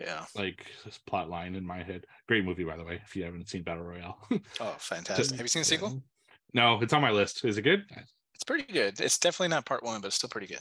[0.00, 0.24] Yeah.
[0.34, 2.04] like this plot line in my head.
[2.28, 4.18] Great movie, by the way, if you haven't seen Battle Royale.
[4.60, 5.32] Oh, fantastic.
[5.36, 6.02] Have you seen the sequel?
[6.54, 7.44] No, it's on my list.
[7.44, 7.84] Is it good?
[8.34, 9.00] It's pretty good.
[9.00, 10.60] It's definitely not part one, but it's still pretty good.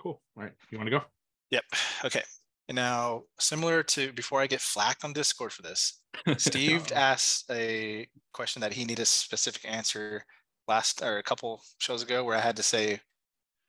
[0.00, 0.20] Cool.
[0.36, 0.52] All right.
[0.70, 1.04] You want to go?
[1.50, 1.64] Yep.
[2.06, 2.22] Okay.
[2.68, 6.00] And now, similar to before I get flacked on Discord for this,
[6.38, 10.24] Steve asked a question that he needed a specific answer
[10.66, 13.00] last or a couple shows ago, where I had to say,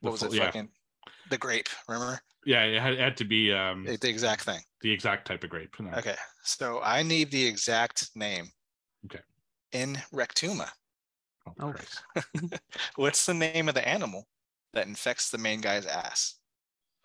[0.02, 0.34] what was it?
[0.34, 0.46] yeah.
[0.46, 0.70] Fucking
[1.30, 1.68] the grape.
[1.88, 4.60] Remember Yeah, it had, it had to be um, the, the exact thing.
[4.82, 5.74] the exact type of grape.
[5.80, 5.92] No.
[5.98, 6.16] Okay.
[6.44, 8.48] So I need the exact name.
[9.06, 9.20] Okay.
[9.72, 10.70] In Rectuma.
[11.48, 11.74] Oh,
[12.16, 12.22] Oh.
[12.96, 14.28] What's the name of the animal
[14.74, 16.36] that infects the main guy's ass?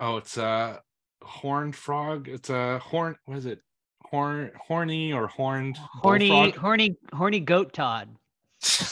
[0.00, 0.80] Oh, it's a
[1.22, 2.28] horned frog.
[2.28, 3.16] It's a horn.
[3.26, 3.60] What is it?
[4.04, 6.56] Horn, horny or horned Horny, bullfrog?
[6.56, 8.14] horny, horny goat Todd.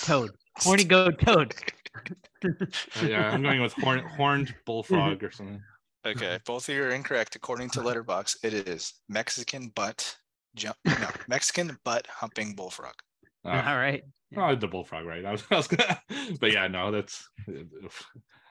[0.05, 0.31] Toad.
[0.59, 1.55] Horny goat toad.
[1.95, 5.61] Uh, yeah, I'm going with horn, horned bullfrog or something.
[6.05, 7.37] Okay, both of you are incorrect.
[7.37, 10.17] According to Letterbox, it is Mexican butt
[10.57, 10.77] jump.
[10.85, 12.95] No, Mexican butt humping bullfrog.
[13.45, 14.03] Uh, All right.
[14.37, 15.25] oh, the bullfrog, right?
[15.27, 16.01] I was, I was gonna,
[16.41, 17.29] but yeah, no, that's.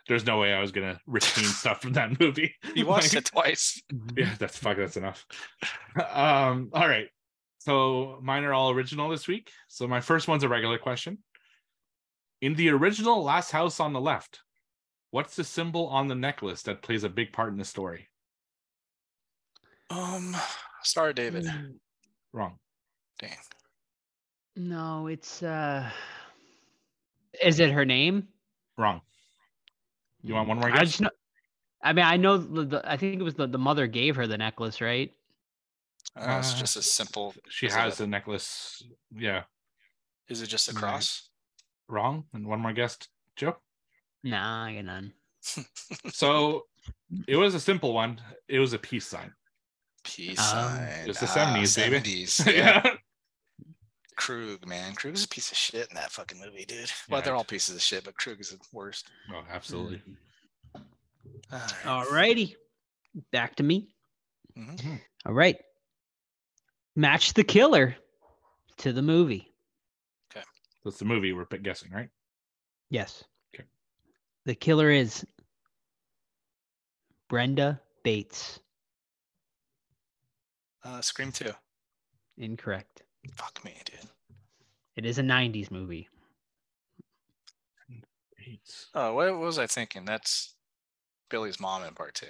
[0.08, 2.54] There's no way I was gonna retain stuff from that movie.
[2.76, 3.82] You watched Like, it twice.
[4.18, 4.78] Yeah, that's fuck.
[4.78, 5.26] That's enough.
[5.96, 6.70] Um.
[6.74, 7.08] All right.
[7.60, 9.52] So mine are all original this week.
[9.68, 11.20] So my first one's a regular question.
[12.42, 14.42] In the original Last House on the Left,
[15.12, 18.10] what's the symbol on the necklace that plays a big part in the story?
[19.90, 20.36] Um,
[20.84, 21.46] Star David.
[21.46, 21.76] Mm,
[22.34, 22.58] Wrong.
[23.20, 23.38] Dang.
[24.56, 25.90] No, it's uh
[27.42, 28.28] Is it her name?
[28.78, 29.02] Wrong.
[30.24, 31.10] You want one more I just know
[31.84, 34.28] I mean, I know the, the I think it was the, the mother gave her
[34.28, 35.12] the necklace, right?
[36.16, 37.34] Uh, it's Uh, just a simple.
[37.50, 38.04] She has that.
[38.04, 38.84] a necklace.
[39.16, 39.44] Yeah.
[40.28, 40.80] Is it just a Right.
[40.82, 41.30] cross?
[41.92, 42.26] Wrong.
[42.34, 43.58] And one more guest, Joe.
[44.24, 45.14] Nah, I got none.
[46.12, 46.66] So
[47.28, 48.20] it was a simple one.
[48.48, 49.34] It was a peace sign.
[50.04, 51.10] Peace Um, sign.
[51.10, 52.26] It's the Ah, 70s, baby.
[52.26, 52.82] 70s, Yeah.
[52.86, 52.94] yeah.
[54.16, 54.94] Krug, man.
[54.94, 56.80] Krug is a piece of shit in that fucking movie, dude.
[56.80, 59.08] Yeah, Well, they're all pieces of shit, but Krug is the worst.
[59.34, 60.02] Oh, absolutely.
[60.76, 60.82] All
[61.52, 61.86] right.
[61.86, 62.56] All righty.
[63.32, 63.94] Back to me.
[64.58, 65.02] Mhm.
[65.26, 65.58] All right.
[66.96, 67.96] Match the killer
[68.78, 69.51] to the movie.
[70.84, 72.10] That's the movie we're guessing, right?
[72.90, 73.24] Yes.
[73.56, 73.66] Okay.
[74.46, 75.26] The killer is
[77.30, 78.60] Brenda Bates.
[80.84, 81.52] Uh, Scream 2.
[82.38, 83.04] Incorrect.
[83.36, 84.00] Fuck me, dude.
[84.96, 86.10] It is a 90s movie.
[88.48, 88.88] Eight.
[88.96, 90.04] Oh, what was I thinking?
[90.06, 90.56] That's
[91.30, 92.26] Billy's mom in part two.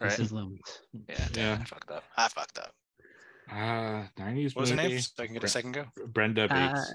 [0.00, 0.10] Right?
[0.10, 0.32] Mrs.
[0.32, 0.60] Loomis.
[1.08, 1.58] Yeah, damn, Yeah.
[1.60, 2.04] I fucked up.
[2.16, 2.74] I fucked up.
[3.50, 4.88] Uh, 90s What was her movie.
[4.88, 5.00] name?
[5.00, 5.84] So I can get a second go.
[6.08, 6.80] Brenda Bates.
[6.80, 6.92] Uh,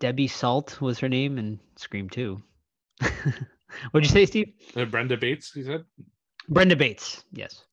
[0.00, 2.40] Debbie Salt was her name in Scream 2.
[3.90, 4.52] What'd you say, Steve?
[4.74, 5.84] Uh, Brenda Bates, you said?
[6.48, 7.24] Brenda Bates.
[7.32, 7.64] Yes,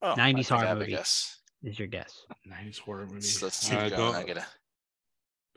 [0.00, 0.90] Oh, 90s I think I horror movie.
[0.92, 1.38] guess.
[1.62, 2.24] is your guess.
[2.48, 3.14] 90s horror movie.
[3.16, 4.12] Let's, let's keep Uh, going.
[4.12, 4.46] go- I gotta.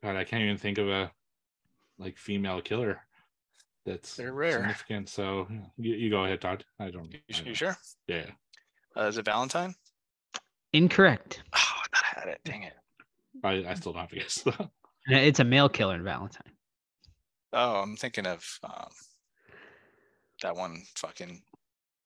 [0.03, 1.11] God, I can't even think of a
[1.99, 3.01] like female killer
[3.85, 4.53] that's They're rare.
[4.59, 5.09] significant.
[5.09, 5.47] So
[5.77, 6.65] you, you go ahead, Todd.
[6.79, 7.11] I don't.
[7.13, 7.77] You, I you don't- sure?
[8.07, 8.25] Yeah.
[8.97, 9.75] Uh, is it Valentine?
[10.73, 11.43] Incorrect.
[11.53, 12.41] Oh, I thought I had it.
[12.43, 12.73] Dang it.
[13.43, 14.43] I, I still don't have to guess.
[15.07, 16.53] It's a male killer in Valentine.
[17.53, 18.89] Oh, I'm thinking of um,
[20.43, 21.41] that one fucking.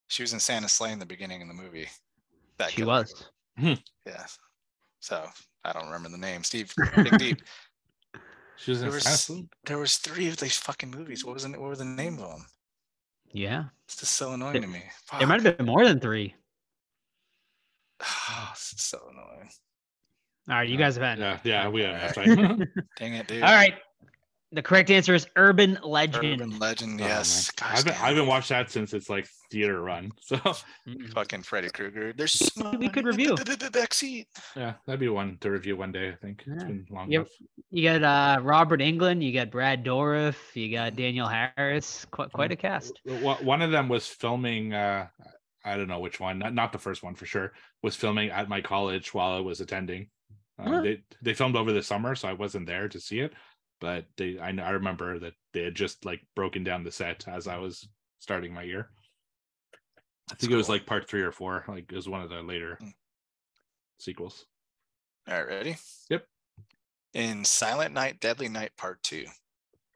[0.08, 1.88] She was in Santa's Slay in the beginning of the movie.
[2.58, 2.88] That She killer.
[3.02, 3.30] was.
[3.58, 4.26] Yeah.
[5.02, 5.26] So
[5.66, 6.44] I don't remember the name.
[6.44, 7.42] Steve, dig deep.
[8.58, 9.50] She was in There was Assassin?
[9.66, 11.26] there was three of these fucking movies.
[11.26, 12.46] What was the, what were the name of them?
[13.34, 13.66] Yeah.
[13.86, 14.84] It's just so annoying There- to me.
[15.20, 16.34] There might have been more than three.
[18.02, 18.52] Fuck.
[18.54, 19.50] it's so annoying.
[20.50, 21.20] All right, you guys have had.
[21.20, 22.68] Yeah, yeah, we have Alright.
[22.98, 23.44] Dang it, dude.
[23.44, 23.74] All right.
[24.52, 26.42] The correct answer is Urban Legend.
[26.42, 27.10] Urban Legend, Oh, man.
[27.10, 27.52] yes.
[27.58, 28.28] I Gosh, haven't, damn I haven't it.
[28.28, 30.12] watched that since it's like theater run.
[30.22, 30.38] So
[31.14, 32.14] fucking Freddy Krueger.
[32.14, 33.36] There's We could smoke in the review.
[33.36, 34.26] backseat.
[34.56, 36.10] yeah, that'd be one to review one day.
[36.10, 36.68] I think it's Yeah.
[36.68, 37.22] been long Yep.
[37.22, 37.32] enough.
[37.72, 39.22] You got uh, Robert Englund.
[39.24, 40.36] You got Brad Dourif.
[40.54, 41.28] You got Danielle
[41.58, 42.06] Harris.
[42.12, 42.98] Quite, quite a cast.
[43.06, 44.74] W- w- One of them was filming.
[44.74, 45.08] uh
[45.66, 46.38] I don't know which one.
[46.38, 47.52] Not, not the first one for sure.
[47.82, 50.08] Was filming at my college while I was attending.
[50.60, 50.82] Uh, Huh.
[50.82, 53.34] They they filmed over the summer, so I wasn't there to see it.
[53.82, 57.48] But they, I, I remember that they had just like broken down the set as
[57.48, 57.88] I was
[58.20, 58.90] starting my year.
[60.32, 61.66] I think it was like part three or four.
[61.68, 62.90] Like it was one of the later Hmm.
[64.00, 64.46] sequels.
[65.28, 65.78] All right, ready?
[66.10, 66.26] Yep.
[67.14, 69.26] In Silent Night, Deadly Night Part Two.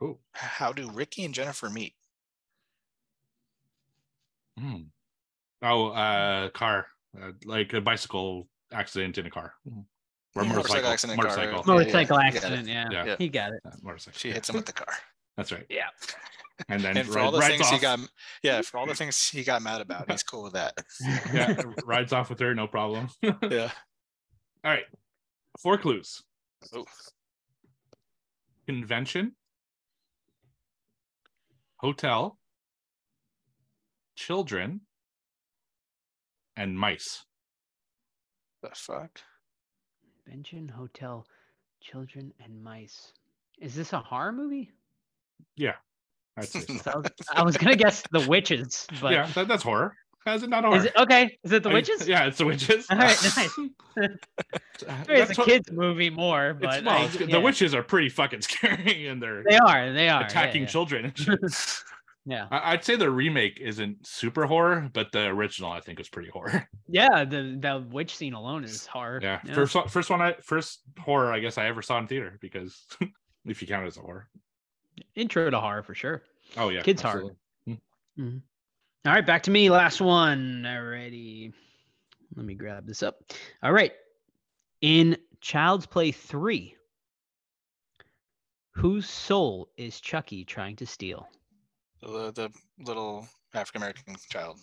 [0.01, 1.93] Oh, How do Ricky and Jennifer meet?
[4.57, 4.83] Hmm.
[5.61, 6.87] Oh, uh, car,
[7.21, 9.53] uh, like a bicycle accident in a car,
[10.35, 11.67] or Yeah, motorcycle, accident in a car, motorcycle, right?
[11.67, 12.67] Yeah, Motorcycle you got accident.
[12.67, 13.05] Yeah, Yeah.
[13.05, 13.15] Yeah.
[13.17, 13.59] he got it.
[13.65, 14.17] Uh, motorcycle.
[14.19, 14.33] She yeah.
[14.35, 14.93] hits him with the car.
[15.37, 15.65] That's right.
[15.69, 15.87] Yeah.
[16.67, 17.81] And then And for ri- all the rides things he off.
[17.81, 17.99] got,
[18.43, 20.73] yeah, for all the things he got mad about, he's cool with that.
[21.33, 23.07] yeah, rides off with her, no problem.
[23.23, 23.71] Yeah.
[24.65, 24.83] All right.
[25.61, 26.21] four clues:
[26.73, 26.85] Oh,
[28.67, 29.35] convention,
[31.77, 32.37] hotel,
[34.15, 34.81] children,
[36.57, 37.23] and mice.
[38.61, 39.21] the fuck?
[40.29, 41.25] Benjamin Hotel,
[41.81, 43.13] Children and Mice.
[43.59, 44.69] Is this a horror movie?
[45.55, 45.73] Yeah,
[46.41, 46.59] so.
[46.83, 47.03] So
[47.33, 49.95] I, was, gonna guess The Witches, but yeah, that, that's horror.
[50.25, 50.77] How's it not horror?
[50.77, 51.37] is it okay?
[51.43, 52.07] Is it The I- Witches?
[52.07, 52.85] Yeah, it's the witches.
[52.91, 53.57] All right, nice.
[54.87, 57.25] Uh, It's a what- kids movie more, but well, I- yeah.
[57.25, 59.91] the witches are pretty fucking scary, and they're They are.
[59.91, 60.67] They are yeah, attacking yeah.
[60.67, 61.13] children.
[62.29, 66.09] Yeah, I- I'd say the remake isn't super horror, but the original I think was
[66.09, 66.67] pretty horror.
[66.87, 67.25] yeah.
[67.25, 69.19] The the witch scene alone is horror.
[69.21, 72.37] Yeah, first one- first one I first horror I guess I ever saw in theater
[72.39, 72.85] because
[73.45, 74.29] if you count it as a horror.
[75.15, 76.21] intro to horror for sure.
[76.55, 77.13] Oh yeah, Kids horror.
[77.65, 77.81] absolutely.
[78.17, 78.21] Hmm.
[78.23, 78.37] Mm-hmm.
[79.07, 79.69] All right, back to me.
[79.69, 80.63] Last one.
[80.67, 81.53] Alrighty.
[82.35, 83.15] Let me grab this up.
[83.63, 83.93] All right.
[84.81, 86.75] In Child's Play 3,
[88.71, 91.27] whose soul is Chucky trying to steal?
[92.01, 92.49] The, the
[92.85, 94.59] little African American child.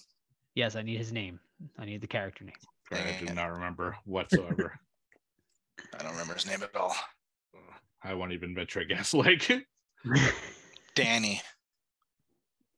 [0.55, 1.39] Yes, I need his name.
[1.79, 2.55] I need the character name.
[2.93, 4.79] Sorry, I do not remember whatsoever.
[5.99, 6.95] I don't remember his name at all.
[8.03, 9.13] I won't even venture a guess.
[9.15, 9.51] Like
[10.95, 11.43] Danny.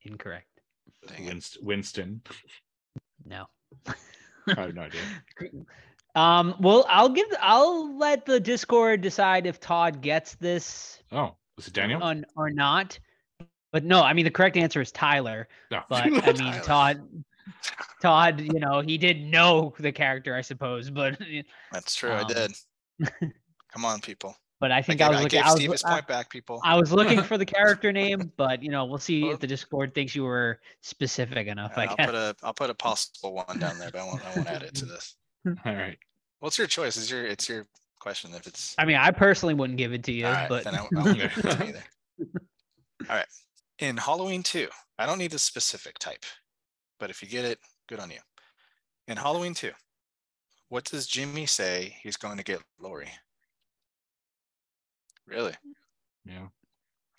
[0.02, 0.46] Incorrect.
[1.06, 1.26] Dang.
[1.26, 2.22] Winst- Winston.
[3.26, 3.46] No.
[3.86, 3.94] I
[4.60, 5.00] have no idea.
[6.14, 11.68] Um, well, I'll give I'll let the Discord decide if Todd gets this Oh, was
[11.68, 12.02] it Daniel?
[12.02, 12.98] on or not.
[13.72, 15.48] But no, I mean the correct answer is Tyler.
[15.70, 15.82] no.
[15.88, 16.60] But I mean Tyler.
[16.62, 17.24] Todd
[18.02, 21.18] Todd, you know, he did know the character, I suppose, but
[21.72, 22.10] That's true.
[22.12, 22.52] I Um, did.
[23.72, 24.34] Come on, people.
[24.60, 25.92] but I I think gave, I was I looking gave I was, Steve his I,
[25.94, 26.60] point back, people.
[26.64, 29.94] I was looking for the character name, but you know, we'll see if the Discord
[29.94, 32.06] thinks you were specific enough, I I'll guess.
[32.06, 34.62] put a I'll put a possible one down there, but I won't I won't add
[34.62, 35.14] it to this.
[35.46, 35.98] All right.
[36.40, 36.96] What's your choice?
[36.96, 37.66] Is your it's your
[38.00, 40.64] question if it's I mean, I personally wouldn't give it to you, all right, but
[40.64, 41.84] then I, I won't give it to me either.
[43.10, 43.26] All right.
[43.78, 44.68] In Halloween 2,
[44.98, 46.24] I don't need the specific type,
[46.98, 48.18] but if you get it, good on you.
[49.06, 49.70] In Halloween 2,
[50.68, 53.12] what does Jimmy say he's going to get Laurie?
[55.26, 55.54] Really?
[56.24, 56.48] Yeah.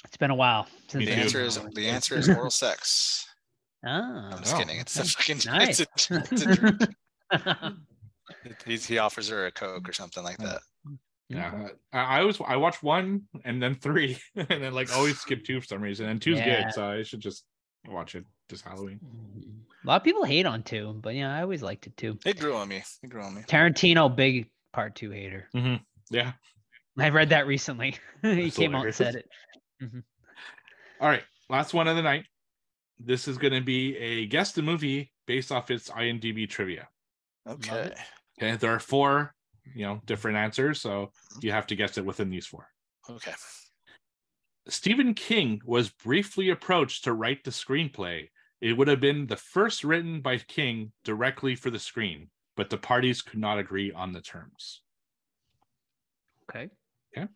[0.03, 3.25] it's been a while since The I answer did is the answer is oral sex.
[3.85, 4.79] Oh, I'm just Oh, kidding.
[4.79, 5.79] It's a fucking Nice.
[5.95, 6.81] it's a, it's a drink.
[8.65, 10.45] He's, he offers her a coke or something like hmm.
[10.45, 10.61] that.
[11.29, 11.67] Yeah.
[11.93, 15.43] Uh, I, I was I watched one and then three and then like always skip
[15.45, 16.07] two for some reason.
[16.07, 16.63] And two's Yeah.
[16.63, 17.43] good, so I should just
[17.87, 18.99] watch it this Halloween.
[19.83, 22.17] A lot of people hate on two, but yeah, I always liked it too.
[22.25, 22.83] It grew on me.
[23.03, 23.43] It grew on me.
[23.43, 25.47] Tarantino, big part two hater.
[25.55, 25.75] Mm-hmm.
[26.09, 26.33] Yeah.
[26.97, 27.95] I read that recently.
[28.21, 29.29] he That's came out and said hilarious.
[29.79, 29.85] it.
[29.85, 29.99] Mm-hmm.
[30.99, 31.23] All right.
[31.49, 32.25] Last one of the night.
[32.99, 36.89] This is gonna be a guess the movie based off its IMDb trivia.
[37.47, 37.93] Okay.
[38.41, 38.55] Okay.
[38.57, 39.33] There are four,
[39.75, 41.39] you know, different answers, so mm-hmm.
[41.41, 42.67] you have to guess it within these four.
[43.09, 43.33] Okay.
[44.67, 48.29] Stephen King was briefly approached to write the screenplay.
[48.61, 52.77] It would have been the first written by King directly for the screen, but the
[52.77, 54.81] parties could not agree on the terms.
[56.49, 56.69] Okay.
[57.17, 57.27] Okay.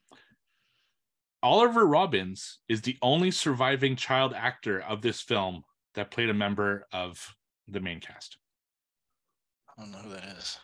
[1.41, 5.63] Oliver Robbins is the only surviving child actor of this film
[5.95, 7.35] that played a member of
[7.67, 8.37] the main cast.
[9.77, 10.59] I don't know who that is.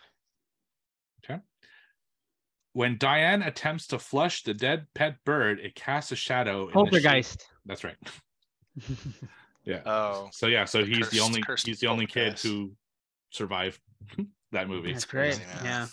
[2.74, 6.62] When Diane attempts to flush the dead pet bird, it casts a shadow.
[6.64, 7.46] in the Poltergeist.
[7.66, 7.98] That's right.
[9.66, 9.82] Yeah.
[9.86, 12.72] Oh, So yeah, so The he's the only he's the only kid who
[13.30, 13.80] survived
[14.52, 14.94] that movie.
[14.94, 15.36] That's great.
[15.36, 15.66] crazy, man.
[15.66, 15.88] Yeah.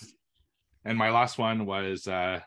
[0.85, 2.41] And my last one was uh,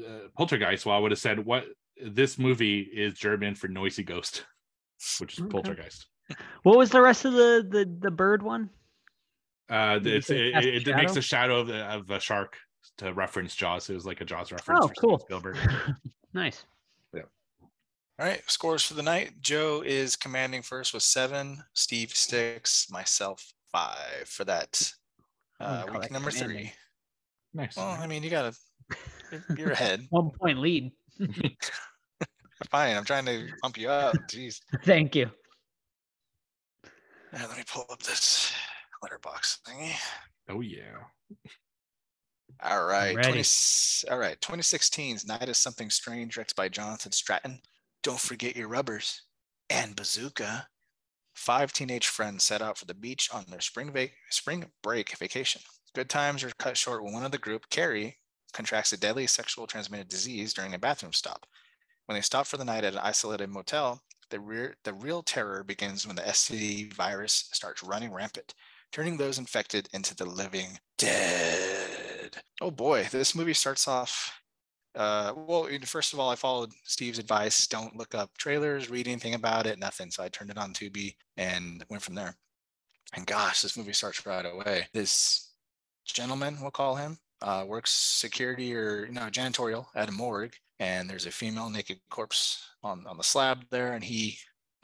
[0.00, 0.02] uh
[0.36, 0.84] Poltergeist.
[0.86, 1.66] Well, I would have said what
[2.04, 4.44] this movie is German for noisy ghost,
[5.20, 5.50] which is Okay.
[5.50, 6.06] Poltergeist.
[6.64, 8.70] What was the rest of the the the bird one?
[9.68, 12.56] Uh, Did it's, it, it, it makes a shadow of, the- of a shark
[12.98, 13.88] to reference Jaws.
[13.90, 14.80] It was like a Jaws reference.
[14.82, 15.18] Oh, for Steven cool.
[15.20, 15.56] Spielberg.
[16.34, 16.64] nice.
[17.14, 17.22] Yeah.
[18.18, 18.42] All right.
[18.48, 19.32] Scores for the night.
[19.40, 21.62] Joe is commanding first with seven.
[21.74, 22.88] Steve six.
[22.90, 24.92] Myself five for that
[25.60, 26.58] uh, call week that number commanding.
[26.58, 26.72] three.
[27.54, 27.76] Nice.
[27.76, 28.54] Well, I mean, you gotta.
[29.30, 30.06] you're- You're ahead.
[30.10, 30.90] One point lead.
[32.70, 32.96] Fine.
[32.96, 34.14] I'm trying to pump you up.
[34.30, 34.60] Jeez.
[34.84, 35.30] Thank you.
[37.32, 38.52] Let me pull up this
[39.02, 39.92] letterbox thingy.
[40.50, 40.98] oh yeah.
[42.64, 43.14] All right.
[43.16, 43.42] ready.
[43.42, 43.44] 20,
[44.10, 44.40] all right.
[44.40, 47.58] 2016's Night of Something Strange, directed by Jonathan Straiton.
[48.02, 49.22] Don't forget your rubbers
[49.68, 50.68] and bazooka.
[51.34, 55.62] Five teenage friends set out for the beach on their spring vac- spring break vacation.
[55.94, 58.18] Good times are cut short when one of the group, Carrie,
[58.52, 61.46] contracts a deadly sexual transmitted disease during a bathroom stop.
[62.06, 65.64] When they stop for the night at an isolated motel, the, rear, the real terror
[65.64, 68.54] begins when the STD virus starts running rampant,
[68.90, 71.91] turning those infected into the living dead.
[72.60, 74.40] Oh boy, this movie starts off.
[74.94, 77.66] Uh, well, first of all, I followed Steve's advice.
[77.66, 80.10] Don't look up trailers, read anything about it, nothing.
[80.10, 82.36] So I turned it on Tubi and went from there.
[83.14, 84.88] And gosh, this movie starts right away.
[84.92, 85.52] This
[86.04, 91.08] gentleman, we'll call him, uh, works security or you know janitorial at a morgue, and
[91.08, 94.38] there's a female naked corpse on on the slab there, and he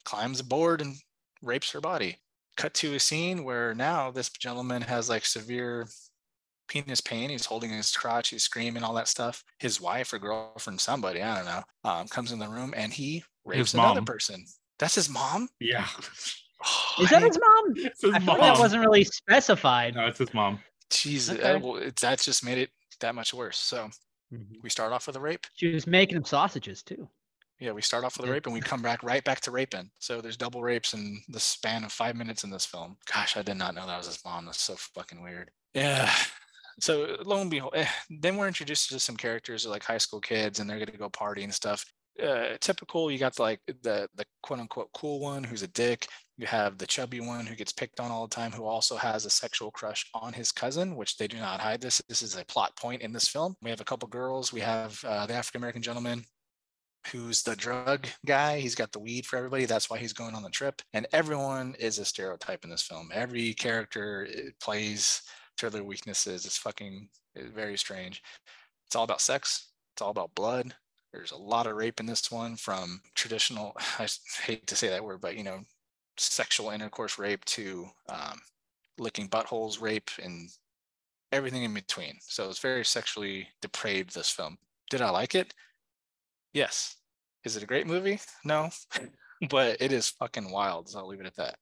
[0.04, 0.96] climbs aboard and
[1.42, 2.18] rapes her body.
[2.56, 5.88] Cut to a scene where now this gentleman has like severe
[6.68, 7.30] penis pain.
[7.30, 9.42] He's holding his crotch, he's screaming, all that stuff.
[9.58, 13.24] His wife or girlfriend, somebody, I don't know, um, comes in the room and he
[13.44, 14.04] rapes another mom.
[14.06, 14.44] person.
[14.78, 15.48] That's his mom?
[15.60, 15.86] Yeah.
[16.64, 17.64] Oh, Is I that his mom?
[17.76, 18.40] it's his I thought mom.
[18.40, 19.94] that wasn't really specified.
[19.94, 20.60] No, it's his mom.
[20.90, 21.52] Jeez, Okay.
[21.52, 23.58] uh, well, it, that just made it that much worse.
[23.58, 23.90] So
[24.32, 24.62] Mhm.
[24.62, 25.46] we start off with a rape.
[25.54, 27.08] She was making him sausages too.
[27.60, 29.90] Yeah, we start off with a rape and we come back right back to raping.
[29.98, 32.96] So there's double rapes in the span of five minutes in this film.
[33.12, 34.44] Gosh, I did not know that was his mom.
[34.46, 35.50] That's so fucking weird.
[35.74, 36.12] Yeah.
[36.80, 40.60] So lo and behold, eh, then we're introduced to some characters like high school kids
[40.60, 41.84] and they're gonna go party and stuff.
[42.22, 46.06] Uh, typical, you got like the the quote unquote cool one who's a dick.
[46.36, 49.24] You have the chubby one who gets picked on all the time, who also has
[49.24, 51.80] a sexual crush on his cousin, which they do not hide.
[51.80, 53.54] This this is a plot point in this film.
[53.62, 54.52] We have a couple girls.
[54.52, 56.24] We have uh, the African American gentleman
[57.12, 58.60] who's the drug guy.
[58.60, 59.64] He's got the weed for everybody.
[59.64, 60.82] That's why he's going on the trip.
[60.92, 63.10] And everyone is a stereotype in this film.
[63.12, 65.22] Every character eh, plays
[65.58, 66.46] to their weaknesses.
[66.46, 68.22] It's fucking eh, very strange.
[68.86, 69.70] It's all about sex.
[69.94, 70.74] It's all about blood.
[71.12, 74.08] There's a lot of rape in this one from traditional, I
[74.42, 75.60] hate to say that word, but you know,
[76.16, 78.40] sexual intercourse rape to um,
[78.98, 80.50] licking buttholes rape and
[81.32, 82.18] everything in between.
[82.22, 84.58] So it's very sexually depraved, this film.
[84.90, 85.54] Did I like it?
[86.52, 86.96] Yes.
[87.44, 88.20] Is it a great movie?
[88.44, 88.70] No.
[89.50, 90.88] but it is fucking wild.
[90.88, 91.56] So I'll leave it at that.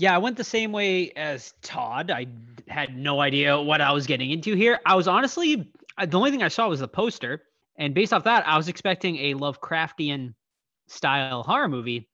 [0.00, 2.10] Yeah, I went the same way as Todd.
[2.10, 2.26] I
[2.68, 4.80] had no idea what I was getting into here.
[4.86, 7.42] I was honestly, uh, the only thing I saw was the poster.
[7.76, 10.32] And based off that, I was expecting a Lovecraftian
[10.88, 12.08] style horror movie.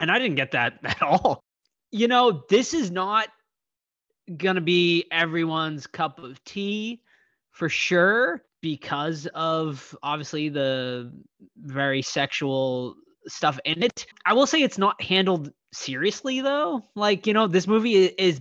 [0.00, 1.44] And I didn't get that at all.
[1.90, 3.28] You know, this is not
[4.34, 7.02] going to be everyone's cup of tea
[7.50, 11.12] for sure because of obviously the
[11.58, 14.06] very sexual stuff in it.
[14.24, 16.82] I will say it's not handled seriously though.
[16.94, 18.40] Like, you know, this movie i- is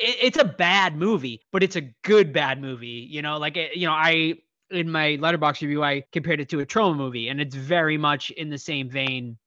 [0.00, 3.06] it's a bad movie, but it's a good bad movie.
[3.10, 4.34] You know, like you know, I
[4.70, 8.30] in my letterbox review I compared it to a Troma movie and it's very much
[8.32, 9.38] in the same vein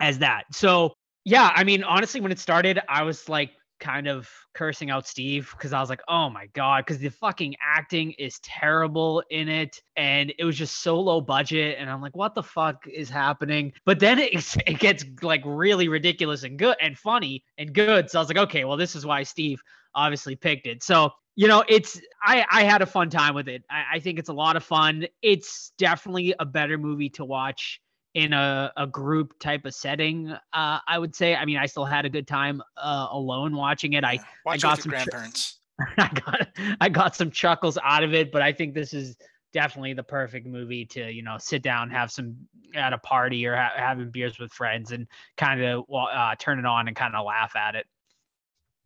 [0.00, 0.44] as that.
[0.52, 0.94] So,
[1.24, 3.52] yeah, I mean, honestly when it started, I was like
[3.82, 7.56] kind of cursing out Steve because I was like, oh my God, because the fucking
[7.60, 9.82] acting is terrible in it.
[9.96, 11.76] And it was just so low budget.
[11.78, 13.72] And I'm like, what the fuck is happening?
[13.84, 14.32] But then it,
[14.66, 18.08] it gets like really ridiculous and good and funny and good.
[18.08, 19.60] So I was like, okay, well, this is why Steve
[19.94, 20.82] obviously picked it.
[20.82, 23.64] So, you know, it's I I had a fun time with it.
[23.68, 25.06] I, I think it's a lot of fun.
[25.22, 27.81] It's definitely a better movie to watch
[28.14, 31.86] in a, a group type of setting uh i would say i mean i still
[31.86, 34.22] had a good time uh alone watching it i Yeah.
[34.44, 35.58] Watch it got with your some tr- grandparents.
[35.98, 36.48] I got
[36.80, 39.16] I got some chuckles out of it, but I think this is
[39.52, 42.36] definitely the perfect movie to you know sit down, have some
[42.74, 45.06] at a party or ha- having beers with friends, and
[45.36, 47.86] kind of uh, turn it on and kind of laugh at it.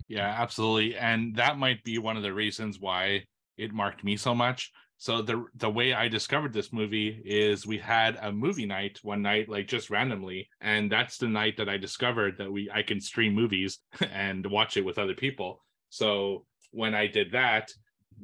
[0.08, 0.96] Yeah, absolutely.
[0.96, 3.24] And that might be one of the reasons why
[3.56, 7.78] it marked me so much So the the way I discovered this movie is we
[7.78, 11.76] had a movie night one night, like just randomly, and that's the night that I
[11.76, 13.78] discovered that we I can stream movies
[14.12, 15.62] and watch it with other people.
[15.90, 17.72] So when I did that,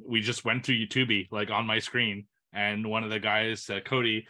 [0.03, 3.79] we just went through YouTube like on my screen, and one of the guys, uh,
[3.85, 4.25] Cody,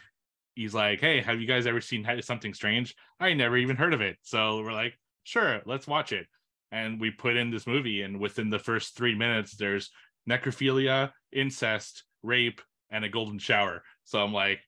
[0.54, 2.94] he's like, "Hey, have you guys ever seen something strange?
[3.18, 6.26] I never even heard of it." So we're like, "Sure, let's watch it."
[6.70, 9.90] And we put in this movie, and within the first three minutes, there's
[10.28, 12.60] necrophilia, incest, rape,
[12.90, 13.82] and a golden shower.
[14.04, 14.60] So I'm like,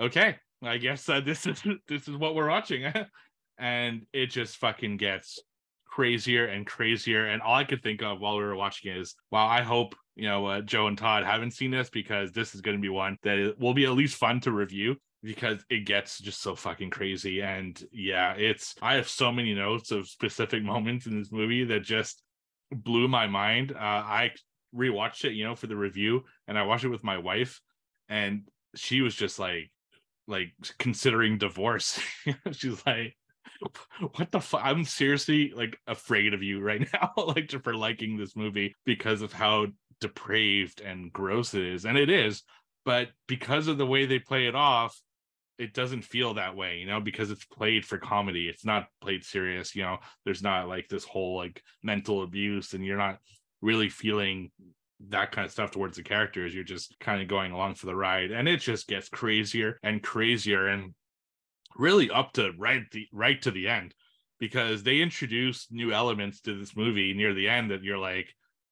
[0.00, 2.92] okay, I guess uh, this is this is what we're watching,
[3.58, 5.38] and it just fucking gets
[5.86, 7.26] crazier and crazier.
[7.26, 10.28] And all I could think of while we were watching is, wow, I hope you
[10.28, 13.16] know uh, Joe and Todd haven't seen this because this is going to be one
[13.22, 17.42] that will be at least fun to review because it gets just so fucking crazy.
[17.42, 21.82] And yeah, it's I have so many notes of specific moments in this movie that
[21.82, 22.22] just
[22.70, 23.72] blew my mind.
[23.72, 24.30] Uh, I
[24.74, 27.60] rewatched it, you know, for the review, and I watched it with my wife,
[28.08, 28.42] and
[28.74, 29.70] she was just like,
[30.26, 32.00] like considering divorce.
[32.52, 33.16] She's like,
[34.16, 38.36] "What the fuck?" I'm seriously like afraid of you right now, like for liking this
[38.36, 39.66] movie because of how
[40.00, 42.42] depraved and gross it is, and it is.
[42.84, 45.00] But because of the way they play it off,
[45.58, 48.48] it doesn't feel that way, you know, because it's played for comedy.
[48.48, 49.98] It's not played serious, you know.
[50.24, 53.18] There's not like this whole like mental abuse, and you're not
[53.62, 54.50] really feeling
[55.08, 56.54] that kind of stuff towards the characters.
[56.54, 60.02] You're just kind of going along for the ride, and it just gets crazier and
[60.02, 60.94] crazier, and
[61.76, 63.94] really up to right the right to the end,
[64.38, 68.28] because they introduce new elements to this movie near the end that you're like,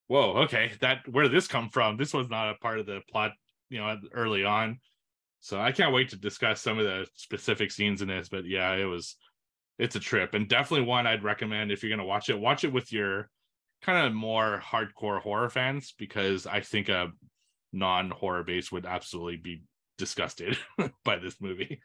[0.09, 1.97] whoa, okay, that where did this come from?
[1.97, 3.33] This was not a part of the plot,
[3.69, 4.81] you know, early on.
[5.41, 8.29] So I can't wait to discuss some of the specific scenes in this.
[8.29, 9.17] But yeah, it was
[9.79, 12.39] it's a trip and definitely one I'd recommend if you're gonna watch it.
[12.39, 13.31] Watch it with your
[13.83, 17.13] kind of more hardcore horror fans because I think a
[17.73, 19.63] non-horror base would absolutely be
[19.99, 20.59] disgusted
[21.05, 21.81] by this movie.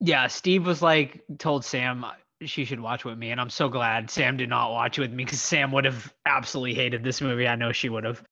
[0.00, 2.04] Yeah, Steve was like told Sam
[2.42, 5.24] she should watch with me, and I'm so glad Sam did not watch with me
[5.24, 7.48] because Sam would have absolutely hated this movie.
[7.48, 8.22] I know she would have.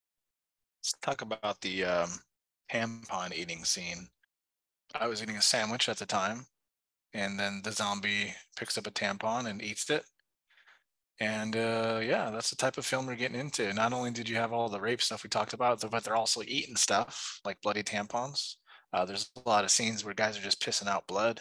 [0.81, 2.11] Let's talk about the um,
[2.71, 4.09] tampon eating scene.
[4.95, 6.47] I was eating a sandwich at the time,
[7.15, 10.05] and then the zombie picks up a tampon and eats it.
[11.21, 13.73] And uh, yeah, that's the type of film we're getting into.
[13.73, 16.43] Not only did you have all the rape stuff we talked about, but they're also
[16.47, 18.57] eating stuff like bloody tampons.
[18.93, 21.41] Uh, there's a lot of scenes where guys are just pissing out blood.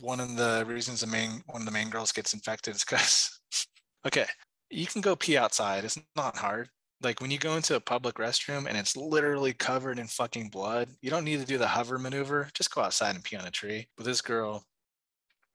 [0.00, 3.40] One of the reasons the main one of the main girls gets infected is because,
[4.06, 4.26] okay,
[4.70, 5.84] you can go pee outside.
[5.84, 6.68] It's not hard.
[7.02, 10.88] Like when you go into a public restroom and it's literally covered in fucking blood,
[11.02, 12.48] you don't need to do the hover maneuver.
[12.54, 13.86] Just go outside and pee on a tree.
[13.96, 14.64] But this girl,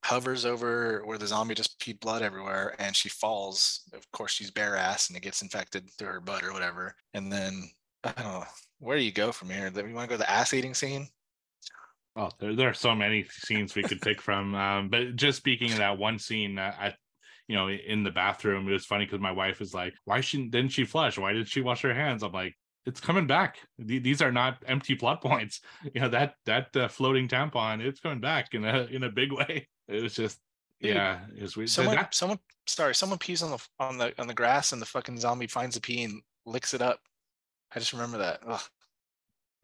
[0.04, 3.82] hovers over where the zombie just peed blood everywhere and she falls.
[3.93, 6.95] Of course, she's bare ass and it gets infected through her butt or whatever.
[7.14, 7.70] And then
[8.04, 8.43] I don't know
[8.80, 9.70] where do you go from here.
[9.70, 11.08] Do you want to go to the ass eating scene?
[12.16, 14.56] Oh, there, there are so many scenes we could pick from.
[14.56, 16.95] Um, but just speaking of that one scene uh, at
[17.47, 20.47] you know in the bathroom, it was funny because my wife was like, "Why she
[20.47, 21.18] didn't she flush?
[21.18, 23.60] Why did she wash her hands?" I'm like, it's coming back.
[23.78, 25.62] These are not empty plot points.
[25.93, 29.32] You know that that uh, floating tampon, it's coming back in a in a big
[29.32, 29.68] way.
[29.90, 30.40] It was just
[30.82, 31.70] Dude, yeah, it was weird.
[31.70, 34.86] Someone, that, someone, sorry, someone pees on the on the on the grass, and the
[34.86, 37.02] fucking zombie finds the pee and licks it up.
[37.76, 38.40] I just remember that.
[38.48, 38.62] Ugh.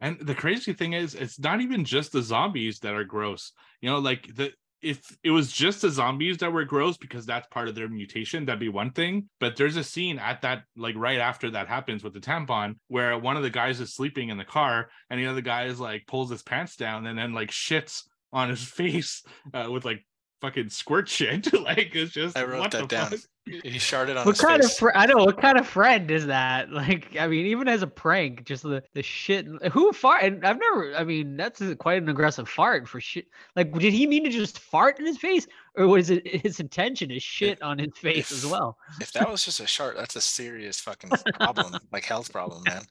[0.00, 3.52] And the crazy thing is, it's not even just the zombies that are gross.
[3.80, 4.52] You know, like the
[4.82, 8.44] if it was just the zombies that were gross because that's part of their mutation,
[8.44, 9.30] that'd be one thing.
[9.40, 13.18] But there's a scene at that, like right after that happens with the tampon, where
[13.18, 16.06] one of the guys is sleeping in the car and the other guy is like
[16.06, 18.02] pulls his pants down and then like shits
[18.34, 19.22] on his face
[19.54, 20.04] uh, with like
[20.40, 21.52] fucking squirt shit.
[21.62, 23.10] like it's just I wrote that down.
[23.10, 23.20] Fuck?
[23.46, 24.72] He sharded on what kind face.
[24.72, 26.68] of fr- I know what kind of friend is that?
[26.72, 29.46] Like I mean, even as a prank, just the the shit.
[29.70, 30.24] Who fart?
[30.24, 30.96] And I've never.
[30.96, 33.26] I mean, that's quite an aggressive fart for shit.
[33.54, 37.08] Like, did he mean to just fart in his face, or was it his intention
[37.10, 38.78] to shit on his face if, as well?
[39.00, 42.82] If that was just a shart, that's a serious fucking problem, like health problem, man.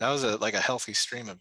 [0.00, 1.38] That was a like a healthy stream of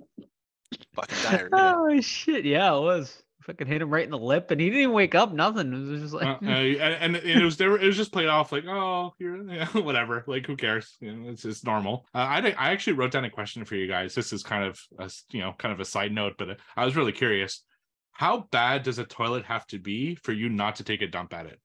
[0.93, 1.49] fucking diarrhea.
[1.53, 2.45] Oh shit!
[2.45, 5.15] Yeah, it was fucking hit him right in the lip, and he didn't even wake
[5.15, 5.33] up.
[5.33, 5.73] Nothing.
[5.73, 7.75] It was just like, uh, uh, and, and, it was there.
[7.75, 10.23] It was just played off like, oh, you're yeah, whatever.
[10.27, 10.97] Like, who cares?
[10.99, 12.05] You know, it's just normal.
[12.13, 14.13] Uh, I I actually wrote down a question for you guys.
[14.13, 16.85] This is kind of a you know kind of a side note, but uh, I
[16.85, 17.63] was really curious.
[18.11, 21.33] How bad does a toilet have to be for you not to take a dump
[21.33, 21.59] at it?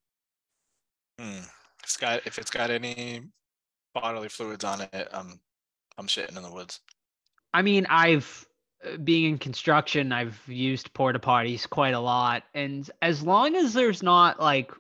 [1.19, 1.45] Hmm.
[1.83, 3.23] It's got if it's got any
[3.95, 5.39] bodily fluids on it, I'm
[5.99, 6.81] I'm shitting in the woods.
[7.53, 8.47] I mean, I've
[9.03, 14.03] being in construction, I've used porta potties quite a lot, and as long as there's
[14.03, 14.71] not like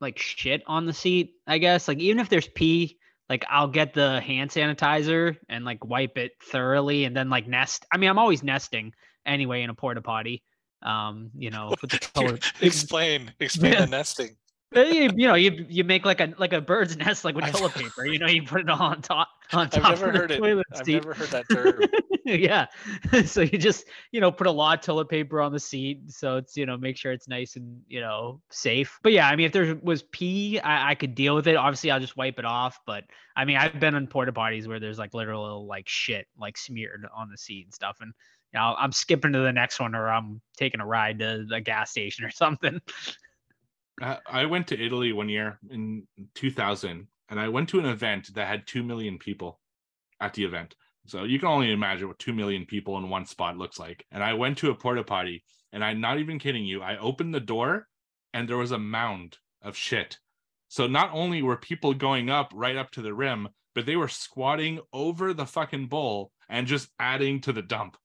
[0.00, 2.98] like shit on the seat, I guess like even if there's pee
[3.28, 7.86] like I'll get the hand sanitizer and like wipe it thoroughly and then like nest.
[7.90, 8.92] I mean, I'm always nesting
[9.24, 10.42] anyway in a porta potty.
[10.82, 13.80] Um, you know, with the explain, explain Yeah.
[13.86, 14.36] the nesting.
[14.74, 17.58] You, you know, you you make like a like a bird's nest like with I've-
[17.58, 18.06] toilet paper.
[18.06, 20.30] You know, you put it all on top on I've top never of the heard
[20.30, 20.38] it.
[20.38, 21.82] toilet I've never heard that term.
[22.24, 22.66] yeah.
[23.26, 26.10] so you just, you know, put a lot of toilet paper on the seat.
[26.10, 28.98] So it's, you know, make sure it's nice and, you know, safe.
[29.02, 31.56] But yeah, I mean, if there was pee, I, I could deal with it.
[31.56, 32.78] Obviously, I'll just wipe it off.
[32.86, 33.04] But
[33.36, 37.06] I mean, I've been on porta potties where there's like literal like shit like smeared
[37.14, 37.98] on the seat and stuff.
[38.00, 38.12] And,
[38.54, 41.60] you know, I'm skipping to the next one or I'm taking a ride to the
[41.60, 42.80] gas station or something.
[44.02, 48.48] I went to Italy one year in 2000, and I went to an event that
[48.48, 49.60] had 2 million people
[50.20, 50.74] at the event.
[51.06, 54.04] So you can only imagine what 2 million people in one spot looks like.
[54.10, 56.82] And I went to a porta potty, and I'm not even kidding you.
[56.82, 57.88] I opened the door,
[58.32, 60.18] and there was a mound of shit.
[60.68, 64.08] So not only were people going up right up to the rim, but they were
[64.08, 67.96] squatting over the fucking bowl and just adding to the dump.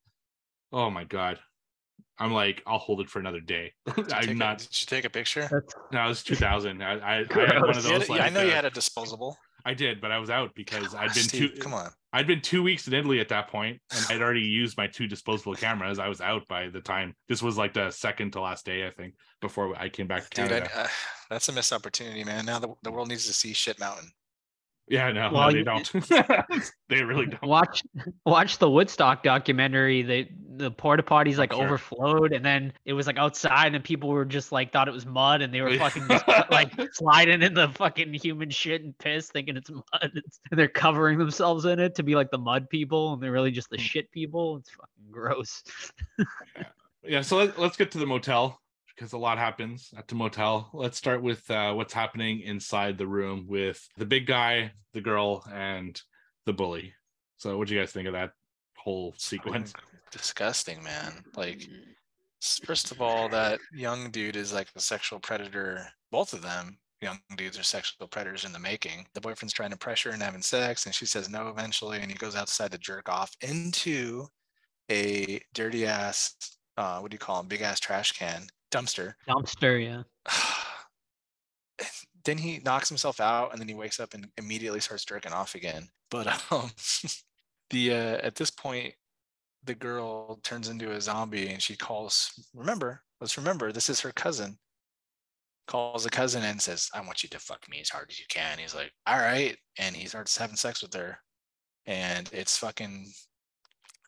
[0.72, 1.38] Oh my God.
[2.20, 3.72] I'm like, I'll hold it for another day.
[3.86, 4.58] Did you take I'm a- not.
[4.58, 5.64] Did you take a picture?
[5.92, 6.82] No, it was 2000.
[6.82, 7.84] I, I, I had one of Gross.
[7.86, 8.10] You had those.
[8.10, 9.36] I like, know you uh, had a disposable.
[9.64, 11.60] I did, but I was out because I'd been Steve, two.
[11.60, 11.90] Come on.
[12.12, 15.06] I'd been two weeks in Italy at that point, and I'd already used my two
[15.06, 15.98] disposable cameras.
[15.98, 17.14] I was out by the time.
[17.28, 20.42] This was like the second to last day, I think, before I came back to
[20.42, 20.70] Dude, Canada.
[20.74, 20.86] I, uh,
[21.28, 22.46] that's a missed opportunity, man.
[22.46, 24.10] Now the, the world needs to see Shit Mountain.
[24.88, 25.92] yeah, no, Well, no, they you- don't.
[26.88, 27.42] they really don't.
[27.42, 27.82] watch
[28.24, 30.02] watch the Woodstock documentary.
[30.02, 31.64] They the porta potties like Sure.
[31.64, 35.06] overflowed, and then it was like outside, and people were just like thought it was
[35.06, 39.30] mud, and they were fucking just, like sliding in the fucking human shit and piss,
[39.30, 40.22] thinking it's mud, and
[40.58, 43.70] they're covering themselves in it to be like the mud people, and they're really just
[43.70, 43.82] the Hmm.
[43.82, 44.56] shit people.
[44.58, 45.62] It's fucking gross.
[47.04, 48.60] yeah so let, let's get to the motel
[48.94, 53.06] because a lot happens at the motel let's start with uh, what's happening inside the
[53.06, 56.02] room with the big guy the girl and
[56.44, 56.92] the bully
[57.36, 58.32] so what do you guys think of that
[58.76, 59.72] whole sequence
[60.10, 61.24] Disgusting, man.
[61.36, 61.66] Like,
[62.64, 65.86] first of all, that young dude is like a sexual predator.
[66.10, 69.06] Both of them, young dudes, are sexual predators in the making.
[69.14, 72.10] The boyfriend's trying to pressure her and having sex, and she says no eventually, and
[72.10, 74.26] he goes outside to jerk off into
[74.90, 76.34] a dirty ass,
[76.76, 77.48] uh, what do you call them?
[77.48, 79.14] Big ass trash can dumpster.
[79.28, 80.02] Dumpster, yeah.
[82.24, 85.54] then he knocks himself out and then he wakes up and immediately starts jerking off
[85.54, 86.70] again but um
[87.70, 88.94] the uh at this point
[89.68, 94.12] the girl turns into a zombie and she calls remember let's remember this is her
[94.12, 94.58] cousin.
[95.66, 98.24] Calls a cousin and says i want you to fuck me as hard as you
[98.28, 98.58] can.
[98.58, 99.56] He's like all right.
[99.78, 101.18] And he starts having sex with her.
[101.86, 103.12] And it's fucking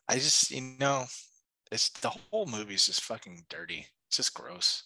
[0.09, 1.05] i just you know
[1.71, 3.85] it's the whole movie's just fucking dirty.
[4.07, 4.83] It's just gross.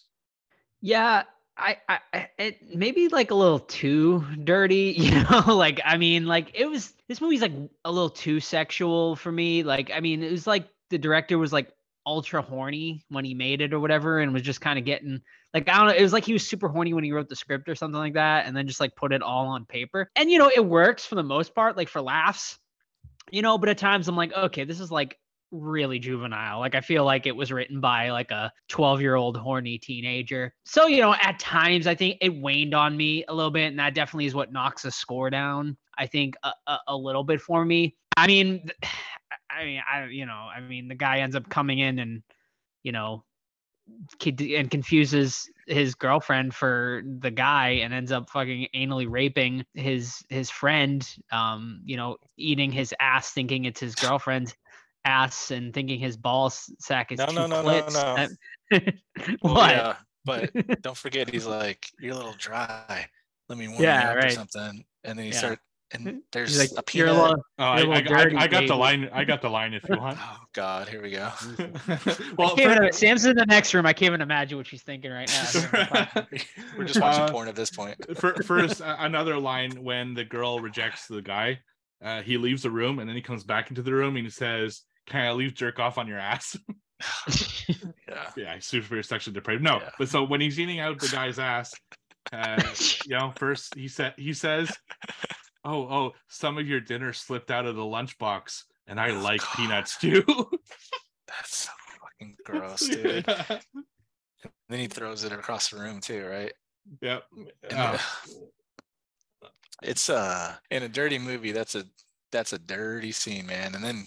[0.82, 1.24] Yeah,
[1.58, 5.42] I, I, it maybe like a little too dirty, you know.
[5.46, 6.92] like, I mean, like it was.
[7.08, 7.52] This movie's like
[7.84, 9.62] a little too sexual for me.
[9.62, 11.72] Like, I mean, it was like the director was like
[12.04, 15.22] ultra horny when he made it or whatever, and was just kind of getting
[15.54, 15.94] like I don't know.
[15.94, 18.14] It was like he was super horny when he wrote the script or something like
[18.14, 20.10] that, and then just like put it all on paper.
[20.16, 22.58] And you know, it works for the most part, like for laughs,
[23.30, 23.56] you know.
[23.56, 25.18] But at times, I'm like, okay, this is like
[25.50, 26.60] really juvenile.
[26.60, 30.54] Like I feel like it was written by like a 12 year old horny teenager.
[30.64, 33.66] So, you know, at times I think it waned on me a little bit.
[33.66, 37.24] And that definitely is what knocks the score down, I think, a, a, a little
[37.24, 37.96] bit for me.
[38.16, 38.68] I mean,
[39.50, 42.22] I mean, I, you know, I mean, the guy ends up coming in and,
[42.82, 43.24] you know,
[44.20, 50.50] and confuses his girlfriend for the guy and ends up fucking anally raping his his
[50.50, 54.54] friend um you know eating his ass thinking it's his girlfriend's
[55.06, 57.92] ass and thinking his ball sack is No, two no, no, no, clits.
[57.94, 58.16] no.
[58.16, 58.94] That-
[59.42, 60.50] Well, what yeah, but
[60.82, 63.06] don't forget he's like, you're a little dry.
[63.48, 64.32] Let me warm Yeah, you up or right.
[64.32, 64.84] something.
[65.04, 65.38] And then he Yeah.
[65.38, 65.58] start
[65.92, 67.22] and there's like a you're a peanut.
[67.22, 69.08] little, Oh, I, You're a I, little I, I got the line.
[69.12, 70.18] I got the line if you want.
[70.20, 71.30] Oh God, here we go.
[72.36, 73.86] well, I can't Sam's in the next room.
[73.86, 76.08] I can't even imagine what she's thinking right now.
[76.76, 77.96] We're just watching Uh, porn at this point.
[78.16, 81.60] for, first, uh, another line when the girl rejects the guy,
[82.04, 84.30] uh, he leaves the room and then he comes back into the room and he
[84.30, 86.56] says, "Can I leave jerk off on your ass?"
[88.08, 88.30] Yeah.
[88.36, 89.62] yeah, super sexually depraved.
[89.62, 89.90] No, Yeah.
[89.98, 91.74] but so when he's eating out the guy's ass,
[92.32, 92.62] uh,
[93.04, 94.70] you know, first he said he says,
[95.64, 99.40] "Oh, oh, some of your dinner slipped out of the lunchbox, and I Oh, like
[99.40, 99.50] God.
[99.56, 100.22] peanuts too."
[101.26, 101.70] That's so
[102.00, 103.26] fucking gross, dude.
[104.68, 106.52] Then he throws it across the room too, right?
[107.02, 107.24] yep.
[107.68, 107.98] Uh,
[109.82, 111.84] it's uh in a dirty movie, that's a
[112.32, 113.74] that's a dirty scene, man.
[113.74, 114.06] And then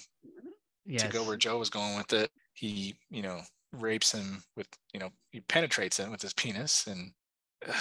[0.89, 1.03] yes.
[1.03, 3.41] to go where Joe was going with it, he, you know,
[3.73, 7.11] rapes him with, you know, he penetrates him with his penis and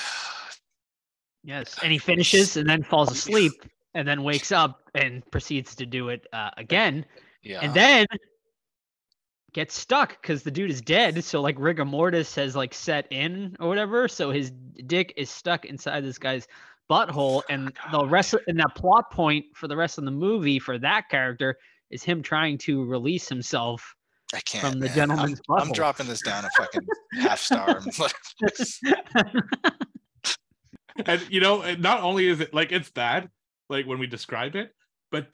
[1.45, 1.79] Yes.
[1.83, 3.53] And he finishes and then falls asleep
[3.95, 7.05] and then wakes up and proceeds to do it uh, again,
[7.43, 7.61] Yeah.
[7.63, 8.07] and then
[9.55, 11.25] gets stuck because the dude is dead.
[11.25, 14.07] So like rigor mortis has like set in or whatever.
[14.09, 14.53] So his
[14.87, 16.47] dick is stuck inside this guy's
[16.91, 20.59] butthole, and the rest of, and that plot point for the rest of the movie
[20.59, 21.59] for that character
[21.91, 23.95] is him trying to release himself
[24.35, 24.65] I can't.
[24.65, 24.95] from the man.
[24.95, 26.87] gentleman's I'm, I'm dropping this down a fucking
[27.21, 27.81] half star.
[31.07, 33.29] And you know, not only is it like it's bad,
[33.69, 34.73] like when we describe it,
[35.11, 35.29] but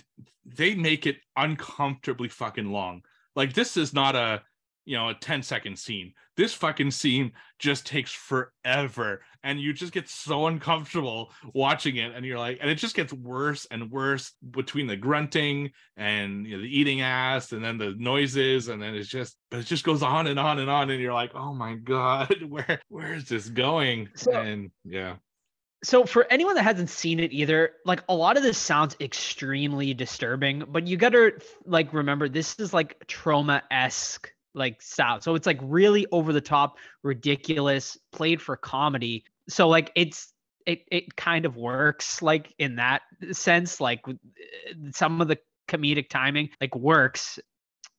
[0.45, 3.03] they make it uncomfortably fucking long.
[3.35, 4.43] Like this is not a
[4.85, 6.13] you know a 10 second scene.
[6.37, 12.27] This fucking scene just takes forever, and you just get so uncomfortable watching it, and
[12.27, 16.63] you're like, and it just gets worse and worse between the grunting and you know,
[16.63, 20.03] the eating ass, and then the noises, and then it's just, but it just goes
[20.03, 23.49] on and on and on, and you're like, oh my god, where where is this
[23.49, 24.09] going?
[24.15, 25.17] So- and yeah.
[25.85, 29.93] so for anyone that hasn't seen it either like a lot of this sounds extremely
[29.95, 31.33] disturbing but you gotta
[31.67, 36.77] like remember this is like Troma-esque like sound so it's like really over the top
[37.03, 39.25] ridiculous played for comedy.
[39.49, 40.33] So like it's
[40.67, 43.03] it, it kind of works like in that
[43.33, 47.39] sense like eh, some of the comedic timing like works.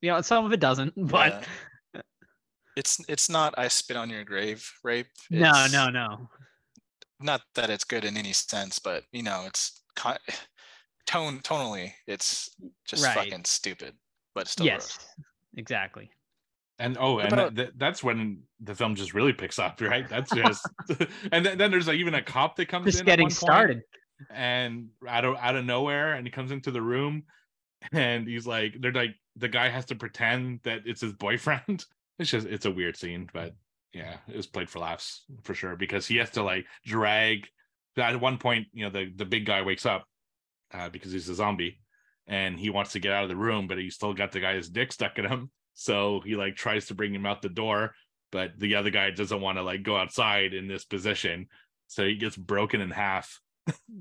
[0.02, 1.45] You know some of it doesn't but
[1.94, 2.02] yeah.
[2.76, 5.07] it's it's not I spit on your grave rape.
[5.30, 6.30] no It's- no no.
[7.22, 10.18] Not that it's good in any sense, but you know, it's con-
[11.07, 12.49] tone tonally, it's
[12.86, 13.15] just Right.
[13.15, 13.94] fucking stupid,
[14.34, 14.99] but still yes.
[15.56, 16.10] Exactly
[16.77, 20.07] And oh, and that, that's when the film just really picks up, right?
[20.10, 20.65] That's just,
[21.31, 23.81] and then, then there's like even a cop that comes just in getting started
[24.30, 27.23] and out of out of nowhere, and he comes into the room,
[27.91, 31.85] and he's like, they're like, the guy has to pretend that it's his boyfriend.
[32.18, 33.57] It's just, it's a weird scene, but
[33.91, 37.45] yeah, it was played for laughs for sure because he has to like drag.
[37.97, 40.06] At one point, you know, the the big guy wakes up
[40.73, 41.81] uh, because he's a zombie,
[42.26, 44.69] and he wants to get out of the room, but he's still got the guy's
[44.69, 45.52] dick stuck in him.
[45.76, 47.93] So he like tries to bring him out the door,
[48.31, 51.47] but the other guy doesn't want to like go outside in this position.
[51.88, 53.39] So he gets broken in half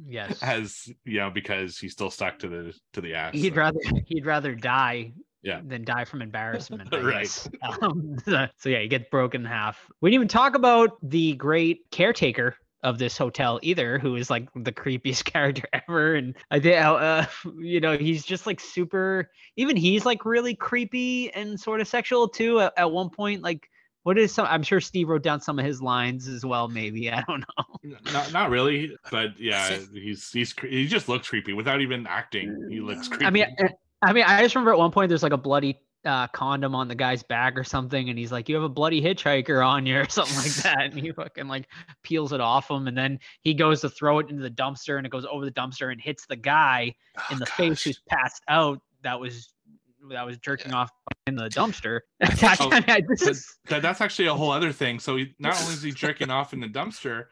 [0.07, 3.35] yes as you know, because he's still stuck to the to the ass.
[3.35, 5.61] He'd so- rather he'd rather die Yeah.
[5.67, 6.89] than die from embarrassment.
[7.03, 7.49] Right.
[7.83, 9.91] Um, so, so yeah, he gets broken in half.
[10.01, 14.49] We didn't even talk about the great caretaker of this hotel either, who is like
[14.55, 16.15] the creepiest character ever.
[16.15, 17.27] And I think, uh,
[17.59, 19.31] you know, he's just like super.
[19.57, 22.61] Even he's like really creepy and sort of sexual too.
[22.61, 23.69] At, at one point, like.
[24.05, 24.47] What is some?
[24.51, 26.69] I'm sure Steve wrote down some of his lines as well.
[26.69, 27.97] Maybe I don't know.
[28.13, 32.69] not not really, but yeah, he's he's he just looks creepy without even acting.
[32.71, 33.25] He looks creepy.
[33.25, 33.71] I mean, I-
[34.03, 36.89] I mean, I just remember at one point there's like a bloody uh, condom on
[36.89, 39.99] the guy's back or something, and he's like, "You have a bloody hitchhiker on you"
[40.01, 41.69] or something like that, and he fucking like
[42.03, 45.07] peels it off him, and then he goes to throw it into the dumpster, and
[45.07, 46.95] it goes over the dumpster and hits the guy
[47.31, 48.81] in Oh, the face who's passed out.
[49.03, 49.53] That was
[50.11, 50.91] that was jerking off
[51.27, 52.01] in the dumpster.
[52.23, 54.99] Oh, this but is that, that's actually a whole other thing.
[54.99, 57.27] So he, not only is he jerking off in the dumpster,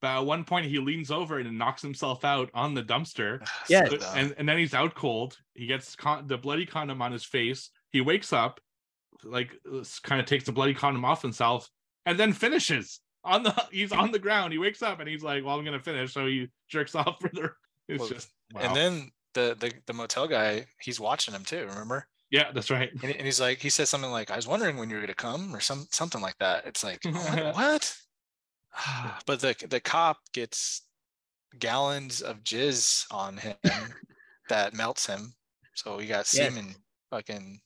[0.00, 3.46] but at one point he leans over and knocks himself out on the dumpster.
[3.68, 3.90] Yes.
[3.90, 5.38] So and and then he's out cold.
[5.54, 7.70] He gets con- the bloody condom on his face.
[7.92, 8.60] He wakes up,
[9.24, 9.52] like
[10.02, 11.68] kind of takes the bloody condom off himself,
[12.06, 13.54] and then finishes on the.
[13.72, 14.52] He's on the ground.
[14.52, 17.30] He wakes up and he's like, "Well, I'm gonna finish." So he jerks off for
[17.32, 17.50] the.
[17.88, 18.60] It's Well, just wow.
[18.62, 21.66] And then the, the the motel guy, he's watching him too.
[21.68, 22.06] Remember?
[22.30, 22.90] yeah, that's right.
[23.02, 25.14] And, and he's like, he says something like, "I was wondering when you were gonna
[25.14, 26.66] come," or some something like that.
[26.66, 27.54] It's like, what?
[27.54, 27.96] what?
[29.26, 30.82] but the the cop gets
[31.58, 33.56] gallons of jizz on him
[34.50, 35.32] that melts him.
[35.74, 36.28] So we got Yes.
[36.30, 36.74] semen
[37.10, 37.60] fucking.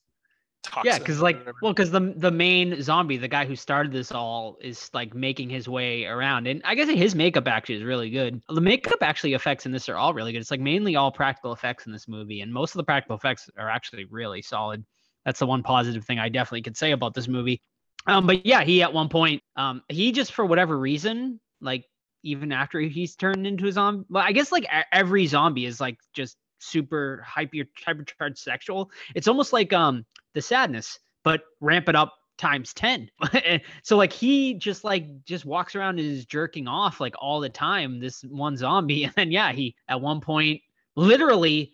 [0.85, 4.59] Yeah, because like, well, because the the main zombie, the guy who started this all,
[4.61, 8.41] is like making his way around, and I guess his makeup actually is really good.
[8.49, 10.41] The makeup actually effects in this are all really good.
[10.41, 13.51] It's like mainly all practical effects in this movie, and most of the practical effects
[13.59, 14.85] are actually really solid.
[15.25, 17.61] That's the one positive thing I definitely could say about this movie.
[18.07, 21.85] Um, but yeah, he at one point, um, he just for whatever reason, like
[22.23, 25.99] even after he's turned into a zombie, well, I guess like every zombie is like
[26.15, 28.91] just super hyper hypercharged sexual.
[29.15, 33.09] It's almost like um the sadness, but ramp it up times 10.
[33.83, 37.49] So like he just like just walks around and is jerking off like all the
[37.49, 39.05] time, this one zombie.
[39.13, 40.61] And then yeah, he at one point
[40.97, 41.73] literally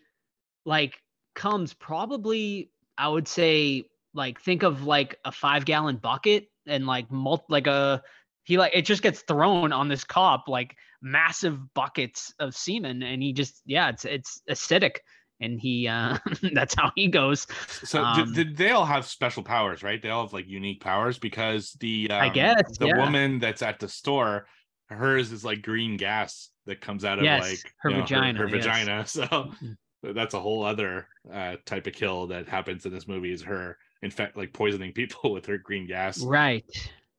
[0.65, 1.01] like
[1.35, 3.85] comes probably, I would say,
[4.15, 8.03] like think of like a five gallon bucket and like mul- like a
[8.45, 13.23] he like it just gets thrown on this cop like massive buckets of semen and
[13.23, 14.97] he just yeah it's it's acidic
[15.41, 16.19] and he uh
[16.53, 17.47] that's how he goes
[17.85, 20.03] So Um, did, did they all have special powers, right?
[20.03, 22.97] They all have like unique powers because the um, I guess, the yeah.
[22.97, 24.47] woman that's at the store
[24.89, 28.39] hers is like green gas that comes out of Yes, like her you know, vagina,
[28.41, 28.65] Her, yes.
[28.65, 29.05] vagina.
[29.07, 29.77] So Mhm.
[30.15, 33.33] that's a whole other uh, type of kill that happens in this movie.
[33.33, 36.21] Is her in fact like poisoning people with her green gas?
[36.23, 36.65] Right.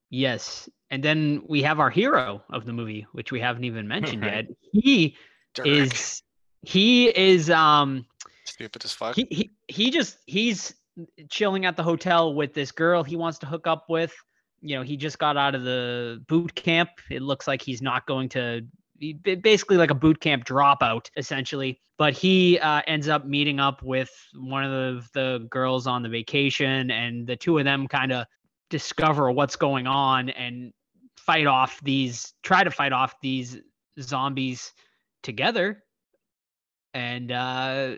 [0.10, 0.70] Yes.
[0.92, 4.48] And then we have our hero of the movie, which we haven't even mentioned yet.
[4.72, 5.16] He
[5.54, 5.68] Dirk.
[5.68, 6.24] is
[6.62, 8.06] he is um
[8.46, 9.16] stupid as fuck.
[9.16, 10.74] he, he he just he's
[11.30, 14.14] chilling at the hotel with this girl he wants to hook up with.
[14.62, 16.90] You know, he just got out of the boot camp.
[17.10, 18.66] It looks like he's not going to
[19.42, 21.80] basically like a boot camp dropout essentially.
[21.98, 26.08] But he uh, ends up meeting up with one of the, the girls on the
[26.08, 28.26] vacation, and the two of them kind of
[28.70, 30.72] discover what's going on and
[31.30, 33.60] fight off these try to fight off these
[34.02, 34.74] zombies
[35.22, 35.84] together.
[36.96, 37.98] And uh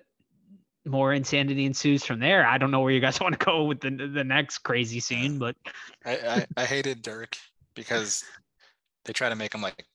[0.85, 2.45] more insanity ensues from there.
[2.45, 5.39] I don't know where you guys want to go with the the next crazy scene
[5.39, 5.55] but
[6.05, 7.37] I, I I hated Dirk
[7.73, 8.25] because
[9.05, 9.85] they try to make him like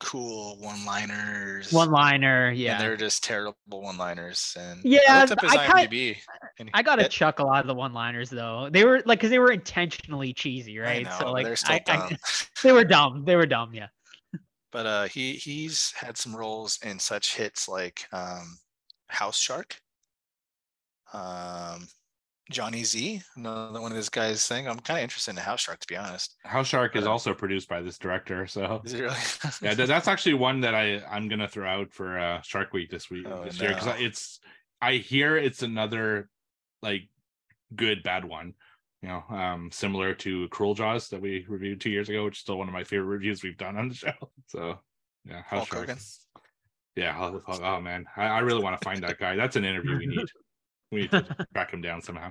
[0.00, 1.72] cool one-liners.
[1.72, 2.74] one liner yeah.
[2.74, 4.56] And they're just terrible one-liners.
[4.58, 6.16] And Yeah, I looked up his I kind- IMDb.
[6.58, 9.30] and i gotta it- chuckle out of the one liners though they were like because
[9.30, 12.16] they were intentionally cheesy right know, so like I, I-
[12.62, 13.88] they were dumb they were dumb yeah
[14.70, 18.58] but uh, he he's had some roles in such hits like um,
[19.08, 19.80] House Shark,
[21.14, 21.88] um,
[22.50, 24.66] Johnny Z, another one of this guy's thing.
[24.66, 26.34] I'm kind of interested in House Shark to be honest.
[26.44, 29.14] House Shark is Uh, also produced by this director, so Is it really?
[29.62, 32.90] yeah, th- that's actually one that I I'm gonna throw out for uh, Shark Week
[32.90, 34.40] this week Oh, this year because it's
[34.80, 36.30] I hear it's another
[36.82, 37.08] like
[37.74, 38.54] good bad one,
[39.02, 42.40] you know, um, similar to Cruel Jaws that we reviewed two years ago, which is
[42.40, 44.12] still one of my favorite reviews we've done on the show.
[44.46, 44.78] So
[45.24, 45.98] yeah, House Hulk Shark.
[46.96, 49.36] Yeah, Hulk- oh man, I, I really want to find that guy.
[49.36, 50.26] That's an interview we need.
[50.90, 52.30] We need to track him down somehow.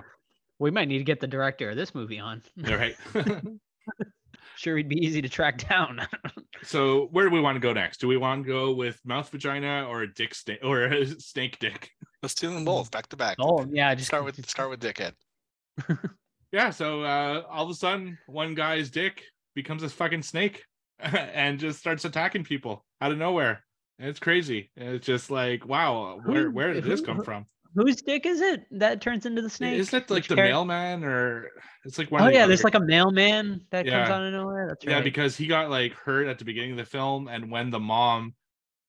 [0.58, 2.96] we might need to get the director of this movie on All right.
[4.56, 6.00] sure he'd be easy to track down
[6.64, 7.98] so where do we want to go next?
[8.00, 11.58] Do we want to go with mouth vagina or a dick snake or a snake
[11.60, 11.90] dick?
[12.22, 13.36] Let's do them both back to back.
[13.40, 15.12] oh yeah just Start with start with Dickhead.
[16.50, 19.22] Yeah, so uh, all of a sudden, one guy's dick
[19.54, 20.64] becomes a fucking snake
[20.98, 23.62] and just starts attacking people out of nowhere.
[23.98, 24.70] And it's crazy.
[24.76, 27.44] And It's just like, wow, where Who- where did this come who- from?
[27.82, 30.44] Whose dick is it that turns into the snake Isn't it like Which the char-
[30.46, 31.50] mailman or
[31.84, 34.22] it's like one oh of the yeah other- there's like a mailman that comes out
[34.22, 36.84] of nowhere that's right yeah because he got like hurt at the beginning of the
[36.84, 38.34] film and when the mom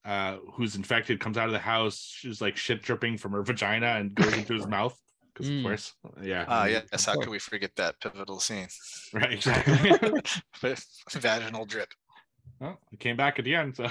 [0.06, 3.88] uh who's infected comes out of the house she's like shit dripping from her vagina
[3.98, 4.98] and goes into his mouth
[5.34, 5.58] because Mm.
[5.60, 7.06] of course yeah Ah, and- yes.
[7.06, 8.68] How could we forget that pivotal scene?
[9.14, 9.92] right exactly
[10.62, 11.90] But Vaginal drip.
[12.60, 13.76] Well, it came back at the end.
[13.78, 13.88] So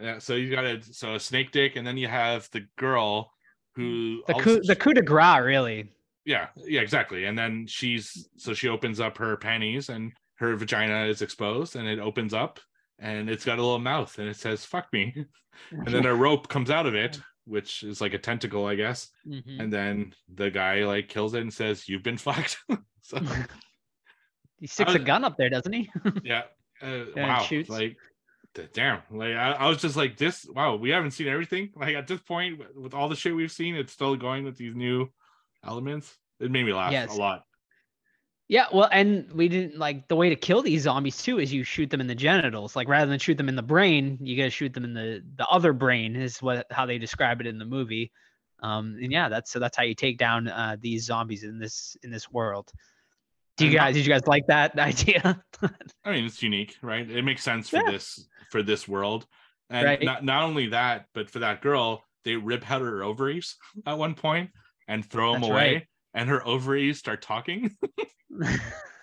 [0.00, 3.33] yeah, so you got a so a snake dick, and then you have the girl
[3.76, 5.90] who the all of a coup, the coup de grace really
[6.24, 11.04] yeah yeah exactly, and then she's so she opens up her panties and her vagina
[11.06, 12.58] is exposed, and it opens up
[12.98, 15.14] and it's got a little mouth and it says "fuck me,"
[15.70, 19.10] and then a rope comes out of it, which is like a tentacle, I guess,
[19.26, 19.60] Mhm.
[19.60, 22.58] and then the guy like kills it and says, "You've been fucked."
[23.02, 23.18] so
[24.60, 25.90] he sticks was- a gun up there doesn't he
[26.24, 26.42] yeah
[26.82, 27.68] uh, wow shoots.
[27.70, 27.96] like
[28.72, 32.06] damn like I, I was just like this wow we haven't seen everything like at
[32.06, 35.08] this point with- all the shit we've seen it's still going with these new
[35.64, 37.10] elements it made me laugh Yes.
[37.14, 37.44] a lot
[38.46, 41.64] Yeah, well, and we didn't like the way to kill these zombies too is you
[41.64, 42.76] shoot them in the genitals.
[42.76, 45.46] Like rather than shoot them in the brain, you gotta shoot them in the the
[45.46, 48.12] other brain is what how they describe it in the movie.
[48.62, 51.96] Um, and yeah, that's so that's how you take down uh, these zombies in this
[52.02, 52.70] in this world.
[53.56, 55.42] Do you not- guys did you guys like that idea?
[56.04, 57.92] i mean it's unique right it makes sense for Yeah.
[57.92, 59.26] this for this world
[59.70, 60.02] and Right.
[60.02, 63.56] not, not only that but for that girl they rip out her ovaries
[63.86, 64.50] at one point
[64.88, 65.86] and throw them away right.
[66.14, 67.76] and her ovaries start talking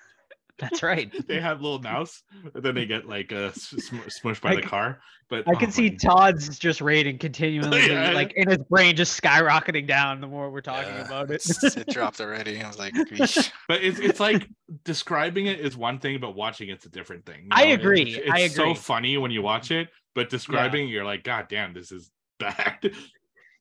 [0.61, 1.11] that's right.
[1.27, 2.23] they have little mouse,
[2.53, 5.53] but then they get like uh sm- smushed by I the c- car but I
[5.53, 8.11] oh can see my Todd's just rating continually, Yeah.
[8.11, 11.41] like in his brain, just skyrocketing down the more we're talking Yeah, about it.
[11.63, 12.61] it dropped already.
[12.61, 14.49] I was like, "Yeesh." but it's it's like
[14.83, 17.43] describing it is one thing, but watching it's a different thing.
[17.43, 17.73] you I know?
[17.75, 21.47] agree, It's, I it's so funny when you watch it, but describing you're like, God
[21.49, 22.91] damn, this is bad.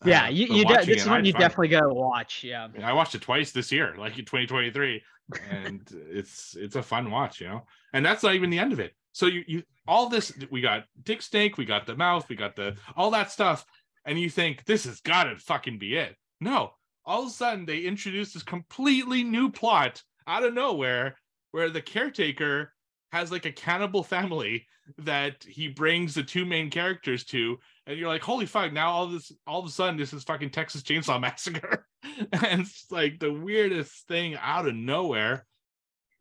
[0.05, 1.41] yeah, Uh, you, you de- this it, is I one you fun.
[1.41, 2.43] definitely gotta watch.
[2.43, 2.67] Yeah.
[2.83, 5.03] I watched it twice this year, like in 2023,
[5.51, 7.67] and it's it's a fun watch, you know.
[7.93, 8.93] And that's not even the end of it.
[9.13, 12.57] So you you all this we got dick snake, we got the mouth, we got
[12.57, 13.65] the all that stuff,
[14.05, 16.17] and you think this has got to fucking be it.
[16.41, 16.73] No,
[17.05, 21.17] all of a sudden they introduce this completely new plot out of nowhere
[21.51, 22.73] where the caretaker
[23.13, 24.67] has like a cannibal family
[24.99, 27.57] that he brings the two main characters to
[27.87, 30.51] and you're like holy fuck now all this all of a sudden this is fucking
[30.51, 31.87] texas chainsaw massacre
[32.33, 35.47] and it's like the weirdest thing out of nowhere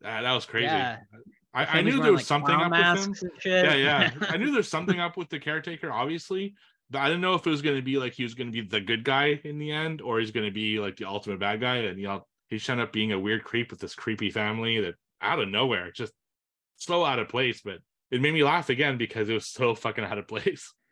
[0.04, 0.98] Ah, that was crazy Yeah.
[1.52, 2.80] I, I knew there was like, something up with him.
[2.80, 3.64] masks and shit.
[3.64, 4.10] Yeah, yeah.
[4.28, 6.54] I knew there's something up with the caretaker, obviously,
[6.90, 8.52] but I didn't know if it was going to be like he was going to
[8.52, 11.40] be the good guy in the end, or he's going to be like the ultimate
[11.40, 11.78] bad guy.
[11.78, 14.94] And you know, he ended up being a weird creep with this creepy family that
[15.20, 16.12] out of nowhere, just
[16.80, 17.60] so out of place.
[17.64, 17.78] But
[18.10, 20.72] it made me laugh again because it was so fucking out of place.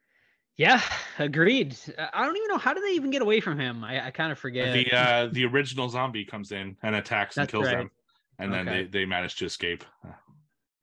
[0.61, 0.83] Yeah,
[1.21, 1.77] agreed.
[1.97, 3.85] I- I don't even know how did they even get away from him.
[3.85, 4.73] I, I kind of forget.
[4.75, 7.77] The uh the original zombie comes in and attacks and That's kills right.
[7.79, 7.91] them,
[8.41, 9.85] and then they they manage to escape.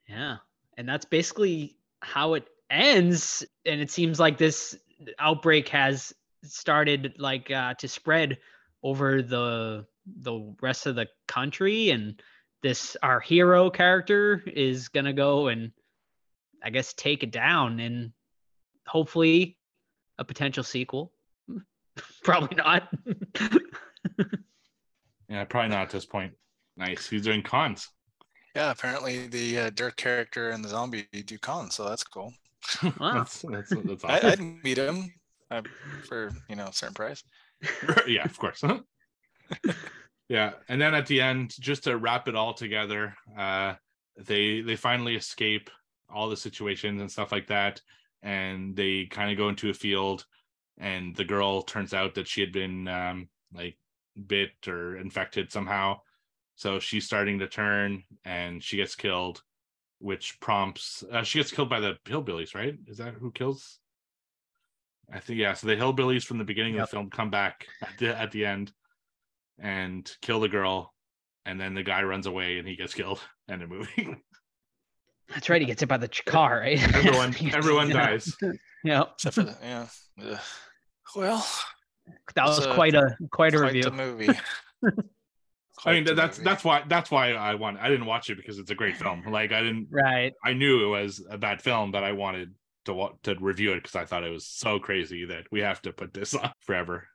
[0.08, 0.38] Yeah.
[0.78, 3.44] And that's basically how it ends.
[3.66, 4.78] And it seems like this
[5.20, 6.14] outbreak has
[6.44, 8.38] started like uh, to spread
[8.84, 9.86] over the
[10.22, 12.22] the rest of the country and
[12.66, 15.72] this our hero character is gonna go and
[16.64, 18.12] I guess take it down and
[18.88, 19.58] hopefully
[20.18, 21.14] a potential sequel.
[22.24, 22.90] Probably not.
[25.28, 26.34] Yeah, probably not at this point.
[26.78, 27.10] Nice.
[27.10, 27.90] He's doing cons.
[28.56, 32.32] Yeah, apparently the uh, Dirk character and the zombie do cons, so that's cool.
[33.00, 33.14] Wow.
[33.16, 34.30] that's, that's, that's I, awesome.
[34.30, 35.12] I'd meet him
[35.50, 35.64] uh,
[36.08, 37.24] for you know a certain price.
[38.08, 38.64] yeah, of course.
[40.30, 43.76] Yeah, and then at the end, just to wrap it all together, uh,
[44.18, 45.70] they they finally escape
[46.10, 47.82] all the situations and stuff like that,
[48.24, 50.26] and they kind of go into a field,
[50.78, 53.78] and the girl turns out that she had been um, like
[54.28, 56.00] bit or infected somehow,
[56.56, 59.44] so she's starting to turn, and she gets killed,
[60.00, 62.76] which prompts uh, she gets killed by the hillbillies, right?
[62.88, 63.80] Is that who kills?
[65.12, 65.54] I think yeah.
[65.54, 66.84] So the hillbillies from the beginning Yep.
[66.84, 68.72] of the film come back at the at the end
[69.60, 70.94] and kill the girl,
[71.46, 73.20] and then the guy runs away and he gets killed.
[73.50, 74.16] End of movie.
[75.30, 75.62] That's right.
[75.62, 76.82] He gets hit by the car, right?
[76.96, 78.36] everyone everyone dies.
[78.84, 79.04] Yeah.
[79.14, 79.88] Except for the yeah.
[80.24, 80.40] Ugh.
[81.16, 81.48] Well,
[82.36, 83.84] That was a- quite a quite a quite review.
[83.84, 84.30] the movie.
[85.86, 86.46] I mean the that's movie.
[86.50, 89.24] that's why that's why I want I didn't watch it because it's a great film.
[89.30, 90.34] Like I didn't Right.
[90.44, 92.54] I knew it was a bad film, but I wanted
[92.86, 95.82] to wa- to review it because I thought it was so crazy that we have
[95.84, 97.08] to put this on forever.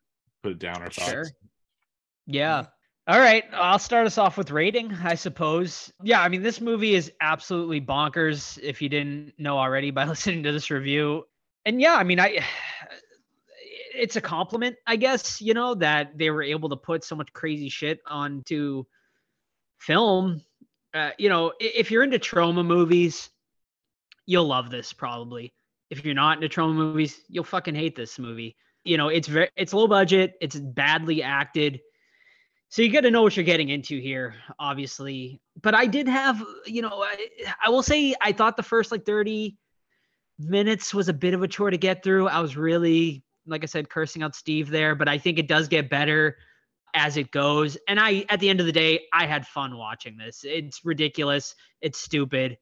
[0.43, 1.33] Put it down our thoughts.
[2.31, 2.67] Yeah.
[3.07, 3.45] All right.
[3.53, 5.93] I'll start us off with rating, I suppose.
[6.03, 6.23] Yeah.
[6.23, 10.53] I mean, this movie is absolutely bonkers if you didn't know already by listening to
[10.53, 11.25] this review.
[11.67, 12.45] And yeah, I mean, I.
[13.93, 17.31] It's a compliment, I guess, you know, that they were able to put so much
[17.35, 18.85] crazy shit onto
[19.79, 20.41] film.
[20.95, 23.29] Uh, you know, if you're into Troma movies,
[24.25, 25.53] you'll love this probably.
[25.91, 28.57] If you're not into Troma movies, you'll fucking hate this movie.
[28.85, 31.81] You know, it's very it's low budget, it's badly acted.
[32.71, 35.41] So you got to know what you're getting into here, obviously.
[35.61, 37.29] But I did have, you know, I,
[37.67, 39.57] I will say I thought the first like 30
[40.39, 42.29] minutes was a bit of a chore to get through.
[42.29, 45.67] I was really, like I said, cursing out Steve there, but I think it does
[45.67, 46.37] get better
[46.95, 47.77] as it goes.
[47.89, 50.45] And I, at the end of the day, I had fun watching this.
[50.45, 51.57] It's ridiculous.
[51.81, 52.57] It's stupid.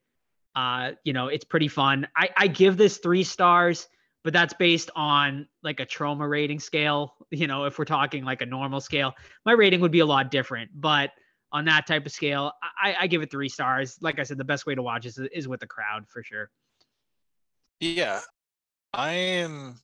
[0.55, 2.09] Uh, you know, it's pretty fun.
[2.17, 3.87] I, I give this three stars,
[4.29, 7.15] but that's based on like a Troma rating scale.
[7.31, 9.15] You know, if we're talking like a normal scale,
[9.47, 10.71] my rating would be a lot different.
[10.75, 11.13] But
[11.51, 13.97] on that type of scale, I, I give it three stars.
[14.03, 16.51] Like I said, the best way to watch is is with the crowd for sure.
[17.81, 18.21] Yeah,
[18.93, 19.81] I am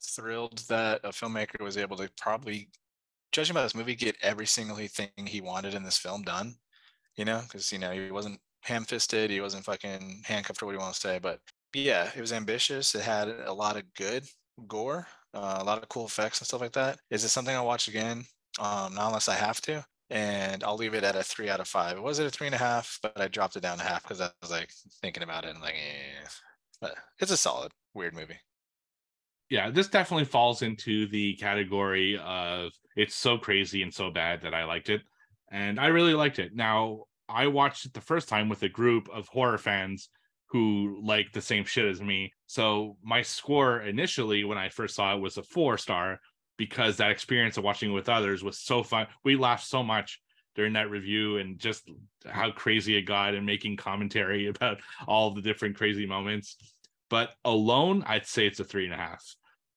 [0.00, 2.68] thrilled that a filmmaker was able to probably,
[3.32, 6.54] judging by this movie, get every single thing he wanted in this film done.
[7.16, 10.76] You know, because you know he wasn't ham-fisted, he wasn't fucking handcuffed or what do
[10.76, 11.40] you want to say, but
[11.74, 12.94] yeah, it was ambitious.
[12.94, 14.24] It had a lot of good
[14.66, 16.98] gore, uh, a lot of cool effects and stuff like that.
[17.10, 18.24] Is it something I'll watch again?
[18.58, 19.84] Um, not unless I have to.
[20.10, 21.96] And I'll leave it at a three out of five.
[21.96, 24.02] It was at a three and a half, but I dropped it down to half
[24.02, 24.70] because I was like
[25.02, 26.28] thinking about it and like, eh.
[26.80, 28.38] But it's a solid weird movie.
[29.48, 34.54] yeah, this definitely falls into the category of it's so crazy and so bad that
[34.54, 35.02] I liked it.
[35.50, 36.54] And I really liked it.
[36.54, 40.08] Now, I watched it the first time with a group of horror fans
[40.50, 42.32] who like the same shit as me.
[42.46, 46.20] So my score initially when I first saw it was a four star
[46.56, 49.06] because that experience of watching it with others was so fun.
[49.24, 50.20] We laughed so much
[50.56, 51.88] during that review and just
[52.26, 56.56] how crazy it got and making commentary about all the different crazy moments.
[57.08, 59.24] But alone, I'd say it's a three and a half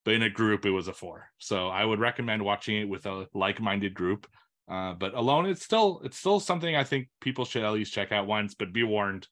[0.06, 3.06] but in a group it was a four so i would recommend watching it with
[3.06, 4.28] a like-minded group
[4.70, 8.12] uh, but alone it's still it's still something i think people should at least check
[8.12, 9.28] out once but be warned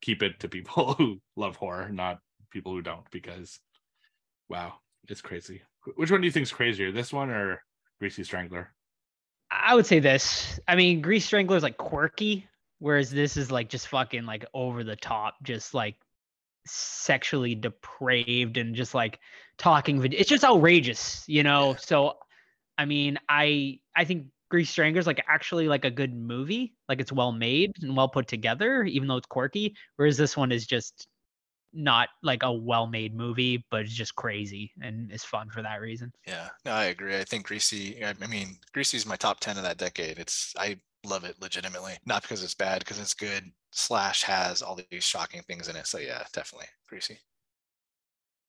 [0.00, 2.18] keep it to people who love horror not
[2.50, 3.60] people who don't because
[4.48, 4.74] wow
[5.08, 5.62] it's crazy
[5.96, 7.62] which one do you think is crazier this one or
[7.98, 8.72] greasy strangler
[9.52, 10.58] I would say this.
[10.66, 12.48] I mean, Greasy Strangler is like quirky,
[12.78, 15.96] whereas this is like just fucking like over the top, just like
[16.66, 19.18] sexually depraved and just like
[19.58, 20.02] talking.
[20.12, 21.76] It's just outrageous, you know.
[21.78, 22.14] So,
[22.78, 27.10] I mean, I I think Greasy Strangler's like actually like a good movie, like it's
[27.10, 29.74] well made and well put together, even though it's quirky.
[29.96, 31.08] Whereas this one is just
[31.72, 35.80] not like a well made movie, but it's just crazy and it's fun for that
[35.80, 36.12] reason.
[36.26, 37.16] Yeah, no, I agree.
[37.16, 38.04] I think Greasy.
[38.04, 40.18] I I mean, Greasy's my top ten of that decade.
[40.18, 43.50] It's I love it legitimately, not because it's bad, because it's good.
[43.70, 45.86] Slash has all these shocking things in it.
[45.86, 47.18] So yeah, definitely Greasy.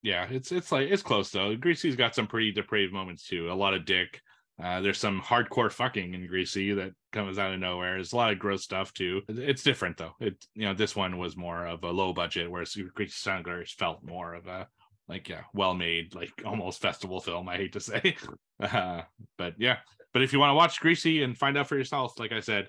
[0.01, 1.55] Yeah, it's it's like it's close though.
[1.55, 3.49] Greasy's got some pretty depraved moments too.
[3.49, 4.19] A lot of dick.
[4.61, 7.95] Uh, there's some hardcore fucking in Greasy that comes out of nowhere.
[7.95, 9.21] There's a lot of gross stuff too.
[9.27, 10.13] It's different though.
[10.19, 14.03] It you know this one was more of a low budget, whereas Greasy Stranglers felt
[14.03, 14.67] more of a
[15.07, 17.49] like yeah well made like almost festival film.
[17.49, 18.15] I hate to say,
[18.59, 19.01] uh,
[19.37, 19.77] but yeah.
[20.13, 22.67] But if you want to watch Greasy and find out for yourself, like I said,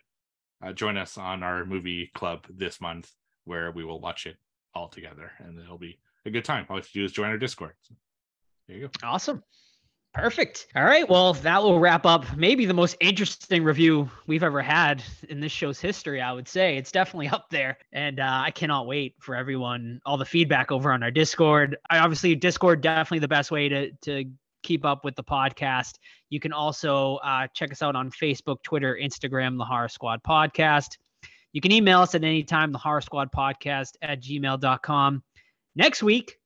[0.64, 3.10] uh, join us on our movie club this month
[3.44, 4.36] where we will watch it
[4.74, 6.64] all together, and it'll be a good time.
[6.70, 7.74] All you have to do is join our Discord.
[7.82, 7.94] So,
[8.66, 8.90] there you go.
[9.06, 9.42] Awesome.
[10.14, 10.68] Perfect.
[10.76, 11.08] All right.
[11.08, 15.50] Well, that will wrap up maybe the most interesting review we've ever had in this
[15.50, 16.20] show's history.
[16.20, 20.16] I would say it's definitely up there, and uh, I cannot wait for everyone all
[20.16, 21.76] the feedback over on our Discord.
[21.90, 24.24] I obviously Discord definitely the best way to to
[24.62, 25.98] keep up with the podcast.
[26.30, 30.96] You can also uh, check us out on Facebook, Twitter, Instagram, the Horror Squad Podcast.
[31.52, 35.22] You can email us at any time, the Horror Squad Podcast at gmail.com.
[35.74, 36.38] Next week,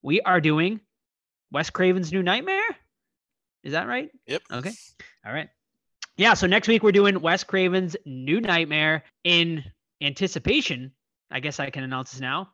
[0.00, 0.80] we are doing
[1.52, 2.64] Wes Craven's New Nightmare.
[3.62, 4.10] Is that right?
[4.26, 4.42] Yep.
[4.50, 4.72] Okay.
[5.24, 5.48] All right.
[6.16, 6.34] Yeah.
[6.34, 9.62] So next week we're doing Wes Craven's New Nightmare in
[10.00, 10.92] anticipation.
[11.30, 12.50] I guess I can announce this now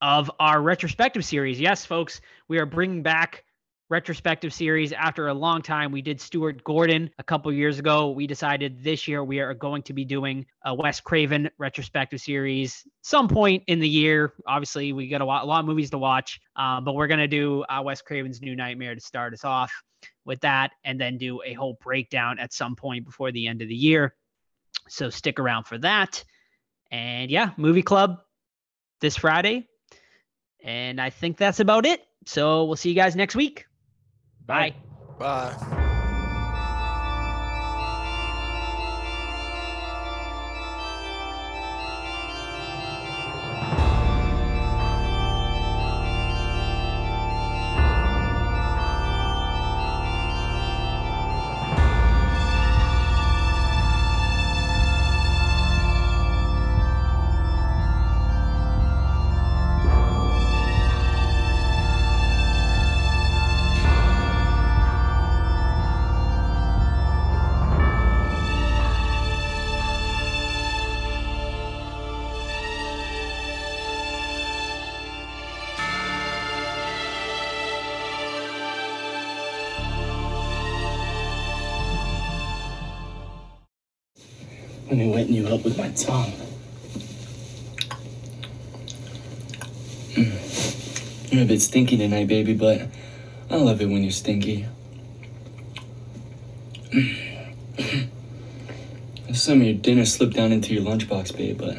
[0.00, 1.60] of our retrospective series.
[1.60, 3.44] Yes, folks, we are bringing back
[3.90, 5.90] retrospective series after a long time.
[5.92, 8.10] We did Stuart Gordon a couple years ago.
[8.10, 12.86] We decided this year we are going to be doing a Wes Craven retrospective series
[13.02, 14.34] some point in the year.
[14.46, 17.20] Obviously, we got a lot, a lot of movies to watch, uh, but we're going
[17.20, 19.72] to do uh, Wes Craven's New Nightmare to start us off
[20.24, 23.68] with that and then do a whole breakdown at some point before the end of
[23.68, 24.14] the year.
[24.88, 26.22] So stick around for that.
[26.90, 28.20] And yeah, movie club
[29.00, 29.66] this Friday.
[30.62, 32.02] And I think that's about it.
[32.26, 33.64] So we'll see you guys next week.
[34.48, 34.74] Bye.
[35.18, 35.84] Bye.
[91.58, 92.82] Bit stinky tonight, baby, but
[93.50, 94.64] I love it when you're stinky.
[99.32, 101.78] Some of your dinner slipped down into your lunchbox, babe, but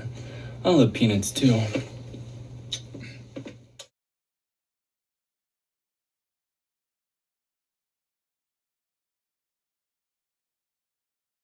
[0.65, 1.61] I love peanuts too.